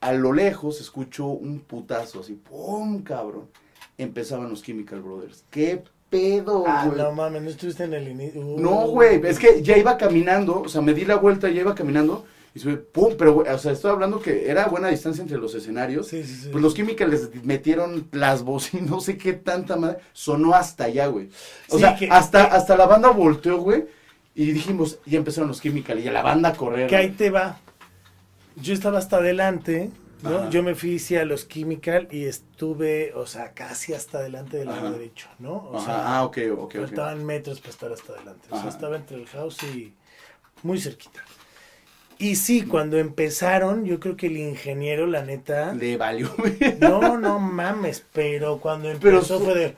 a 0.00 0.12
lo 0.12 0.32
lejos, 0.32 0.80
escucho 0.80 1.26
un 1.26 1.60
putazo 1.60 2.20
así. 2.20 2.34
¡Pum, 2.34 3.02
cabrón! 3.02 3.46
Empezaban 3.98 4.48
los 4.48 4.62
Chemical 4.62 5.00
Brothers. 5.02 5.44
¡Qué 5.50 5.82
pedo, 6.08 6.64
Ah, 6.66 6.86
güey! 6.86 6.98
no 6.98 7.12
mames, 7.12 7.42
no 7.42 7.50
estuviste 7.50 7.84
en 7.84 7.94
el 7.94 8.08
inicio. 8.08 8.40
Uh, 8.40 8.58
No, 8.60 8.86
güey, 8.88 9.20
es 9.26 9.38
que 9.38 9.62
ya 9.62 9.76
iba 9.76 9.96
caminando, 9.98 10.62
o 10.62 10.68
sea, 10.68 10.80
me 10.80 10.94
di 10.94 11.04
la 11.04 11.16
vuelta, 11.16 11.48
ya 11.50 11.60
iba 11.60 11.74
caminando, 11.74 12.24
y 12.58 12.60
sube, 12.60 12.76
pum, 12.76 13.14
pero, 13.16 13.36
o 13.38 13.58
sea, 13.58 13.70
estoy 13.72 13.92
hablando 13.92 14.20
que 14.20 14.50
era 14.50 14.66
buena 14.66 14.88
distancia 14.88 15.22
entre 15.22 15.38
los 15.38 15.54
escenarios, 15.54 16.08
Sí, 16.08 16.24
sí, 16.24 16.34
sí. 16.42 16.48
pues 16.50 16.60
los 16.60 16.74
Chemicals 16.74 17.10
les 17.32 17.44
metieron 17.44 18.08
las 18.12 18.42
bocinas, 18.42 18.90
no 18.90 19.00
sé 19.00 19.16
qué 19.16 19.32
tanta 19.34 19.76
madre, 19.76 19.98
sonó 20.12 20.54
hasta 20.54 20.84
allá, 20.84 21.06
güey. 21.06 21.28
O 21.70 21.78
sea, 21.78 21.94
que- 21.94 22.08
hasta, 22.10 22.48
que- 22.48 22.56
hasta 22.56 22.76
la 22.76 22.86
banda 22.86 23.10
volteó, 23.10 23.58
güey, 23.58 23.84
y 24.34 24.50
dijimos, 24.52 24.98
ya 25.06 25.18
empezaron 25.18 25.48
los 25.48 25.60
Chemicals, 25.62 26.04
y 26.04 26.08
a 26.08 26.12
la 26.12 26.22
banda 26.22 26.48
a 26.50 26.54
correr. 26.54 26.88
Que 26.88 26.96
ahí 26.96 27.10
te 27.10 27.30
va. 27.30 27.60
Yo 28.56 28.74
estaba 28.74 28.98
hasta 28.98 29.18
adelante, 29.18 29.90
¿no? 30.22 30.36
Ajá. 30.38 30.50
Yo 30.50 30.64
me 30.64 30.74
fui 30.74 30.98
sí, 30.98 31.14
a 31.14 31.24
los 31.24 31.46
Chemical 31.48 32.08
y 32.10 32.24
estuve, 32.24 33.12
o 33.14 33.24
sea, 33.26 33.52
casi 33.52 33.94
hasta 33.94 34.18
adelante 34.18 34.56
del 34.56 34.66
lado 34.66 34.90
derecho, 34.90 35.28
¿no? 35.38 35.52
O 35.54 35.76
Ajá, 35.76 35.84
sea, 35.86 36.16
ah, 36.16 36.24
ok, 36.24 36.38
ok, 36.58 36.74
faltaban 36.74 37.24
metros 37.24 37.60
para 37.60 37.70
estar 37.70 37.92
hasta 37.92 38.12
adelante. 38.14 38.46
O 38.46 38.50
sea, 38.50 38.58
Ajá. 38.60 38.68
estaba 38.68 38.96
entre 38.96 39.16
el 39.16 39.26
house 39.28 39.62
y 39.62 39.94
muy 40.64 40.80
cerquita. 40.80 41.22
Y 42.18 42.36
sí, 42.36 42.62
cuando 42.66 42.98
empezaron, 42.98 43.84
yo 43.84 44.00
creo 44.00 44.16
que 44.16 44.26
el 44.26 44.36
ingeniero, 44.36 45.06
la 45.06 45.22
neta, 45.24 45.74
Le 45.74 45.96
valió. 45.96 46.28
no, 46.80 47.16
no 47.18 47.38
mames, 47.38 48.04
pero 48.12 48.58
cuando 48.60 48.90
empezó 48.90 49.40
fue 49.40 49.54
de 49.54 49.76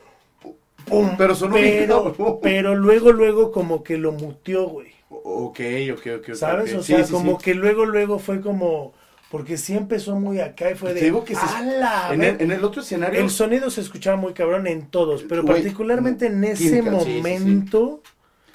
pum, 0.86 1.10
Pero 1.18 1.34
sonó 1.34 1.56
pero, 1.56 2.14
pero 2.42 2.74
luego, 2.74 3.12
luego 3.12 3.52
como 3.52 3.82
que 3.82 3.98
lo 3.98 4.12
muteó, 4.12 4.66
güey. 4.68 4.88
ok, 5.10 5.60
ok, 5.92 6.06
ok. 6.18 6.34
¿Sabes? 6.34 6.74
O 6.74 6.82
sea, 6.82 7.04
sí, 7.04 7.12
como 7.12 7.36
sí. 7.38 7.44
que 7.44 7.54
luego, 7.54 7.84
luego 7.84 8.18
fue 8.18 8.40
como, 8.40 8.92
porque 9.30 9.56
sí 9.58 9.76
empezó 9.76 10.16
muy 10.16 10.40
acá 10.40 10.70
y 10.70 10.74
fue 10.74 10.94
de, 10.94 11.00
Te 11.00 11.04
digo 11.06 11.24
que 11.24 11.34
se- 11.34 11.40
"A 11.46 11.62
la 11.62 12.12
En 12.12 12.20
ver-". 12.20 12.34
el, 12.36 12.42
en 12.42 12.50
el 12.52 12.64
otro 12.64 12.82
escenario. 12.82 13.20
El 13.20 13.30
sonido 13.30 13.70
se 13.70 13.80
escuchaba 13.80 14.16
muy 14.16 14.32
cabrón 14.32 14.66
en 14.66 14.86
todos, 14.90 15.22
pero 15.28 15.44
particularmente 15.44 16.26
en 16.26 16.44
ese 16.44 16.82
Química, 16.82 16.90
momento 16.92 18.00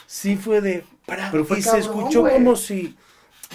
sí, 0.08 0.36
fue 0.36 0.62
de 0.62 0.84
para 1.06 1.32
Pero 1.32 1.46
fue 1.46 1.60
y 1.60 1.62
se 1.62 1.80
escuchó 1.80 2.22
como 2.24 2.56
si 2.56 2.96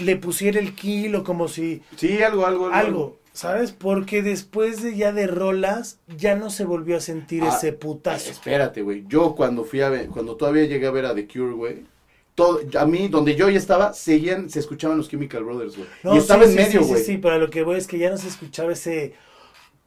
le 0.01 0.17
pusiera 0.17 0.61
el 0.61 0.75
kilo, 0.75 1.25
como 1.25 1.49
si 1.49 1.83
Sí, 1.97 2.23
algo, 2.23 2.47
algo, 2.47 2.67
algo. 2.73 2.77
algo, 2.79 3.21
¿sabes? 3.33 3.73
Porque 3.73 4.23
después 4.23 4.83
de 4.83 4.97
ya 4.97 5.13
de 5.13 5.27
rolas 5.27 6.01
ya 6.09 6.37
no 6.37 6.51
se 6.51 6.65
volvió 6.65 6.97
a 6.97 7.01
sentir 7.01 7.47
Ah, 7.47 7.49
ese 7.49 7.73
putazo. 7.73 8.31
Espérate, 8.31 8.83
güey. 8.83 9.05
Yo 9.09 9.35
cuando 9.35 9.65
fui 9.65 9.81
a 9.81 9.89
ver, 9.89 10.09
cuando 10.09 10.37
todavía 10.37 10.65
llegué 10.67 10.87
a 10.87 10.91
ver 10.91 11.07
a 11.07 11.15
The 11.15 11.27
Cure, 11.27 11.53
güey. 11.55 11.87
Todo, 12.35 12.61
a 12.79 12.87
mí, 12.87 13.09
donde 13.09 13.35
yo 13.37 13.49
ya 13.51 13.59
estaba, 13.59 13.93
seguían, 13.93 14.49
se 14.51 14.61
escuchaban 14.61 14.97
los 14.99 15.09
Chemical 15.09 15.45
Brothers, 15.45 15.77
güey. 15.77 15.89
No, 16.03 16.15
y 16.15 16.19
estaba 16.19 16.45
sí, 16.45 16.51
en 16.51 16.51
sí, 16.51 16.57
medio, 16.57 16.83
sí, 16.83 16.85
güey. 16.85 17.05
Sí, 17.05 17.05
sí, 17.05 17.19
pero 17.19 17.39
lo 17.39 17.51
que 17.51 17.63
voy 17.63 17.77
es 17.79 17.87
que 17.87 17.99
ya 17.99 18.11
no 18.11 18.17
se 18.17 18.29
escuchaba 18.29 18.73
ese 18.73 19.15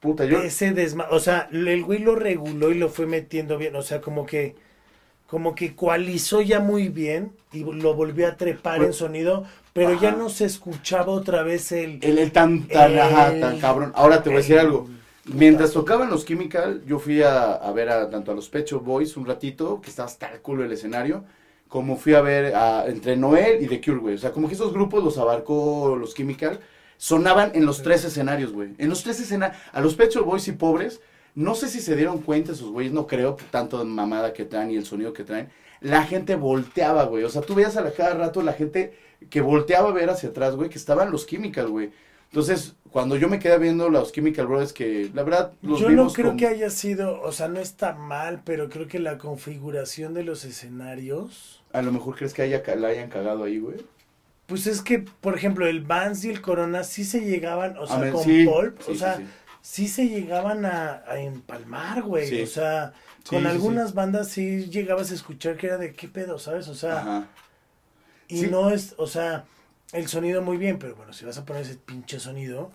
Puta, 0.00 0.24
yo. 0.26 0.38
ese 0.40 0.72
desma, 0.72 1.08
o 1.10 1.18
sea, 1.20 1.48
el 1.52 1.82
güey 1.84 1.98
lo 2.00 2.14
reguló 2.16 2.70
y 2.70 2.74
lo 2.78 2.88
fue 2.88 3.06
metiendo 3.06 3.58
bien, 3.58 3.76
o 3.76 3.82
sea, 3.82 4.00
como 4.00 4.26
que 4.26 4.56
como 5.26 5.54
que 5.54 5.74
coalizó 5.74 6.42
ya 6.42 6.60
muy 6.60 6.88
bien 6.88 7.32
y 7.52 7.64
lo 7.64 7.94
volvió 7.94 8.28
a 8.28 8.36
trepar 8.36 8.76
Pues- 8.78 8.88
en 8.88 8.92
sonido, 8.94 9.44
pero 9.72 9.98
ya 10.00 10.12
no 10.12 10.28
se 10.28 10.44
escuchaba 10.44 11.12
otra 11.12 11.42
vez 11.42 11.72
el 11.72 11.98
El, 12.02 12.18
el 12.18 12.30
tan, 12.32 12.68
tan, 12.68 12.92
El- 12.92 13.00
ajá, 13.00 13.40
tan 13.40 13.58
cabrón. 13.60 13.92
Ahora 13.94 14.22
te 14.22 14.28
voy 14.28 14.36
a 14.36 14.40
decir 14.40 14.58
algo. 14.58 14.88
Mientras 15.26 15.72
tocaban 15.72 16.10
los 16.10 16.26
Chemical, 16.26 16.82
yo 16.86 16.98
fui 16.98 17.22
a, 17.22 17.52
a 17.54 17.72
ver 17.72 17.88
a, 17.88 18.10
tanto 18.10 18.30
a 18.30 18.34
los 18.34 18.48
Pecho 18.50 18.80
Boys 18.80 19.16
un 19.16 19.24
ratito, 19.26 19.80
que 19.80 19.88
estaba 19.90 20.06
hasta 20.06 20.30
el 20.30 20.40
culo 20.40 20.64
el 20.64 20.70
escenario, 20.72 21.24
como 21.68 21.96
fui 21.96 22.14
a 22.14 22.20
ver 22.20 22.54
a, 22.54 22.86
entre 22.86 23.16
Noel 23.16 23.62
y 23.64 23.66
The 23.66 23.80
Cure, 23.80 23.98
güey. 23.98 24.14
O 24.16 24.18
sea, 24.18 24.32
como 24.32 24.48
que 24.48 24.54
esos 24.54 24.72
grupos 24.74 25.02
los 25.02 25.16
abarcó 25.16 25.96
los 25.98 26.14
Chemical, 26.14 26.60
sonaban 26.98 27.52
en 27.54 27.64
los 27.66 27.82
tres 27.82 28.04
escenarios, 28.04 28.52
güey. 28.52 28.74
En 28.78 28.90
los 28.90 29.02
tres 29.02 29.18
escenarios, 29.18 29.58
a 29.72 29.80
los 29.80 29.94
Pecho 29.94 30.22
Boys 30.24 30.46
y 30.46 30.52
pobres, 30.52 31.00
no 31.34 31.54
sé 31.54 31.68
si 31.68 31.80
se 31.80 31.96
dieron 31.96 32.18
cuenta 32.18 32.52
esos 32.52 32.70
güeyes, 32.70 32.92
no 32.92 33.06
creo, 33.06 33.36
tanto 33.50 33.78
de 33.78 33.84
mamada 33.84 34.32
que 34.32 34.44
traen 34.44 34.70
y 34.70 34.76
el 34.76 34.84
sonido 34.86 35.12
que 35.12 35.24
traen. 35.24 35.48
La 35.80 36.04
gente 36.04 36.34
volteaba, 36.36 37.04
güey. 37.04 37.24
O 37.24 37.28
sea, 37.28 37.42
tú 37.42 37.54
veías 37.54 37.76
a 37.76 37.82
la 37.82 37.92
cada 37.92 38.14
rato 38.14 38.40
la 38.42 38.52
gente 38.52 38.94
que 39.30 39.40
volteaba 39.40 39.90
a 39.90 39.92
ver 39.92 40.10
hacia 40.10 40.30
atrás, 40.30 40.54
güey, 40.56 40.70
que 40.70 40.78
estaban 40.78 41.10
los 41.10 41.26
Chemical, 41.26 41.68
güey. 41.68 41.90
Entonces, 42.30 42.74
cuando 42.90 43.16
yo 43.16 43.28
me 43.28 43.38
quedé 43.38 43.58
viendo 43.58 43.88
los 43.88 44.12
Chemical 44.12 44.46
Brothers, 44.46 44.72
que 44.72 45.10
la 45.14 45.22
verdad 45.22 45.52
los 45.62 45.80
Yo 45.80 45.90
no 45.90 46.12
creo 46.12 46.28
con- 46.28 46.36
que 46.36 46.46
haya 46.46 46.70
sido, 46.70 47.20
o 47.22 47.32
sea, 47.32 47.48
no 47.48 47.60
está 47.60 47.94
mal, 47.94 48.42
pero 48.44 48.68
creo 48.68 48.88
que 48.88 48.98
la 48.98 49.18
configuración 49.18 50.14
de 50.14 50.24
los 50.24 50.44
escenarios, 50.44 51.62
A 51.72 51.82
lo 51.82 51.90
mejor 51.92 52.14
crees 52.16 52.32
que 52.34 52.42
haya, 52.42 52.62
la 52.76 52.88
hayan 52.88 53.08
cagado 53.10 53.44
ahí, 53.44 53.58
güey. 53.58 53.76
pues 54.46 54.66
es 54.66 54.82
que, 54.82 54.98
por 55.20 55.34
ejemplo, 55.36 55.66
el 55.66 55.80
Vans 55.80 56.24
y 56.24 56.30
el 56.30 56.40
Corona 56.40 56.84
sí 56.84 57.04
se 57.04 57.20
llegaban, 57.20 57.76
o 57.78 57.86
sea, 57.86 57.98
ver, 57.98 58.12
con 58.12 58.22
sí, 58.24 58.44
Pulp, 58.44 58.80
sí, 58.80 58.92
o 58.92 58.94
sea, 58.94 59.16
sí. 59.16 59.24
Sí 59.64 59.88
se 59.88 60.08
llegaban 60.08 60.66
a, 60.66 61.02
a 61.08 61.18
empalmar, 61.20 62.02
güey. 62.02 62.28
Sí. 62.28 62.42
O 62.42 62.46
sea, 62.46 62.92
con 63.26 63.40
sí, 63.42 63.46
algunas 63.46 63.94
bandas 63.94 64.28
sí 64.28 64.66
llegabas 64.66 65.10
a 65.10 65.14
escuchar 65.14 65.56
que 65.56 65.68
era 65.68 65.78
de 65.78 65.94
qué 65.94 66.06
pedo, 66.08 66.38
¿sabes? 66.38 66.68
O 66.68 66.74
sea, 66.74 67.00
Ajá. 67.00 67.28
y 68.28 68.42
no 68.42 68.70
es, 68.70 68.94
o 68.98 69.06
sea, 69.06 69.44
el 69.92 70.08
sonido 70.08 70.42
muy 70.42 70.58
bien, 70.58 70.78
pero 70.78 70.94
bueno, 70.96 71.12
si 71.12 71.24
vas 71.24 71.38
a 71.38 71.44
poner 71.44 71.62
ese 71.62 71.76
pinche 71.76 72.20
sonido, 72.20 72.72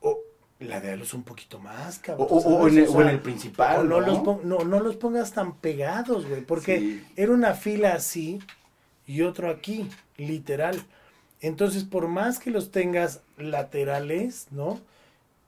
o 0.00 0.18
la 0.60 0.80
de 0.80 0.94
un 1.14 1.22
poquito 1.24 1.58
más, 1.58 1.98
cabrón. 1.98 2.28
o- 2.30 2.68
en 2.68 2.78
el, 2.78 2.88
O 2.88 2.92
o 2.92 3.00
en 3.00 3.06
sea, 3.06 3.10
el 3.10 3.20
principal, 3.20 3.80
o 3.80 3.84
no, 3.84 4.00
¿no? 4.00 4.06
Los 4.06 4.18
pon- 4.20 4.40
no, 4.44 4.58
no 4.60 4.80
los 4.80 4.96
pongas 4.96 5.32
tan 5.32 5.56
pegados, 5.56 6.26
güey, 6.26 6.40
porque 6.42 7.02
era 7.16 7.32
una 7.32 7.54
fila 7.54 7.94
así 7.94 8.38
y 9.06 9.22
otro 9.22 9.50
aquí, 9.50 9.88
literal. 10.16 10.82
Entonces, 11.42 11.84
por 11.84 12.08
más 12.08 12.38
que 12.38 12.50
los 12.50 12.70
tengas 12.70 13.22
laterales, 13.38 14.48
¿no? 14.50 14.80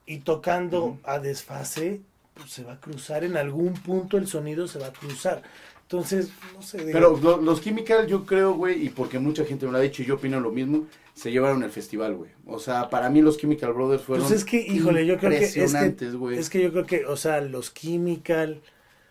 Y 0.07 0.19
tocando 0.19 0.99
a 1.05 1.19
desfase, 1.19 2.01
pues 2.35 2.51
se 2.51 2.65
va 2.65 2.75
a 2.75 2.81
cruzar 2.81 3.25
en 3.25 3.37
algún 3.37 3.75
punto 3.75 4.17
el 4.17 4.27
sonido 4.27 4.67
se 4.67 4.79
va 4.79 4.87
a 4.89 4.93
cruzar. 4.93 5.43
Entonces, 5.83 6.31
no 6.55 6.63
sé. 6.63 6.79
digo, 6.79 6.91
Pero 6.93 7.17
lo- 7.23 7.37
los 7.43 7.61
Chemical, 7.61 8.07
yo 8.07 8.25
creo, 8.25 8.55
güey, 8.55 8.87
y 8.87 8.89
porque 8.89 9.19
mucha 9.19 9.45
gente 9.45 9.67
me 9.67 9.73
lo 9.73 9.79
ha 9.79 9.83
dicho 9.83 10.03
y 10.03 10.07
yo 10.07 10.15
opino 10.15 10.41
lo 10.41 10.51
mismo, 10.51 10.87
se 11.15 11.31
llevaron 11.31 11.63
el 11.63 11.71
festival, 11.71 12.15
güey. 12.15 12.31
O 12.47 12.59
sea, 12.59 12.89
para 12.89 13.11
mí 13.11 13.21
los 13.21 13.37
Chemical 13.37 13.75
Brothers 13.75 14.03
fueron 14.03 14.27
pues 14.27 14.39
es 14.39 14.45
que, 14.47 14.59
híjole, 14.61 15.05
yo 15.05 15.19
creo 15.19 15.31
que 15.31 15.45
es 15.45 15.53
que, 15.53 15.61
impresionantes, 15.61 16.17
güey. 16.17 16.39
es 16.39 16.49
que 16.49 16.63
yo 16.63 16.73
creo 16.73 16.87
que, 16.87 17.05
o 17.05 17.17
sea, 17.19 17.43
los 17.43 17.75
Chemical, 17.75 18.63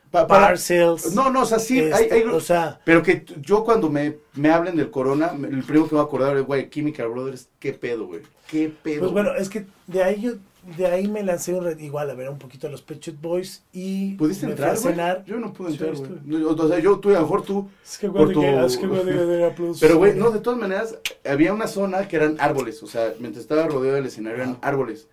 Pa- 0.09 0.27
para- 0.27 0.47
Parcels, 0.47 1.13
No, 1.13 1.29
no, 1.29 1.43
o 1.43 1.45
sea, 1.45 1.59
sí, 1.59 1.79
hay, 1.79 2.03
este, 2.03 2.13
hay- 2.15 2.23
o 2.23 2.39
sea, 2.41 2.81
Pero 2.83 3.03
que 3.03 3.23
yo 3.41 3.63
cuando 3.63 3.87
me, 3.89 4.17
me 4.33 4.49
hablen 4.49 4.75
del 4.75 4.89
corona, 4.89 5.31
el 5.33 5.63
primero 5.63 5.87
que 5.87 5.95
me 5.95 5.97
voy 5.97 5.99
a 5.99 6.03
acordar 6.03 6.35
es, 6.35 6.43
güey, 6.43 6.69
Chemical 6.69 7.09
Brothers, 7.09 7.47
qué 7.59 7.73
pedo, 7.73 8.07
güey. 8.07 8.21
Qué 8.47 8.73
pedo. 8.83 9.01
Pues 9.01 9.11
bueno, 9.11 9.35
es 9.35 9.47
que 9.49 9.67
de 9.87 10.03
ahí 10.03 10.19
yo, 10.19 10.31
de 10.77 10.85
ahí 10.87 11.07
me 11.07 11.23
lancé 11.23 11.53
un 11.53 11.63
re- 11.63 11.77
igual 11.79 12.09
a 12.09 12.13
ver 12.13 12.29
un 12.29 12.37
poquito 12.37 12.67
a 12.67 12.69
los 12.69 12.81
Pet 12.81 12.99
Shop 13.01 13.15
Boys 13.21 13.63
y 13.73 14.13
¿Pudiste 14.15 14.45
me 14.45 14.51
entrar, 14.51 14.77
cenar. 14.77 15.23
Yo 15.25 15.37
no 15.39 15.51
pude 15.53 15.71
entrar, 15.71 15.91
güey. 15.95 16.03
estuve. 16.03 16.19
No, 16.39 16.49
O 16.49 16.67
sea, 16.67 16.79
yo, 16.79 16.99
tú, 16.99 17.09
a 17.09 17.13
lo 17.13 17.21
mejor 17.21 17.43
tú. 17.43 17.69
Es 17.83 17.97
que 17.97 18.09
Por 18.09 18.27
de 18.27 18.33
que- 18.33 18.39
tu- 18.39 18.65
es 18.65 18.77
que. 18.77 19.75
Pero, 19.79 19.97
güey, 19.97 20.15
no, 20.15 20.31
de 20.31 20.39
todas 20.39 20.59
maneras, 20.59 20.97
había 21.25 21.53
una 21.53 21.67
zona 21.67 22.07
que 22.07 22.15
eran 22.17 22.37
árboles. 22.39 22.81
O 22.83 22.87
sea, 22.87 23.13
mientras 23.19 23.41
estaba 23.43 23.67
rodeado 23.67 23.95
del 23.95 24.05
escenario, 24.05 24.37
eran 24.37 24.49
Ajá. 24.51 24.59
árboles. 24.61 25.07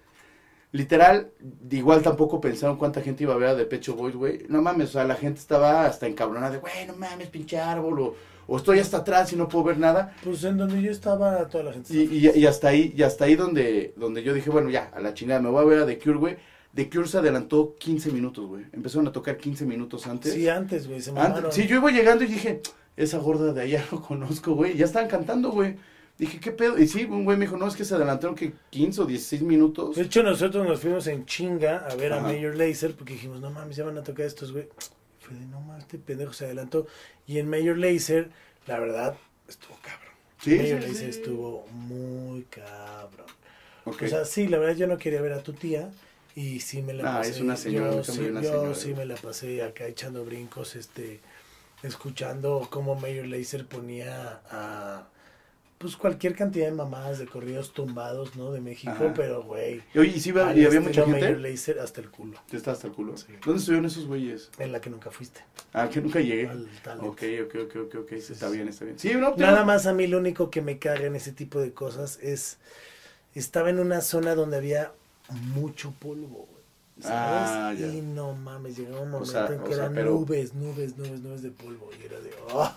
Literal, 0.70 1.30
igual 1.70 2.02
tampoco 2.02 2.40
pensaron 2.40 2.76
cuánta 2.76 3.00
gente 3.00 3.22
iba 3.24 3.34
a 3.34 3.38
ver 3.38 3.48
a 3.48 3.56
The 3.56 3.64
Pecho 3.64 3.94
Boys, 3.94 4.14
güey. 4.14 4.44
No 4.48 4.60
mames, 4.60 4.90
o 4.90 4.92
sea, 4.92 5.04
la 5.04 5.14
gente 5.14 5.40
estaba 5.40 5.86
hasta 5.86 6.06
encabronada 6.06 6.50
de, 6.52 6.58
güey, 6.58 6.86
no 6.86 6.94
mames, 6.94 7.28
pinche 7.28 7.58
árbol. 7.58 8.00
O, 8.00 8.14
o 8.46 8.56
estoy 8.58 8.78
hasta 8.78 8.98
atrás 8.98 9.32
y 9.32 9.36
no 9.36 9.48
puedo 9.48 9.64
ver 9.64 9.78
nada. 9.78 10.14
Pues 10.22 10.44
en 10.44 10.58
donde 10.58 10.82
yo 10.82 10.90
estaba, 10.90 11.48
toda 11.48 11.64
la 11.64 11.72
gente. 11.72 11.94
Y, 11.94 12.28
y, 12.28 12.38
y 12.38 12.46
hasta 12.46 12.68
ahí, 12.68 12.92
y 12.94 13.02
hasta 13.02 13.24
ahí 13.24 13.34
donde, 13.34 13.94
donde 13.96 14.22
yo 14.22 14.34
dije, 14.34 14.50
bueno, 14.50 14.68
ya, 14.68 14.90
a 14.94 15.00
la 15.00 15.14
chingada, 15.14 15.40
me 15.40 15.48
voy 15.48 15.62
a 15.62 15.66
ver 15.66 15.78
a 15.80 15.86
The 15.86 15.98
Cure, 15.98 16.18
güey. 16.18 16.36
The 16.74 16.90
Cure 16.90 17.08
se 17.08 17.16
adelantó 17.18 17.74
15 17.78 18.12
minutos, 18.12 18.46
güey. 18.46 18.66
Empezaron 18.72 19.08
a 19.08 19.12
tocar 19.12 19.38
15 19.38 19.64
minutos 19.64 20.06
antes. 20.06 20.34
Sí, 20.34 20.48
antes, 20.50 20.86
güey, 20.86 21.00
se 21.00 21.10
Antes- 21.10 21.28
mamaron. 21.28 21.52
sí, 21.52 21.66
yo 21.66 21.76
iba 21.76 21.90
llegando 21.90 22.24
y 22.24 22.26
dije, 22.26 22.60
esa 22.94 23.16
gorda 23.18 23.54
de 23.54 23.62
allá 23.62 23.84
lo 23.92 24.02
conozco, 24.02 24.54
güey. 24.54 24.76
Ya 24.76 24.84
estaban 24.84 25.08
cantando, 25.08 25.50
güey. 25.50 25.76
Dije, 26.18 26.40
¿qué 26.40 26.50
pedo? 26.50 26.76
Y 26.78 26.88
sí, 26.88 27.04
un 27.04 27.24
güey 27.24 27.36
me 27.38 27.44
dijo, 27.44 27.56
no, 27.56 27.68
es 27.68 27.76
que 27.76 27.84
se 27.84 27.94
adelantaron 27.94 28.34
que 28.34 28.52
15 28.70 29.02
o 29.02 29.04
16 29.06 29.42
minutos. 29.42 29.94
De 29.96 30.02
hecho, 30.02 30.22
nosotros 30.24 30.66
nos 30.66 30.80
fuimos 30.80 31.06
en 31.06 31.24
chinga 31.26 31.86
a 31.88 31.94
ver 31.94 32.12
Ajá. 32.12 32.28
a 32.28 32.32
Major 32.32 32.56
Lazer 32.56 32.94
porque 32.94 33.12
dijimos, 33.14 33.40
no 33.40 33.50
mames, 33.50 33.76
ya 33.76 33.84
van 33.84 33.96
a 33.98 34.02
tocar 34.02 34.26
estos, 34.26 34.50
güey. 34.52 34.68
Fue 35.20 35.36
de, 35.36 35.46
no 35.46 35.60
mames, 35.60 35.84
este 35.84 35.98
pendejo 35.98 36.32
se 36.32 36.46
adelantó. 36.46 36.86
Y 37.26 37.38
en 37.38 37.48
Major 37.48 37.78
Lazer, 37.78 38.30
la 38.66 38.80
verdad, 38.80 39.16
estuvo 39.48 39.76
cabrón. 39.80 40.12
Sí, 40.42 40.56
Major 40.56 40.82
sí, 40.82 40.88
Lazer 40.88 41.12
sí. 41.14 41.20
estuvo 41.20 41.66
muy 41.68 42.42
cabrón. 42.50 43.26
O 43.84 43.92
sea, 44.06 44.24
sí, 44.24 44.48
la 44.48 44.58
verdad 44.58 44.74
yo 44.76 44.86
no 44.88 44.98
quería 44.98 45.22
ver 45.22 45.32
a 45.32 45.42
tu 45.42 45.52
tía 45.52 45.88
y 46.34 46.60
sí 46.60 46.82
me 46.82 46.94
la 46.94 47.14
Ah, 47.14 47.18
pasé. 47.18 47.30
es 47.30 47.40
una 47.40 47.56
señora, 47.56 47.92
yo 47.94 48.04
sí, 48.04 48.20
una 48.20 48.42
yo 48.42 48.50
señora. 48.50 48.74
sí 48.74 48.94
me 48.94 49.06
la 49.06 49.14
pasé 49.14 49.62
acá 49.62 49.86
echando 49.86 50.24
brincos, 50.24 50.74
este, 50.76 51.20
escuchando 51.82 52.66
cómo 52.70 52.96
Mayor 52.96 53.26
Lazer 53.26 53.66
ponía 53.66 54.40
a 54.50 55.06
pues 55.78 55.96
cualquier 55.96 56.34
cantidad 56.34 56.66
de 56.66 56.72
mamadas 56.72 57.20
de 57.20 57.26
corridos 57.26 57.72
tumbados, 57.72 58.34
¿no? 58.34 58.50
De 58.50 58.60
México, 58.60 58.90
Ajá. 58.92 59.12
pero 59.14 59.44
güey. 59.44 59.80
Oye, 59.96 60.08
¿y, 60.16 60.20
sí, 60.20 60.30
iba- 60.30 60.52
y 60.52 60.64
había 60.64 60.80
mucha 60.80 61.04
gente? 61.04 61.36
Lazer 61.38 61.78
hasta 61.78 62.00
el 62.00 62.10
culo. 62.10 62.36
Te 62.50 62.56
está 62.56 62.72
hasta 62.72 62.88
el 62.88 62.92
culo. 62.92 63.16
Sí. 63.16 63.26
¿Dónde 63.44 63.60
estuvieron 63.60 63.86
esos 63.86 64.06
güeyes? 64.06 64.50
En 64.58 64.72
la 64.72 64.80
que 64.80 64.90
nunca 64.90 65.10
fuiste. 65.12 65.40
Ah, 65.72 65.88
que 65.88 66.00
nunca 66.00 66.18
llegué. 66.20 66.48
Al. 66.48 66.68
Ok, 67.00 67.22
ok, 67.44 67.54
ok, 67.66 67.76
ok, 67.86 67.94
ok. 68.00 68.08
Sí, 68.20 68.32
está 68.32 68.48
sí. 68.48 68.56
bien, 68.56 68.68
está 68.68 68.84
bien. 68.84 68.98
Sí, 68.98 69.14
no, 69.14 69.34
te- 69.34 69.42
Nada 69.42 69.64
más 69.64 69.86
a 69.86 69.92
mí 69.94 70.06
lo 70.08 70.18
único 70.18 70.50
que 70.50 70.62
me 70.62 70.78
caga 70.80 71.02
en 71.06 71.14
ese 71.14 71.30
tipo 71.32 71.60
de 71.60 71.72
cosas 71.72 72.18
es 72.22 72.58
estaba 73.34 73.70
en 73.70 73.78
una 73.78 74.00
zona 74.00 74.34
donde 74.34 74.56
había 74.56 74.92
mucho 75.54 75.92
polvo, 76.00 76.48
güey. 76.50 76.58
¿Sabes? 77.00 77.12
Ah, 77.52 77.72
ya. 77.78 77.86
Y 77.86 78.00
no 78.02 78.32
mames, 78.32 78.76
llegaba 78.76 79.02
un 79.02 79.08
O 79.14 79.20
momento 79.20 79.30
sea, 79.30 79.46
en 79.46 79.58
que 79.62 79.68
o 79.68 79.68
sea, 79.68 79.76
eran 79.84 79.94
pero- 79.94 80.10
nubes, 80.14 80.54
nubes, 80.54 80.96
nubes, 80.96 81.20
nubes 81.20 81.42
de 81.42 81.50
polvo. 81.52 81.90
Y 82.02 82.04
era 82.06 82.18
de, 82.18 82.30
oh. 82.52 82.72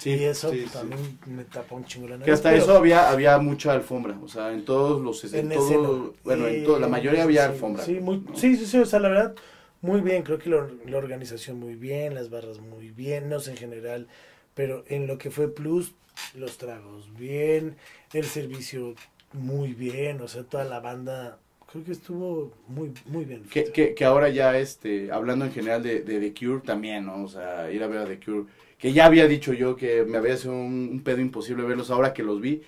Sí, 0.00 0.10
y 0.14 0.24
eso 0.24 0.50
sí, 0.50 0.60
pues, 0.62 0.72
sí. 0.72 0.78
también 0.78 1.18
me 1.26 1.44
tapa 1.44 1.74
un 1.74 1.84
chingo 1.84 2.08
la 2.08 2.14
nariz. 2.14 2.24
Que 2.24 2.32
hasta 2.32 2.50
pero 2.50 2.62
eso 2.62 2.76
había, 2.76 3.10
había 3.10 3.38
mucha 3.38 3.72
alfombra. 3.72 4.18
O 4.22 4.28
sea, 4.28 4.50
en 4.52 4.64
todos 4.64 5.00
los... 5.02 5.22
En, 5.34 5.52
en 5.52 5.58
todo, 5.58 6.14
bueno, 6.24 6.46
en 6.48 6.64
todo, 6.64 6.78
la 6.78 6.88
mayoría 6.88 7.22
había 7.24 7.44
alfombra. 7.46 7.84
Sí, 7.84 8.00
muy- 8.00 8.18
¿no? 8.26 8.34
sí, 8.34 8.56
sí, 8.56 8.64
sí, 8.66 8.78
o 8.78 8.86
sea, 8.86 8.98
la 8.98 9.10
verdad, 9.10 9.34
muy 9.82 10.00
bien. 10.00 10.22
Creo 10.22 10.38
que 10.38 10.48
lo- 10.48 10.70
la 10.86 10.96
organización 10.96 11.60
muy 11.60 11.74
bien, 11.74 12.14
las 12.14 12.30
barras 12.30 12.58
muy 12.60 12.90
bien, 12.90 13.28
no 13.28 13.40
sé 13.40 13.50
en 13.52 13.56
general. 13.58 14.08
Pero 14.54 14.84
en 14.88 15.06
lo 15.06 15.18
que 15.18 15.30
fue 15.30 15.54
Plus, 15.54 15.92
los 16.34 16.56
tragos 16.56 17.12
bien, 17.18 17.76
el 18.14 18.24
servicio 18.24 18.94
muy 19.32 19.74
bien, 19.74 20.20
o 20.22 20.28
sea, 20.28 20.42
toda 20.44 20.64
la 20.64 20.80
banda 20.80 21.38
creo 21.70 21.84
que 21.84 21.92
estuvo 21.92 22.52
muy, 22.66 22.92
muy 23.06 23.24
bien. 23.24 23.44
que, 23.44 23.94
que 23.94 24.04
ahora 24.04 24.28
ya, 24.28 24.58
este, 24.58 25.12
hablando 25.12 25.44
en 25.44 25.52
general 25.52 25.82
de, 25.84 26.00
de 26.00 26.18
The 26.18 26.34
Cure 26.34 26.62
también, 26.62 27.06
¿no? 27.06 27.22
O 27.22 27.28
sea, 27.28 27.70
ir 27.70 27.80
a 27.84 27.86
ver 27.86 27.98
a 27.98 28.06
The 28.06 28.18
Cure, 28.18 28.46
que 28.80 28.92
ya 28.92 29.06
había 29.06 29.28
dicho 29.28 29.52
yo 29.52 29.76
que 29.76 30.04
me 30.04 30.18
había 30.18 30.36
sido 30.36 30.54
un, 30.54 30.88
un 30.92 31.02
pedo 31.04 31.20
imposible 31.20 31.64
verlos 31.64 31.90
ahora 31.90 32.12
que 32.14 32.22
los 32.22 32.40
vi. 32.40 32.62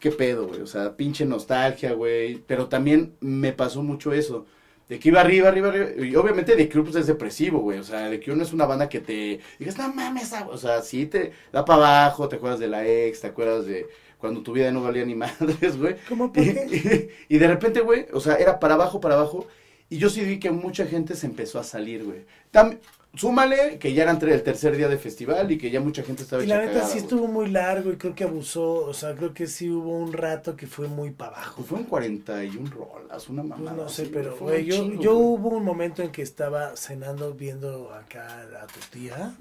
¿Qué 0.00 0.10
pedo, 0.10 0.48
güey? 0.48 0.60
O 0.60 0.66
sea, 0.66 0.96
pinche 0.96 1.24
nostalgia, 1.24 1.92
güey. 1.92 2.38
Pero 2.46 2.68
también 2.68 3.16
me 3.20 3.52
pasó 3.52 3.82
mucho 3.82 4.12
eso. 4.12 4.46
De 4.88 4.98
que 4.98 5.08
iba 5.08 5.20
arriba, 5.20 5.48
arriba, 5.48 5.68
arriba. 5.68 6.06
Y 6.06 6.14
obviamente 6.16 6.56
The 6.56 6.68
Cure 6.68 6.84
pues, 6.84 6.96
es 6.96 7.06
depresivo, 7.06 7.60
güey. 7.60 7.78
O 7.78 7.84
sea, 7.84 8.10
The 8.10 8.20
Cure 8.20 8.36
no 8.36 8.42
es 8.42 8.52
una 8.52 8.66
banda 8.66 8.88
que 8.88 9.00
te 9.00 9.40
digas, 9.58 9.78
no 9.78 9.92
mames, 9.94 10.32
ah", 10.34 10.46
o 10.50 10.58
sea, 10.58 10.82
sí 10.82 11.06
te 11.06 11.32
da 11.52 11.64
para 11.64 12.02
abajo, 12.04 12.28
te 12.28 12.36
acuerdas 12.36 12.60
de 12.60 12.68
la 12.68 12.86
ex, 12.86 13.20
te 13.22 13.28
acuerdas 13.28 13.64
de 13.66 13.88
cuando 14.18 14.42
tu 14.42 14.52
vida 14.52 14.70
no 14.72 14.82
valía 14.82 15.04
ni 15.06 15.14
madres, 15.16 15.78
güey. 15.78 15.96
¿Cómo 16.08 16.32
por 16.32 16.52
qué? 16.52 17.10
Y, 17.28 17.34
y 17.36 17.38
de 17.38 17.48
repente, 17.48 17.80
güey, 17.80 18.06
o 18.12 18.20
sea, 18.20 18.36
era 18.36 18.60
para 18.60 18.74
abajo, 18.74 19.00
para 19.00 19.14
abajo. 19.14 19.46
Y 19.88 19.98
yo 19.98 20.10
sí 20.10 20.22
vi 20.24 20.38
que 20.38 20.50
mucha 20.50 20.86
gente 20.86 21.14
se 21.14 21.26
empezó 21.26 21.58
a 21.58 21.64
salir, 21.64 22.04
güey. 22.04 22.24
Tam- 22.52 22.78
súmale 23.16 23.78
que 23.78 23.92
ya 23.94 24.02
era 24.02 24.12
entre 24.12 24.34
el 24.34 24.42
tercer 24.42 24.76
día 24.76 24.88
de 24.88 24.98
festival 24.98 25.50
y 25.50 25.58
que 25.58 25.70
ya 25.70 25.80
mucha 25.80 26.02
gente 26.02 26.22
estaba 26.22 26.42
Y 26.42 26.46
la 26.46 26.58
neta 26.64 26.86
sí 26.86 26.98
estuvo 26.98 27.26
muy 27.26 27.48
largo 27.50 27.92
y 27.92 27.96
creo 27.96 28.14
que 28.14 28.24
abusó, 28.24 28.86
o 28.86 28.94
sea, 28.94 29.14
creo 29.14 29.32
que 29.32 29.46
sí 29.46 29.70
hubo 29.70 29.96
un 29.96 30.12
rato 30.12 30.56
que 30.56 30.66
fue 30.66 30.88
muy 30.88 31.10
para 31.10 31.36
abajo. 31.36 31.54
Pues 31.56 31.68
fueron 31.68 31.86
41 31.86 32.70
rolas, 32.70 33.28
una 33.28 33.42
Pues 33.42 33.58
mamada. 33.58 33.76
no 33.76 33.88
sé, 33.88 34.02
así, 34.02 34.10
pero 34.12 34.36
güey, 34.36 34.64
yo, 34.64 34.92
yo 35.00 35.16
hubo 35.16 35.50
un 35.50 35.64
momento 35.64 36.02
en 36.02 36.10
que 36.10 36.22
estaba 36.22 36.76
cenando 36.76 37.34
viendo 37.34 37.92
acá 37.92 38.42
a 38.62 38.66
tu 38.66 38.80
tía. 38.90 39.34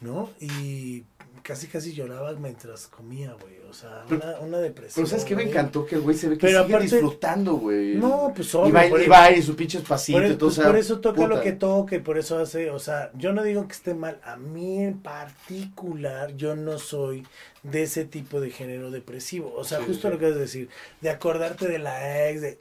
¿no? 0.00 0.30
Y 0.40 1.04
casi 1.42 1.66
casi 1.66 1.92
lloraba 1.92 2.32
mientras 2.34 2.86
comía, 2.86 3.34
güey. 3.40 3.60
O 3.68 3.74
sea, 3.74 4.04
Pero- 4.08 4.22
una, 4.22 4.38
una 4.40 4.58
depresión. 4.58 5.04
Pero 5.04 5.06
¿sabes 5.08 5.24
qué 5.24 5.34
me 5.34 5.44
encantó? 5.44 5.86
Que 5.86 5.94
el 5.94 6.02
güey 6.02 6.16
se 6.16 6.28
ve 6.28 6.36
que 6.36 6.46
Pero 6.46 6.62
sigue 6.64 6.74
aparte- 6.74 6.94
disfrutando, 6.96 7.54
güey. 7.54 7.94
No, 7.96 8.32
pues 8.34 8.52
Y 8.52 8.56
obvio. 8.58 8.74
va, 8.74 8.82
por 8.88 9.00
y 9.02 9.06
va 9.06 9.30
y 9.32 9.42
su 9.42 9.56
pinche 9.56 9.78
Por, 9.78 9.88
pasito 9.88 10.20
y 10.20 10.24
eso- 10.26 10.36
todo, 10.38 10.48
pues 10.48 10.58
o 10.58 10.62
sea, 10.62 10.70
por 10.70 10.78
eso 10.78 11.00
toca 11.00 11.26
lo 11.26 11.40
que 11.40 11.52
toca 11.52 11.96
y 11.96 12.00
por 12.00 12.18
eso 12.18 12.38
hace, 12.38 12.70
o 12.70 12.78
sea, 12.78 13.10
yo 13.14 13.32
no 13.32 13.42
digo 13.42 13.66
que 13.66 13.72
esté 13.72 13.94
mal, 13.94 14.20
a 14.24 14.36
mí 14.36 14.82
en 14.82 14.98
particular 15.00 16.36
yo 16.36 16.54
no 16.56 16.78
soy 16.78 17.26
de 17.62 17.82
ese 17.84 18.04
tipo 18.04 18.40
de 18.40 18.50
género 18.50 18.90
depresivo, 18.90 19.54
o 19.56 19.64
sea, 19.64 19.78
Sí, 19.78 19.84
justo 19.86 20.08
sí. 20.08 20.14
lo 20.14 20.18
que 20.20 20.28
es 20.30 20.36
decir, 20.36 20.68
de 21.00 21.10
acordarte 21.10 21.68
de 21.68 21.78
la 21.78 22.28
ex, 22.28 22.40
de, 22.42 22.58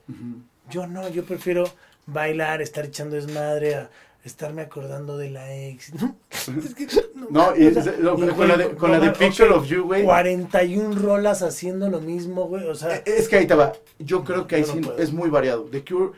yo 0.69 0.87
no, 0.87 1.09
yo 1.09 1.23
prefiero 1.25 1.65
bailar, 2.05 2.61
estar 2.61 2.85
echando 2.85 3.15
desmadre 3.15 3.75
a 3.75 3.89
estarme 4.23 4.61
acordando 4.61 5.17
de 5.17 5.29
la 5.31 5.53
ex. 5.55 5.91
Es 6.31 6.73
que, 6.75 6.87
No, 7.29 7.55
y, 7.55 7.67
o 7.67 7.83
sea, 7.83 7.93
no, 7.99 8.13
y, 8.15 8.27
con, 8.29 8.47
la 8.47 8.57
de, 8.57 9.05
la 9.07 9.13
Picture 9.13 9.49
of 9.51 9.67
You, 9.67 9.83
güey. 9.83 10.03
41 10.03 10.95
rolas 10.99 11.41
haciendo 11.43 11.89
lo 11.89 12.01
mismo, 12.01 12.45
güey, 12.47 12.65
o 12.65 12.73
sea, 12.75 12.95
Eh, 12.97 13.03
Es 13.05 13.29
que 13.29 13.37
ahí 13.37 13.47
te 13.47 13.53
va. 13.55 13.73
Yo 13.99 14.23
creo 14.23 14.47
que 14.47 14.55
ahí 14.55 14.63
sí 14.63 14.81
es 14.97 15.11
muy 15.11 15.29
variado. 15.29 15.63
The 15.65 15.83
Cure, 15.85 16.11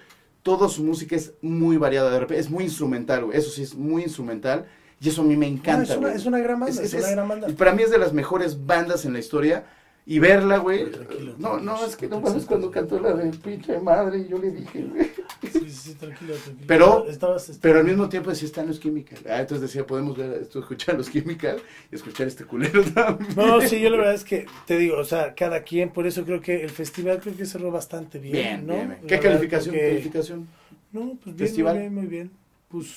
toda 0.43 0.69
su 0.69 0.83
música 0.83 1.15
es 1.15 1.33
muy 1.41 1.77
variada. 1.77 2.09
De 2.09 2.19
repente, 2.19 2.39
es 2.41 2.49
muy 2.49 2.63
instrumental, 2.65 3.25
güey. 3.25 3.37
Eso 3.37 3.49
sí, 3.49 3.63
es 3.63 3.75
muy 3.75 4.03
instrumental. 4.03 4.65
Y 5.01 5.09
eso 5.09 5.21
a 5.21 5.25
mí 5.25 5.35
me 5.35 5.47
encanta, 5.47 5.83
es, 5.83 5.89
una, 5.97 6.07
güey. 6.07 6.15
es 6.15 6.25
una 6.25 6.39
gran 6.39 6.59
banda, 6.61 6.73
Es- 6.73 6.79
es, 6.79 6.93
es- 6.93 7.03
una 7.03 7.11
gran 7.11 7.27
banda. 7.27 7.49
Y 7.49 7.53
para 7.53 7.73
mí 7.73 7.83
es 7.83 7.91
de 7.91 7.97
las 7.97 8.13
mejores 8.13 8.65
bandas 8.65 9.03
en 9.05 9.11
la 9.13 9.19
historia. 9.19 9.65
Y 10.05 10.19
verla, 10.19 10.57
güey. 10.57 10.91
Tranquilo, 10.91 11.35
No, 11.37 11.59
no, 11.59 11.85
es 11.85 11.95
que 11.95 12.07
no 12.09 12.19
mames 12.19 12.43
cuando 12.45 12.69
cantó 12.69 12.99
la 12.99 13.13
de 13.13 13.29
pinche 13.37 13.79
madre. 13.79 14.19
Y 14.19 14.27
yo 14.27 14.37
le 14.37 14.51
dije, 14.51 14.81
güey. 14.83 15.11
Sí, 15.49 15.69
sí, 15.69 15.93
tranquilo, 15.95 16.33
tranquilo. 16.35 16.65
Pero- 16.67 17.05
Estabas, 17.07 17.57
Pero 17.61 17.79
al 17.79 17.85
mismo 17.85 18.09
tiempo 18.09 18.29
decía, 18.29 18.47
están 18.47 18.67
los 18.67 18.81
Chemical. 18.81 19.19
Ah, 19.29 19.39
entonces 19.39 19.61
decía, 19.61 19.87
podemos 19.87 20.17
ver 20.17 20.41
esto, 20.41 20.59
escuchar 20.59 20.95
los 20.95 21.09
Chemical 21.09 21.61
y 21.89 21.95
escuchar 21.95 22.27
este 22.27 22.43
culero 22.43 22.83
también. 22.93 23.29
No, 23.35 23.61
sí, 23.61 23.79
yo 23.79 23.89
la 23.89 23.97
verdad 23.97 24.13
es 24.15 24.25
que 24.25 24.45
te 24.67 24.77
digo, 24.77 24.97
o 24.97 25.05
sea, 25.05 25.33
cada 25.35 25.63
quien, 25.63 25.89
por 25.91 26.05
eso 26.05 26.25
creo 26.25 26.41
que 26.41 26.63
el 26.63 26.69
festival 26.69 27.21
creo 27.21 27.37
que 27.37 27.45
cerró 27.45 27.71
bastante 27.71 28.19
bien, 28.19 28.33
Bien, 28.33 28.67
¿no? 28.67 28.73
bien, 28.73 28.87
bien. 28.89 28.99
La 29.03 29.07
¿Qué 29.07 29.19
calificación? 29.19 29.75
¿Calificación? 29.75 30.47
No, 30.91 31.17
pues 31.23 31.35
bien, 31.35 31.37
Festival. 31.37 31.75
muy 31.75 31.81
bien, 31.81 31.93
muy 31.95 32.05
bien. 32.07 32.31
Pues... 32.67 32.87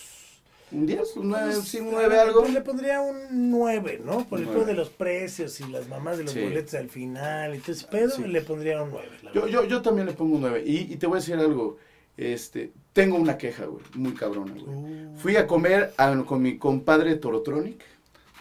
¿Un 0.73 0.85
10? 0.87 1.17
¿Un 1.17 1.29
9? 1.29 1.53
pues, 1.55 1.69
¿Sí, 1.69 1.79
un 1.79 1.89
a 1.89 1.93
9 1.93 2.09
ver, 2.09 2.19
algo? 2.19 2.41
pues 2.41 2.53
le 2.53 2.61
pondría 2.61 3.01
un 3.01 3.51
9, 3.51 4.01
¿no? 4.05 4.25
Por 4.27 4.41
el 4.41 4.49
pedo 4.49 4.64
de 4.64 4.75
los 4.75 4.91
precios 4.91 5.61
y 5.61 5.69
las 5.69 5.89
mamás 5.89 6.19
de 6.19 6.25
los 6.25 6.33
Sí. 6.33 6.41
boletos 6.43 6.75
al 6.75 6.89
final 6.91 7.55
y 7.55 7.59
todo 7.59 7.73
ese 7.73 7.87
pedo, 7.87 8.11
Sí. 8.11 8.23
le 8.25 8.41
pondría 8.41 8.83
un 8.83 8.91
9. 8.91 9.09
la 9.23 9.33
Yo, 9.33 9.43
verdad. 9.43 9.53
yo, 9.62 9.64
yo 9.64 9.83
también 9.83 10.07
le 10.07 10.12
pongo 10.12 10.35
un 10.37 10.41
9. 10.43 10.62
Y, 10.67 10.93
y 10.93 10.97
te 10.97 11.07
voy 11.07 11.19
a 11.19 11.21
decir 11.21 11.37
algo. 11.37 11.77
Este, 12.17 12.73
tengo 12.93 13.17
una 13.17 13.37
queja, 13.39 13.67
güey. 13.67 13.85
Muy 13.95 14.14
cabrona, 14.14 14.53
güey. 14.53 14.64
Uh, 14.67 15.17
Fui 15.19 15.37
a 15.37 15.47
comer 15.47 15.93
a- 15.99 16.17
con 16.27 16.43
mi 16.43 16.59
compadre 16.59 17.14
Torotronic. 17.17 17.85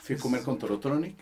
Fui 0.02 0.16
a 0.16 0.20
comer 0.20 0.42
con 0.42 0.58
Torotronic. 0.58 1.16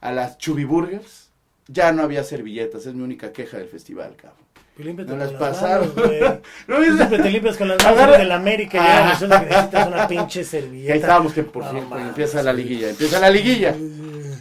A 0.00 0.10
las 0.10 0.38
Chubiburgers. 0.38 1.30
Ya 1.68 1.92
no 1.92 2.02
había 2.02 2.24
servilletas. 2.24 2.86
Es 2.86 2.94
mi 2.94 3.02
única 3.02 3.32
queja 3.32 3.58
del 3.58 3.68
festival, 3.68 4.16
cabrón. 4.16 4.40
Pues 4.82 4.86
límpiate 4.86 5.10
No 5.12 5.18
con 5.18 5.18
las 5.18 5.32
pasaron. 5.32 5.92
manos. 5.94 6.38
¿No 6.68 6.96
siempre 6.96 7.18
te 7.18 7.30
limpias 7.30 7.56
con 7.56 7.68
las 7.68 7.78
manos 7.84 7.98
Agarra- 8.00 8.18
del 8.18 8.32
América 8.32 8.78
y 8.78 8.80
ya 8.80 9.06
Ah. 9.08 9.10
resulta 9.12 9.40
que 9.40 9.46
necesitas 9.46 9.88
una 9.88 10.08
pinche 10.08 10.44
servilleta. 10.44 10.92
ahí 10.94 11.00
estábamos 11.00 11.32
que 11.32 11.42
por 11.42 11.64
No 11.64 11.70
fin 11.70 11.78
pues, 11.80 11.90
mames, 11.90 12.08
empieza 12.08 12.42
la 12.42 12.52
liguilla. 12.52 12.90
Empieza 12.90 13.18
la 13.20 13.30
liguilla. 13.30 13.74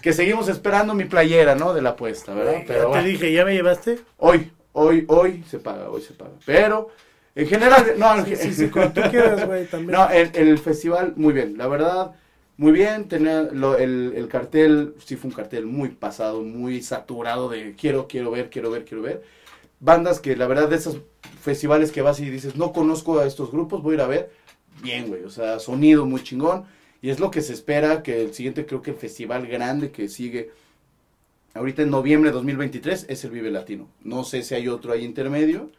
Que 0.01 0.13
seguimos 0.13 0.47
esperando 0.47 0.93
mi 0.93 1.05
playera, 1.05 1.55
¿no? 1.55 1.73
De 1.73 1.81
la 1.81 1.89
apuesta, 1.91 2.33
¿verdad? 2.33 2.61
Pero 2.65 2.79
ya 2.81 2.87
bueno. 2.87 3.03
te 3.03 3.09
dije, 3.09 3.33
¿ya 3.33 3.43
me 3.43 3.53
llevaste? 3.53 3.99
Hoy, 4.17 4.49
hoy, 4.71 5.03
hoy 5.09 5.43
se 5.49 5.59
paga, 5.59 5.89
hoy 5.89 6.01
se 6.01 6.13
paga. 6.13 6.31
Pero, 6.45 6.87
en 7.35 7.47
general, 7.47 7.93
no, 7.97 8.25
Sí, 8.25 8.35
sí, 8.37 8.53
sí, 8.53 8.67
tú 8.67 9.01
quieras, 9.11 9.45
güey, 9.45 9.65
también. 9.65 9.91
no 9.91 10.09
el, 10.09 10.31
el 10.35 10.57
festival, 10.57 11.13
muy 11.17 11.33
bien, 11.33 11.57
la 11.57 11.67
verdad, 11.67 12.11
muy 12.55 12.71
bien. 12.71 13.09
Tenía 13.09 13.41
lo- 13.51 13.77
el, 13.77 14.13
el 14.15 14.27
cartel, 14.29 14.93
sí 15.05 15.17
fue 15.17 15.29
un 15.31 15.35
cartel 15.35 15.65
muy 15.65 15.89
pasado, 15.89 16.41
muy 16.43 16.81
saturado 16.81 17.49
de 17.49 17.75
quiero, 17.75 18.07
quiero 18.07 18.31
ver, 18.31 18.49
quiero 18.49 18.71
ver, 18.71 18.85
quiero 18.85 19.03
ver. 19.03 19.21
Bandas 19.79 20.19
que 20.19 20.35
la 20.35 20.47
verdad 20.47 20.67
de 20.69 20.75
esos 20.75 20.97
festivales 21.41 21.91
que 21.91 22.01
vas 22.01 22.19
y 22.19 22.29
dices, 22.29 22.55
no 22.55 22.73
conozco 22.73 23.19
a 23.19 23.25
estos 23.25 23.51
grupos, 23.51 23.81
voy 23.81 23.93
a 23.93 23.95
ir 23.95 24.01
a 24.01 24.07
ver. 24.07 24.31
Bien, 24.81 25.07
güey, 25.07 25.23
o 25.23 25.29
sea, 25.29 25.59
sonido 25.59 26.05
muy 26.05 26.23
chingón. 26.23 26.65
Y 27.01 27.09
es 27.09 27.19
lo 27.19 27.31
que 27.31 27.41
se 27.41 27.53
espera, 27.53 28.03
que 28.03 28.21
el 28.23 28.33
siguiente, 28.33 28.65
creo 28.65 28.81
que 28.81 28.91
el 28.91 28.97
festival 28.97 29.47
grande 29.47 29.91
que 29.91 30.09
sigue 30.09 30.51
ahorita 31.53 31.81
en 31.81 31.89
noviembre 31.91 32.29
de 32.29 32.33
2023 32.35 33.05
es 33.09 33.23
el 33.23 33.31
Vive 33.31 33.51
Latino. 33.51 33.87
No 34.03 34.23
sé 34.23 34.43
si 34.43 34.53
hay 34.55 34.67
otro 34.67 34.91
ahí 34.93 35.05
intermedio. 35.05 35.69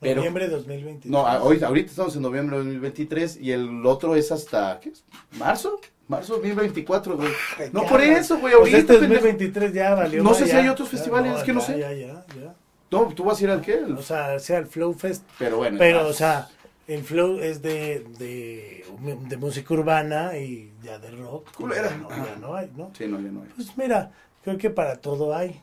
Pero, 0.00 0.16
Noviembre 0.16 0.48
de 0.48 0.54
2023. 0.56 1.10
no, 1.12 1.26
a- 1.26 1.42
hoy, 1.42 1.62
ahorita 1.62 1.90
estamos 1.90 2.16
en 2.16 2.22
noviembre 2.22 2.56
de 2.56 2.64
2023 2.64 3.38
y 3.40 3.52
el 3.52 3.86
otro 3.86 4.16
es 4.16 4.32
hasta, 4.32 4.80
¿qué 4.80 4.88
es? 4.90 5.04
¿Marzo? 5.38 5.80
Marzo 6.08 6.34
2024, 6.34 7.16
güey. 7.16 7.28
No 7.72 7.86
por 7.86 8.00
eso, 8.00 8.38
güey, 8.38 8.52
Pues 8.54 8.74
ahorita, 8.74 8.78
este 8.78 8.98
pendejo. 8.98 9.22
2023 9.26 9.72
ya 9.72 9.94
valió. 9.94 10.22
No 10.24 10.34
sé 10.34 10.46
si 10.46 10.50
ya, 10.52 10.58
hay 10.58 10.68
otros 10.68 10.90
ya, 10.90 10.96
festivales, 10.96 11.38
es 11.38 11.44
que 11.44 11.52
no 11.52 11.60
ya, 11.60 11.66
sé. 11.66 11.78
Ya, 11.78 11.92
ya, 11.92 12.24
ya. 12.40 12.54
No, 12.92 13.08
tú 13.14 13.24
vas 13.24 13.40
a 13.40 13.44
ir 13.44 13.50
al 13.50 13.60
qué? 13.62 13.82
O 13.82 14.02
sea, 14.02 14.38
sea 14.38 14.58
el 14.58 14.66
Flow 14.66 14.92
Fest. 14.94 15.24
pero 15.38 15.56
bueno. 15.56 15.78
Pero, 15.78 16.06
o 16.06 16.12
sea, 16.12 16.48
el 16.86 17.02
Flow 17.02 17.40
es 17.40 17.62
de, 17.62 18.04
de, 18.18 18.84
de 19.28 19.36
música 19.38 19.72
urbana 19.74 20.36
y 20.36 20.72
ya 20.82 20.98
de 20.98 21.10
rock. 21.10 21.52
Culera. 21.54 21.90
No, 21.96 22.08
ya 22.10 22.36
no 22.40 22.54
hay, 22.54 22.70
¿no? 22.76 22.90
Sí, 22.96 23.06
no, 23.06 23.18
ya 23.18 23.30
no 23.30 23.42
hay. 23.42 23.48
Pues 23.56 23.76
mira, 23.76 24.12
creo 24.44 24.58
que 24.58 24.70
para 24.70 24.96
todo 24.96 25.34
hay. 25.34 25.60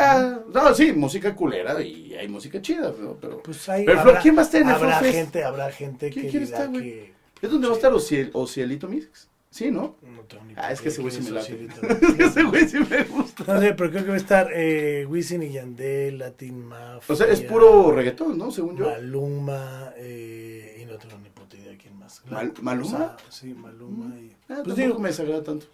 Ah, 0.00 0.38
no, 0.52 0.74
sí, 0.74 0.92
música 0.92 1.34
culera 1.36 1.80
y 1.82 2.12
hay 2.14 2.26
música 2.26 2.60
chida, 2.60 2.92
pero... 2.92 3.16
pero 3.20 3.42
Pues 3.42 3.68
hay. 3.68 3.84
Pero, 3.84 4.02
¿quién 4.20 4.36
va 4.36 4.40
a 4.40 4.44
estar 4.44 4.60
en 4.60 4.68
el 4.68 4.74
habrá 4.74 4.98
Flow 4.98 5.00
Fest? 5.00 5.18
gente, 5.18 5.44
habrá 5.44 5.70
gente 5.70 6.10
¿Quién 6.10 6.30
que 6.30 6.38
dirá 6.38 6.44
estar, 6.44 6.68
güey? 6.68 6.82
que. 6.82 7.12
¿Es 7.42 7.50
donde 7.50 7.68
va 7.68 7.74
a 7.74 7.76
estar 7.76 7.92
Ociel, 7.92 8.30
Ocielito 8.32 8.88
Mix? 8.88 9.27
Sí, 9.58 9.70
¿no? 9.72 9.96
No 10.02 10.22
tengo 10.22 10.44
ni 10.44 10.54
Ah, 10.56 10.70
es 10.72 10.80
que 10.80 10.88
ese 10.88 11.02
güey 11.02 11.12
sí 11.12 11.20
me 11.22 11.30
idea 11.30 11.40
late. 11.40 11.56
quién 11.56 11.70
es 11.70 11.78
Osiris, 12.00 12.20
Ese 12.30 12.42
güey 12.44 12.68
sí 12.68 12.78
me 12.78 13.02
gusta. 13.04 13.44
No 13.54 13.60
sé, 13.60 13.74
pero 13.74 13.90
creo 13.90 14.02
que 14.04 14.08
va 14.10 14.14
a 14.14 14.18
estar 14.18 14.48
eh, 14.54 15.04
Wisin 15.08 15.42
y 15.42 15.50
Yandel, 15.50 16.18
Latin 16.18 16.64
Mafia. 16.64 17.12
O 17.12 17.16
sea, 17.16 17.26
es 17.26 17.40
puro 17.40 17.90
reggaetón, 17.92 18.38
¿no? 18.38 18.50
Según 18.52 18.76
yo. 18.76 18.86
Maluma 18.88 19.92
eh, 19.96 20.78
y 20.80 20.84
no 20.84 20.96
tengo 20.98 21.18
ni 21.18 21.28
puta 21.30 21.56
idea 21.56 21.76
quién 21.76 21.98
más. 21.98 22.22
Mal- 22.30 22.52
¿Maluma? 22.62 22.86
O 22.96 22.98
sea, 22.98 23.16
sí, 23.30 23.52
Maluma. 23.54 24.14
Y, 24.18 24.32
Ah, 24.48 24.60
pues, 24.64 24.76
digo, 24.76 24.98
me 25.00 25.08
desagrada 25.08 25.42
tanto. 25.42 25.66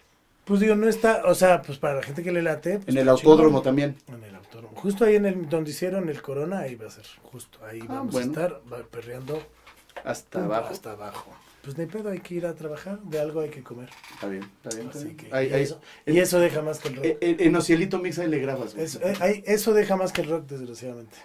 pues 0.45 0.59
digo, 0.61 0.75
no 0.75 0.87
está, 0.89 1.21
o 1.25 1.35
sea, 1.35 1.61
pues 1.61 1.77
para 1.77 1.95
la 1.95 2.01
gente 2.03 2.23
que 2.23 2.31
le 2.31 2.41
late. 2.41 2.79
pues, 2.79 2.87
En 2.87 2.93
el 2.95 2.99
está 3.01 3.11
autódromo 3.11 3.49
chingón. 3.59 3.63
también. 3.63 3.95
En 4.07 4.23
el 4.23 4.33
autódromo. 4.35 4.75
Justo 4.77 5.05
ahí 5.05 5.15
en 5.15 5.25
el 5.27 5.47
donde 5.47 5.69
hicieron 5.69 6.09
el 6.09 6.21
Corona, 6.23 6.59
ahí 6.61 6.73
va 6.75 6.87
a 6.87 6.89
ser. 6.91 7.05
Justo 7.21 7.59
ahí 7.63 7.81
Ah, 7.83 7.85
vamos 7.89 8.13
bueno. 8.13 8.27
a 8.27 8.29
estar 8.31 8.61
va 8.73 8.77
perreando 8.89 9.41
Hasta 10.03 10.43
abajo. 10.43 10.69
hasta 10.71 10.91
abajo. 10.93 11.31
Pues 11.65 11.77
ni 11.79 11.87
pedo, 11.87 12.09
hay 12.11 12.19
que 12.19 12.35
ir 12.35 12.45
a 12.45 12.53
trabajar, 12.53 12.99
de 13.01 13.19
algo 13.19 13.41
hay 13.41 13.49
que 13.49 13.63
comer. 13.63 13.89
Está 14.13 14.27
bien, 14.27 14.43
está 14.63 14.69
bien. 14.75 14.87
está 14.87 14.99
Así 14.99 15.07
bien. 15.07 15.17
que, 15.17 15.57
y, 15.57 15.61
eso, 15.63 15.81
y 16.05 16.19
eso 16.19 16.39
deja 16.39 16.61
más 16.61 16.79
que 16.79 16.87
el 16.89 16.95
rock. 16.95 17.05
en 17.21 17.55
Ocielito 17.55 17.97
Mix 17.99 18.19
ahí 18.19 18.27
le 18.29 18.37
grabas, 18.39 18.75
güey. 18.75 18.85
Eso, 18.85 18.99
eh, 19.03 19.43
eso 19.47 19.73
deja 19.73 19.95
más 19.97 20.11
que 20.13 20.21
el 20.21 20.29
rock, 20.29 20.45
desgraciadamente. 20.47 21.17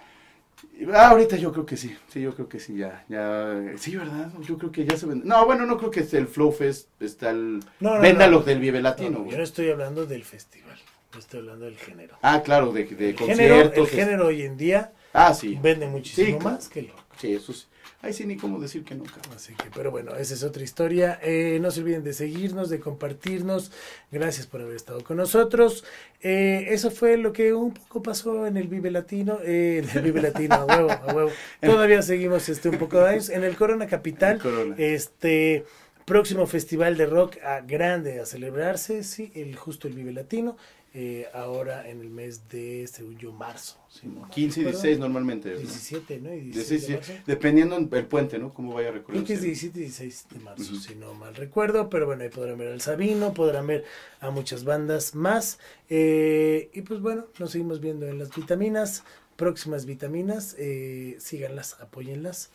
Ah, 0.93 1.09
ahorita 1.09 1.35
yo 1.35 1.51
creo 1.51 1.65
que 1.65 1.77
sí. 1.77 1.95
Sí, 2.07 2.21
yo 2.21 2.33
creo 2.33 2.49
que 2.49 2.59
sí, 2.59 2.75
ya. 2.75 3.05
ya 3.07 3.61
sí, 3.77 3.95
¿verdad? 3.95 4.31
Yo 4.41 4.57
creo 4.57 4.71
que 4.71 4.83
ya 4.85 4.97
se 4.97 5.05
vende. 5.05 5.25
No, 5.27 5.45
bueno, 5.45 5.65
no 5.67 5.77
creo 5.77 5.91
que 5.91 5.99
el 5.99 6.27
Flow 6.27 6.51
Fest. 6.51 6.87
Está 6.99 7.29
el. 7.29 7.59
No, 7.79 7.95
no, 7.95 8.01
Venda 8.01 8.25
no. 8.25 8.37
los 8.37 8.45
del 8.45 8.59
Vive 8.59 8.79
No, 8.79 8.83
Latino, 8.89 9.27
yo 9.29 9.37
no 9.37 9.43
estoy 9.43 9.69
hablando 9.69 10.05
del 10.07 10.23
festival, 10.23 10.77
yo 11.13 11.19
estoy 11.19 11.39
hablando 11.41 11.65
del 11.65 11.77
género. 11.77 12.17
Ah, 12.23 12.41
claro, 12.43 12.71
de, 12.71 12.85
de 12.85 13.09
El 13.11 13.17
género, 13.17 13.55
el 13.55 13.61
conciertos. 13.65 13.89
género 13.89 14.27
hoy 14.27 14.41
en 14.43 14.57
día 14.57 14.91
Ah, 15.13 15.33
sí. 15.33 15.59
Vende 15.61 15.87
muchísimo 15.87 16.39
Sí, 16.39 16.43
más 16.45 16.67
que 16.69 16.81
lo. 16.83 16.93
Sí, 17.21 17.35
eso 17.35 17.53
sí. 17.53 17.67
Ay, 18.01 18.13
sí, 18.13 18.25
ni 18.25 18.35
cómo 18.35 18.59
decir 18.59 18.83
que 18.83 18.97
cabrón. 18.97 19.35
Así 19.35 19.53
que, 19.53 19.65
pero 19.75 19.91
bueno, 19.91 20.15
esa 20.15 20.33
es 20.33 20.43
otra 20.43 20.63
historia. 20.63 21.19
Eh, 21.21 21.59
no 21.61 21.69
se 21.69 21.81
olviden 21.81 22.03
de 22.03 22.13
seguirnos, 22.13 22.71
de 22.71 22.79
compartirnos. 22.79 23.71
Gracias 24.11 24.47
por 24.47 24.61
haber 24.61 24.75
estado 24.75 25.03
con 25.03 25.17
nosotros. 25.17 25.83
Eh, 26.21 26.65
eso 26.69 26.89
fue 26.89 27.17
lo 27.17 27.31
que 27.31 27.53
un 27.53 27.75
poco 27.75 28.01
pasó 28.01 28.47
en 28.47 28.57
el 28.57 28.67
Vive 28.67 28.89
Latino. 28.89 29.37
Eh, 29.43 29.83
en 29.83 29.97
el 29.97 30.03
Vive 30.03 30.19
Latino, 30.19 30.55
a 30.55 30.65
huevo, 30.65 30.89
a 30.89 31.13
huevo. 31.13 31.29
Todavía 31.61 32.01
seguimos 32.01 32.49
este 32.49 32.69
un 32.69 32.79
poco 32.79 32.97
de 32.97 33.09
años. 33.09 33.29
En 33.29 33.43
el 33.43 33.55
Corona 33.55 33.85
Capital. 33.85 34.37
El 34.37 34.41
Corona. 34.41 34.75
Este 34.79 35.63
próximo 36.05 36.47
festival 36.47 36.97
de 36.97 37.05
rock 37.05 37.37
a 37.43 37.61
grande 37.61 38.19
a 38.19 38.25
celebrarse, 38.25 39.03
sí, 39.03 39.31
el 39.35 39.55
justo 39.55 39.87
el 39.87 39.93
Vive 39.93 40.11
Latino. 40.11 40.57
Eh, 40.93 41.27
ahora 41.33 41.87
en 41.89 42.01
el 42.01 42.09
mes 42.09 42.49
de, 42.49 42.85
según 42.91 43.17
yo, 43.17 43.31
marzo. 43.31 43.77
si 43.89 44.07
no 44.07 44.21
mal 44.21 44.29
15 44.29 44.59
y 44.59 44.63
recuerdo. 44.63 44.81
16 44.81 44.99
normalmente. 44.99 45.55
17, 45.55 46.19
¿no? 46.19 46.33
Y 46.33 46.39
16 46.41 46.69
16, 46.69 46.81
de 46.81 46.87
sí, 47.03 47.11
marzo. 47.13 47.23
dependiendo 47.27 47.77
el 47.77 48.05
puente, 48.07 48.39
¿no? 48.39 48.53
Cómo 48.53 48.73
vaya 48.73 48.91
que 49.23 49.33
es 49.33 49.41
17 49.41 49.79
y 49.79 49.83
16 49.83 50.25
de 50.31 50.39
marzo, 50.39 50.75
si 50.75 50.95
no 50.95 51.13
mal 51.13 51.33
recuerdo, 51.35 51.89
pero 51.89 52.05
bueno, 52.07 52.23
ahí 52.23 52.29
podrán 52.29 52.57
ver 52.57 52.73
al 52.73 52.81
Sabino, 52.81 53.33
podrán 53.33 53.67
ver 53.67 53.85
a 54.19 54.31
muchas 54.31 54.63
bandas 54.65 55.15
más. 55.15 55.59
eh, 55.89 56.69
y 56.73 56.81
pues 56.81 56.99
bueno, 56.99 57.25
nos 57.39 57.51
seguimos 57.51 57.79
viendo 57.79 58.05
en 58.07 58.19
las 58.19 58.35
vitaminas, 58.35 59.03
próximas 59.37 59.85
vitaminas, 59.85 60.55
eh, 60.59 61.15
síganlas, 61.19 61.79
apóyenlas, 61.79 62.49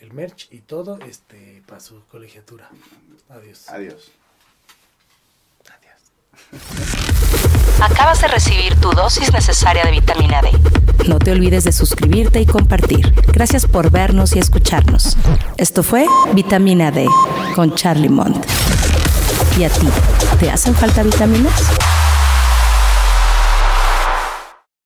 el 0.00 0.12
merch 0.12 0.52
y 0.52 0.60
todo, 0.60 0.98
este, 1.08 1.62
para 1.66 1.80
su 1.80 2.04
colegiatura. 2.06 2.70
Adiós. 3.30 3.68
Adiós. 3.68 4.12
Acabas 7.80 8.20
de 8.20 8.28
recibir 8.28 8.74
tu 8.80 8.90
dosis 8.90 9.32
necesaria 9.32 9.84
de 9.84 9.92
vitamina 9.92 10.42
D. 10.42 10.50
No 11.06 11.18
te 11.18 11.30
olvides 11.30 11.64
de 11.64 11.72
suscribirte 11.72 12.40
y 12.40 12.46
compartir. 12.46 13.14
Gracias 13.32 13.66
por 13.66 13.90
vernos 13.90 14.34
y 14.34 14.40
escucharnos. 14.40 15.16
Esto 15.56 15.82
fue 15.82 16.06
Vitamina 16.34 16.90
D 16.90 17.06
con 17.54 17.74
Charlie 17.74 18.08
Mont. 18.08 18.44
¿Y 19.56 19.64
a 19.64 19.70
ti? 19.70 19.88
¿Te 20.40 20.50
hacen 20.50 20.74
falta 20.74 21.02
vitaminas? 21.02 21.97